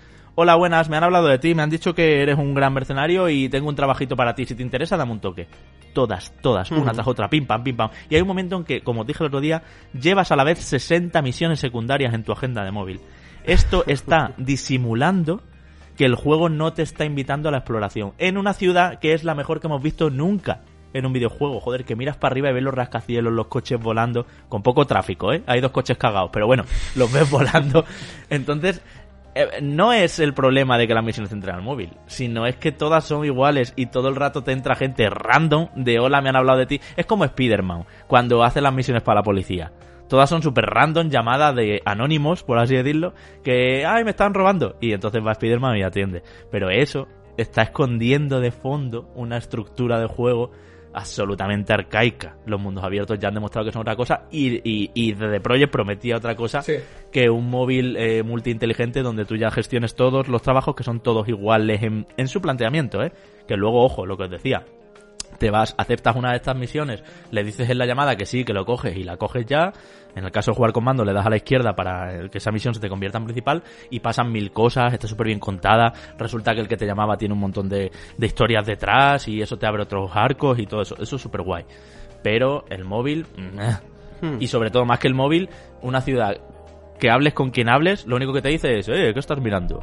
[0.42, 3.28] Hola, buenas, me han hablado de ti, me han dicho que eres un gran mercenario
[3.28, 4.46] y tengo un trabajito para ti.
[4.46, 5.46] Si te interesa, dame un toque.
[5.92, 7.90] Todas, todas, una tras otra, pim pam, pim pam.
[8.08, 9.62] Y hay un momento en que, como dije el otro día,
[9.92, 13.02] llevas a la vez 60 misiones secundarias en tu agenda de móvil.
[13.44, 15.42] Esto está disimulando
[15.98, 18.14] que el juego no te está invitando a la exploración.
[18.16, 20.62] En una ciudad que es la mejor que hemos visto nunca
[20.92, 21.60] en un videojuego.
[21.60, 25.32] Joder, que miras para arriba y ves los rascacielos, los coches volando, con poco tráfico,
[25.32, 25.42] ¿eh?
[25.46, 26.64] Hay dos coches cagados, pero bueno,
[26.94, 27.84] los ves volando.
[28.28, 28.82] Entonces,
[29.62, 33.04] no es el problema de que las misiones entren al móvil, sino es que todas
[33.04, 36.58] son iguales y todo el rato te entra gente random de hola, me han hablado
[36.58, 36.80] de ti.
[36.96, 39.72] Es como Spider-Man, cuando hace las misiones para la policía.
[40.08, 44.76] Todas son súper random, llamadas de anónimos, por así decirlo, que, ay, me están robando.
[44.80, 46.24] Y entonces va Spider-Man y atiende.
[46.50, 50.50] Pero eso está escondiendo de fondo una estructura de juego
[50.92, 52.36] absolutamente arcaica.
[52.46, 55.72] Los mundos abiertos ya han demostrado que son otra cosa y, y, y The Project
[55.72, 56.62] prometía otra cosa
[57.12, 61.28] que un móvil eh, multiinteligente donde tú ya gestiones todos los trabajos que son todos
[61.28, 63.12] iguales en, en su planteamiento, ¿eh?
[63.46, 64.64] Que luego, ojo, lo que os decía,
[65.40, 68.52] te vas, aceptas una de estas misiones, le dices en la llamada que sí, que
[68.52, 69.72] lo coges y la coges ya.
[70.14, 72.50] En el caso de jugar con mando, le das a la izquierda para que esa
[72.50, 75.94] misión se te convierta en principal y pasan mil cosas, está súper bien contada.
[76.18, 79.56] Resulta que el que te llamaba tiene un montón de, de historias detrás y eso
[79.56, 80.94] te abre otros arcos y todo eso.
[81.00, 81.64] Eso es súper guay.
[82.22, 84.42] Pero el móvil, hmm.
[84.42, 85.48] y sobre todo más que el móvil,
[85.80, 86.36] una ciudad
[86.98, 89.82] que hables con quien hables, lo único que te dice es, eh, ¿qué estás mirando?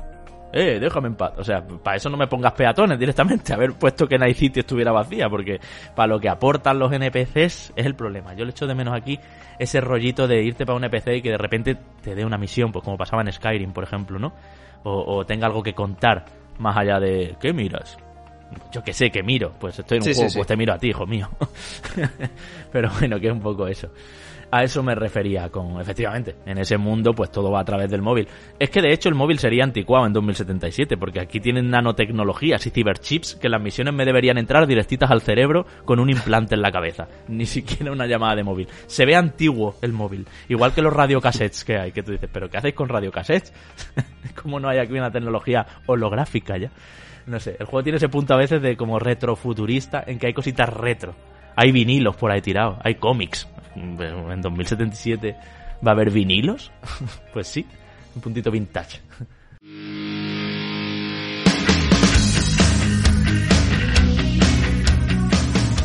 [0.53, 1.33] Eh, déjame en paz.
[1.37, 4.91] O sea, para eso no me pongas peatones directamente, haber puesto que Night City estuviera
[4.91, 5.59] vacía, porque
[5.95, 8.33] para lo que aportan los NPCs es el problema.
[8.33, 9.19] Yo le echo de menos aquí
[9.59, 12.71] ese rollito de irte para un NPC y que de repente te dé una misión,
[12.71, 14.33] pues como pasaba en Skyrim, por ejemplo, ¿no?
[14.83, 16.23] O, tenga algo que contar
[16.59, 17.97] más allá de ¿qué miras?
[18.71, 20.89] Yo que sé, que miro, pues estoy en un juego, pues te miro a ti,
[20.89, 21.27] hijo mío.
[22.71, 23.89] Pero bueno, que es un poco eso.
[24.49, 28.01] A eso me refería con, efectivamente, en ese mundo pues todo va a través del
[28.01, 28.27] móvil.
[28.57, 32.69] Es que de hecho el móvil sería anticuado en 2077 porque aquí tienen nanotecnologías y
[32.69, 36.71] ciberchips que las misiones me deberían entrar directitas al cerebro con un implante en la
[36.71, 37.07] cabeza.
[37.27, 38.69] Ni siquiera una llamada de móvil.
[38.85, 40.25] Se ve antiguo el móvil.
[40.47, 43.53] Igual que los radiocassettes que hay, que tú dices, pero ¿qué hacéis con radiocassettes?
[44.41, 46.71] ¿Cómo no hay aquí una tecnología holográfica ya?
[47.25, 50.33] No sé, el juego tiene ese punto a veces de como retrofuturista en que hay
[50.33, 51.13] cositas retro.
[51.57, 53.47] Hay vinilos por ahí tirados, hay cómics,
[54.31, 55.35] en 2077
[55.85, 56.71] va a haber vinilos.
[57.33, 57.65] pues sí,
[58.15, 59.01] un puntito vintage.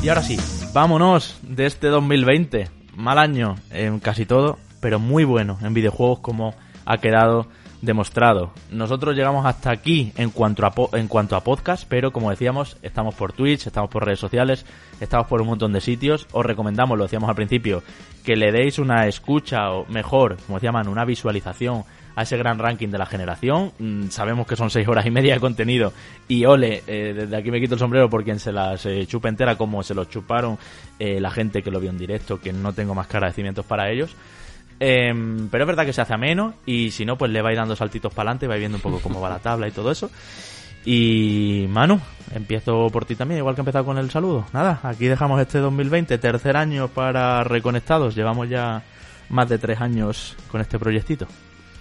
[0.02, 0.36] Y ahora sí,
[0.74, 2.68] vámonos de este 2020.
[2.96, 6.54] Mal año en casi todo, pero muy bueno en videojuegos como
[6.84, 7.46] ha quedado
[7.82, 8.52] demostrado.
[8.70, 13.14] Nosotros llegamos hasta aquí en cuanto a en cuanto a podcast, pero como decíamos, estamos
[13.14, 14.64] por Twitch, estamos por redes sociales,
[15.00, 16.26] estamos por un montón de sitios.
[16.32, 17.82] Os recomendamos, lo decíamos al principio,
[18.24, 21.84] que le deis una escucha o mejor, como decían, una visualización
[22.14, 23.72] a ese gran ranking de la generación.
[23.78, 25.92] Mm, sabemos que son seis horas y media de contenido
[26.28, 29.28] y ole, eh, desde aquí me quito el sombrero por quien se las eh, chupe
[29.28, 30.58] entera como se los chuparon
[30.98, 34.14] eh, la gente que lo vio en directo, que no tengo más agradecimientos para ellos.
[34.84, 37.76] Em, pero es verdad que se hace ameno y si no, pues le vais dando
[37.76, 40.10] saltitos para adelante, vais viendo un poco cómo va la tabla y todo eso.
[40.84, 42.00] Y Manu,
[42.34, 44.44] empiezo por ti también, igual que he empezado con el saludo.
[44.52, 48.16] Nada, aquí dejamos este 2020, tercer año para Reconectados.
[48.16, 48.82] Llevamos ya
[49.28, 51.28] más de tres años con este proyectito.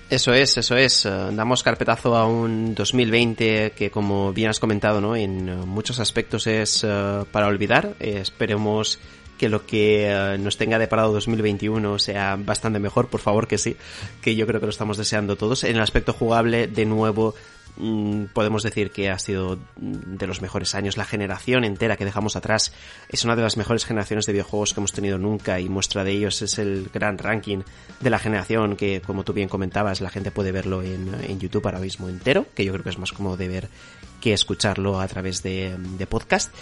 [0.08, 1.08] Eso es, eso es.
[1.08, 5.16] Eh, damos carpetazo a un 2020 que, como bien has comentado, ¿no?
[5.16, 7.96] en eh, muchos aspectos es eh, para olvidar.
[8.00, 9.00] esperemos
[9.42, 13.76] que lo que nos tenga deparado 2021 sea bastante mejor, por favor que sí,
[14.22, 15.64] que yo creo que lo estamos deseando todos.
[15.64, 17.34] En el aspecto jugable, de nuevo,
[17.78, 20.98] Mm, podemos decir que ha sido de los mejores años.
[20.98, 22.74] La generación entera que dejamos atrás
[23.10, 26.12] es una de las mejores generaciones de videojuegos que hemos tenido nunca y muestra de
[26.12, 27.64] ellos es el gran ranking
[28.00, 31.80] de la generación que, como tú bien comentabas, la gente puede verlo en, YouTube ahora
[31.80, 33.70] mismo entero, que yo creo que es más cómodo de ver
[34.20, 36.54] que escucharlo a través de podcast.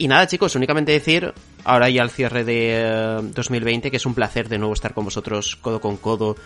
[0.00, 1.30] Y nada, chicos, únicamente decir,
[1.62, 5.04] ahora ya al cierre de 2020, eh, que es un placer de nuevo estar con
[5.04, 6.36] vosotros codo con codo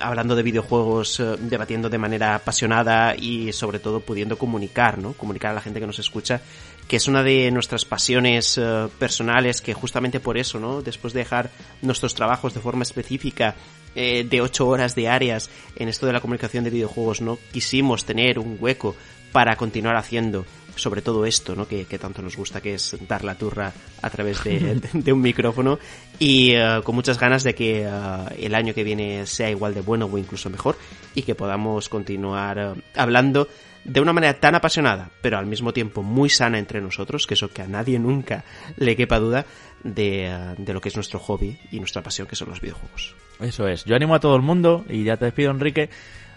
[0.00, 5.12] hablando de videojuegos, eh, debatiendo de manera apasionada y sobre todo pudiendo comunicar, ¿no?
[5.12, 6.40] Comunicar a la gente que nos escucha,
[6.88, 10.80] que es una de nuestras pasiones eh, personales, que justamente por eso, ¿no?
[10.80, 11.50] Después de dejar
[11.82, 13.56] nuestros trabajos de forma específica,
[13.94, 17.38] eh, de ocho horas diarias en esto de la comunicación de videojuegos, ¿no?
[17.52, 18.96] Quisimos tener un hueco
[19.32, 21.66] para continuar haciendo sobre todo esto, ¿no?
[21.66, 23.72] Que, tanto nos gusta, que es dar la turra
[24.02, 25.78] a través de, un micrófono
[26.18, 27.90] y eh, con muchas ganas de que eh,
[28.38, 30.76] el año que viene sea igual de bueno o incluso mejor
[31.14, 33.48] y que podamos continuar eh, hablando
[33.84, 37.48] de una manera tan apasionada, pero al mismo tiempo muy sana entre nosotros, que eso
[37.50, 38.44] que a nadie nunca
[38.76, 39.46] le quepa duda
[39.84, 43.14] de, de lo que es nuestro hobby y nuestra pasión, que son los videojuegos.
[43.38, 43.84] Eso es.
[43.84, 45.88] Yo animo a todo el mundo, y ya te despido, Enrique,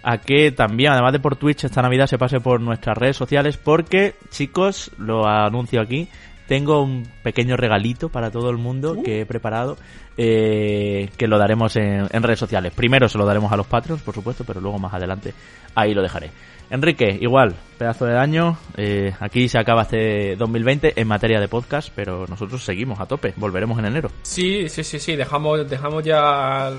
[0.03, 3.57] a que también, además de por Twitch, esta Navidad se pase por nuestras redes sociales
[3.57, 6.07] porque, chicos, lo anuncio aquí,
[6.47, 9.03] tengo un pequeño regalito para todo el mundo uh.
[9.03, 9.77] que he preparado
[10.17, 12.73] eh, que lo daremos en, redes sociales.
[12.75, 15.33] Primero se lo daremos a los Patreons, por supuesto, pero luego más adelante
[15.75, 16.31] ahí lo dejaré.
[16.71, 18.57] Enrique, igual, pedazo de daño.
[18.75, 23.33] Eh, aquí se acaba este 2020 en materia de podcast, pero nosotros seguimos a tope.
[23.37, 24.11] Volveremos en enero.
[24.23, 25.15] Sí, sí, sí, sí.
[25.15, 26.71] Dejamos, dejamos ya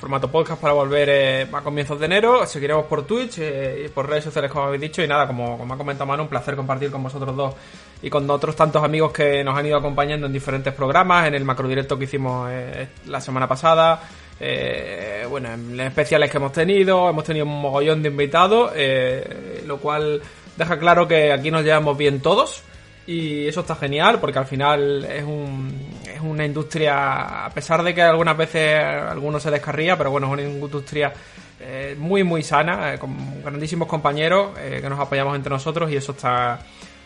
[0.00, 2.46] formato podcast para volver eh, a comienzos de enero.
[2.46, 5.02] Seguiremos por Twitch eh, y por redes sociales, como habéis dicho.
[5.02, 7.54] Y nada, como, como ha comentado Manu, un placer compartir con vosotros dos
[8.02, 11.44] y con otros tantos amigos que nos han ido acompañando en diferentes programas, en el
[11.44, 14.00] macro directo que hicimos eh, la semana pasada.
[15.28, 18.72] bueno, en especiales que hemos tenido, hemos tenido un mogollón de invitados,
[19.66, 20.22] lo cual
[20.56, 22.62] deja claro que aquí nos llevamos bien todos
[23.06, 27.94] y eso está genial porque al final es un, es una industria, a pesar de
[27.94, 31.12] que algunas veces algunos se descarría, pero bueno, es una industria
[31.60, 35.96] eh, muy, muy sana, eh, con grandísimos compañeros eh, que nos apoyamos entre nosotros y
[35.96, 36.60] eso está,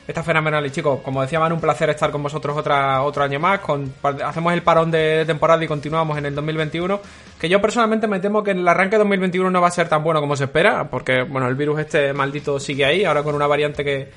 [0.07, 0.65] está fenomenal.
[0.66, 3.61] Y chicos, como decía Man, un placer estar con vosotros otra, otro año más.
[3.61, 3.93] Con,
[4.24, 7.01] hacemos el parón de temporada y continuamos en el 2021.
[7.41, 10.03] Que yo personalmente me temo que el arranque de 2021 no va a ser tan
[10.03, 13.47] bueno como se espera, porque bueno, el virus este maldito sigue ahí, ahora con una
[13.47, 14.11] variante que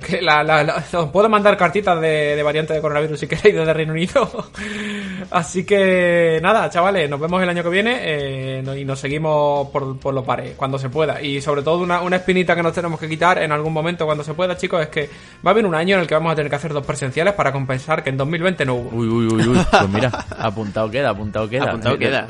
[0.00, 3.72] que la, la, os puedo mandar cartitas de, de, variante de coronavirus si queréis desde
[3.72, 4.50] Reino Unido.
[5.30, 9.98] Así que nada, chavales, nos vemos el año que viene eh, y nos seguimos por,
[9.98, 11.20] por los pares cuando se pueda.
[11.22, 14.24] Y sobre todo una, una espinita que nos tenemos que quitar en algún momento cuando
[14.24, 15.08] se pueda, chicos, es que
[15.44, 17.34] va a haber un año en el que vamos a tener que hacer dos presenciales
[17.34, 18.96] para compensar que en 2020 no hubo.
[18.96, 19.66] Uy, uy, uy, uy.
[19.70, 20.08] Pues mira,
[20.38, 21.64] apuntado queda, apuntado queda.
[21.64, 22.26] Apuntado queda.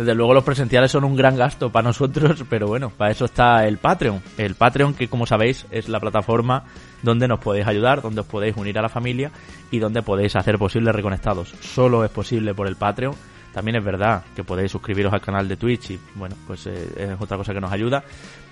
[0.00, 3.66] Desde luego los presenciales son un gran gasto para nosotros, pero bueno, para eso está
[3.66, 4.22] el Patreon.
[4.38, 6.64] El Patreon que como sabéis es la plataforma
[7.02, 9.30] donde nos podéis ayudar, donde os podéis unir a la familia
[9.70, 11.52] y donde podéis hacer posible Reconectados.
[11.60, 13.14] Solo es posible por el Patreon.
[13.52, 17.20] También es verdad que podéis suscribiros al canal de Twitch y bueno, pues eh, es
[17.20, 18.02] otra cosa que nos ayuda.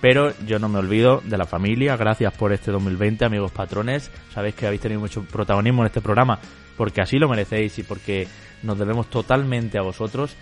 [0.01, 1.97] Pero yo no me olvido de la familia.
[1.97, 4.11] Gracias por este 2020, amigos patrones.
[4.35, 6.37] Sabéis que habéis tenido mucho protagonismo en este programa
[6.77, 8.27] porque así lo merecéis y porque
[8.61, 10.35] nos debemos totalmente a vosotros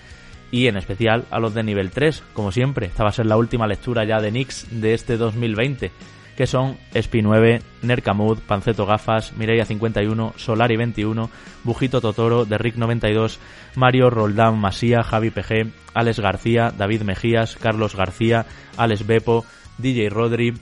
[0.51, 2.87] y en especial a los de nivel 3, como siempre.
[2.87, 5.91] Esta va a ser la última lectura ya de Nix de este 2020,
[6.35, 11.29] que son Spi 9, Nercamud, Panceto Gafas, Mireia 51, Solari 21,
[11.63, 13.39] Bujito Totoro, de Rick 92,
[13.75, 18.45] Mario Roldán Masía, Javi PG, Alex García, David Mejías, Carlos García,
[18.77, 19.45] Alex Bepo,
[19.79, 20.53] DJ Rodri,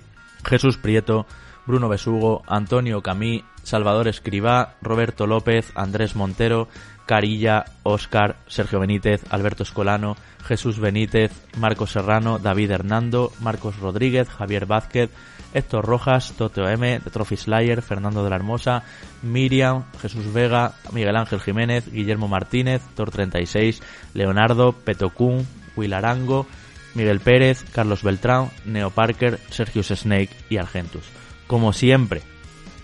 [0.46, 1.26] Jesús Prieto,
[1.66, 6.68] Bruno Besugo, Antonio Camí, Salvador Escribá, Roberto López, Andrés Montero,
[7.06, 14.66] Carilla, Óscar, Sergio Benítez, Alberto Escolano, Jesús Benítez, Marcos Serrano, David Hernando, Marcos Rodríguez, Javier
[14.66, 15.10] Vázquez,
[15.54, 18.84] Héctor Rojas, Toteo M, The Trophy Slayer, Fernando de la Hermosa,
[19.22, 23.82] Miriam, Jesús Vega, Miguel Ángel Jiménez, Guillermo Martínez, Tor36,
[24.14, 26.46] Leonardo, Petocún, Will Arango,
[26.94, 31.06] Miguel Pérez, Carlos Beltrán, Neo Parker, Sergius Snake y Argentus.
[31.48, 32.22] Como siempre,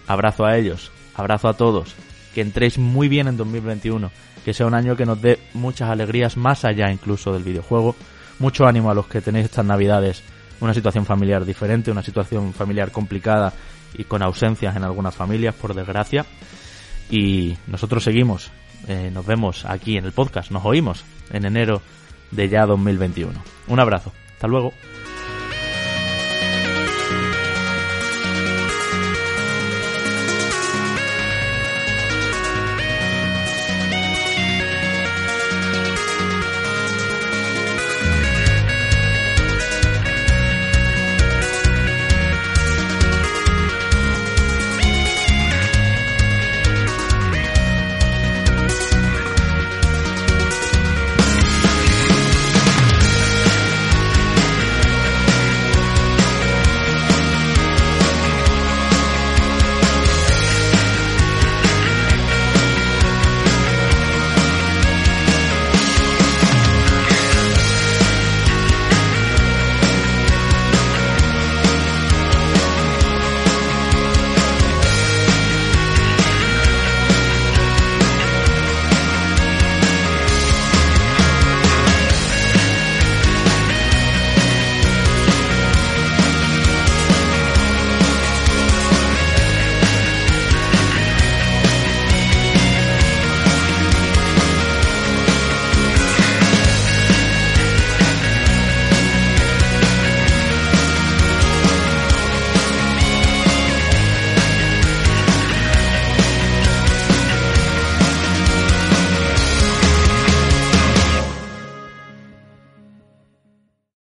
[0.07, 1.95] abrazo a ellos, abrazo a todos,
[2.33, 4.11] que entréis muy bien en 2021,
[4.43, 7.95] que sea un año que nos dé muchas alegrías más allá incluso del videojuego.
[8.39, 10.23] Mucho ánimo a los que tenéis estas navidades
[10.61, 13.51] una situación familiar diferente, una situación familiar complicada
[13.93, 16.25] y con ausencias en algunas familias, por desgracia.
[17.09, 18.51] Y nosotros seguimos,
[18.87, 21.81] eh, nos vemos aquí en el podcast, nos oímos en enero
[22.29, 23.33] de ya 2021.
[23.67, 24.71] Un abrazo, hasta luego.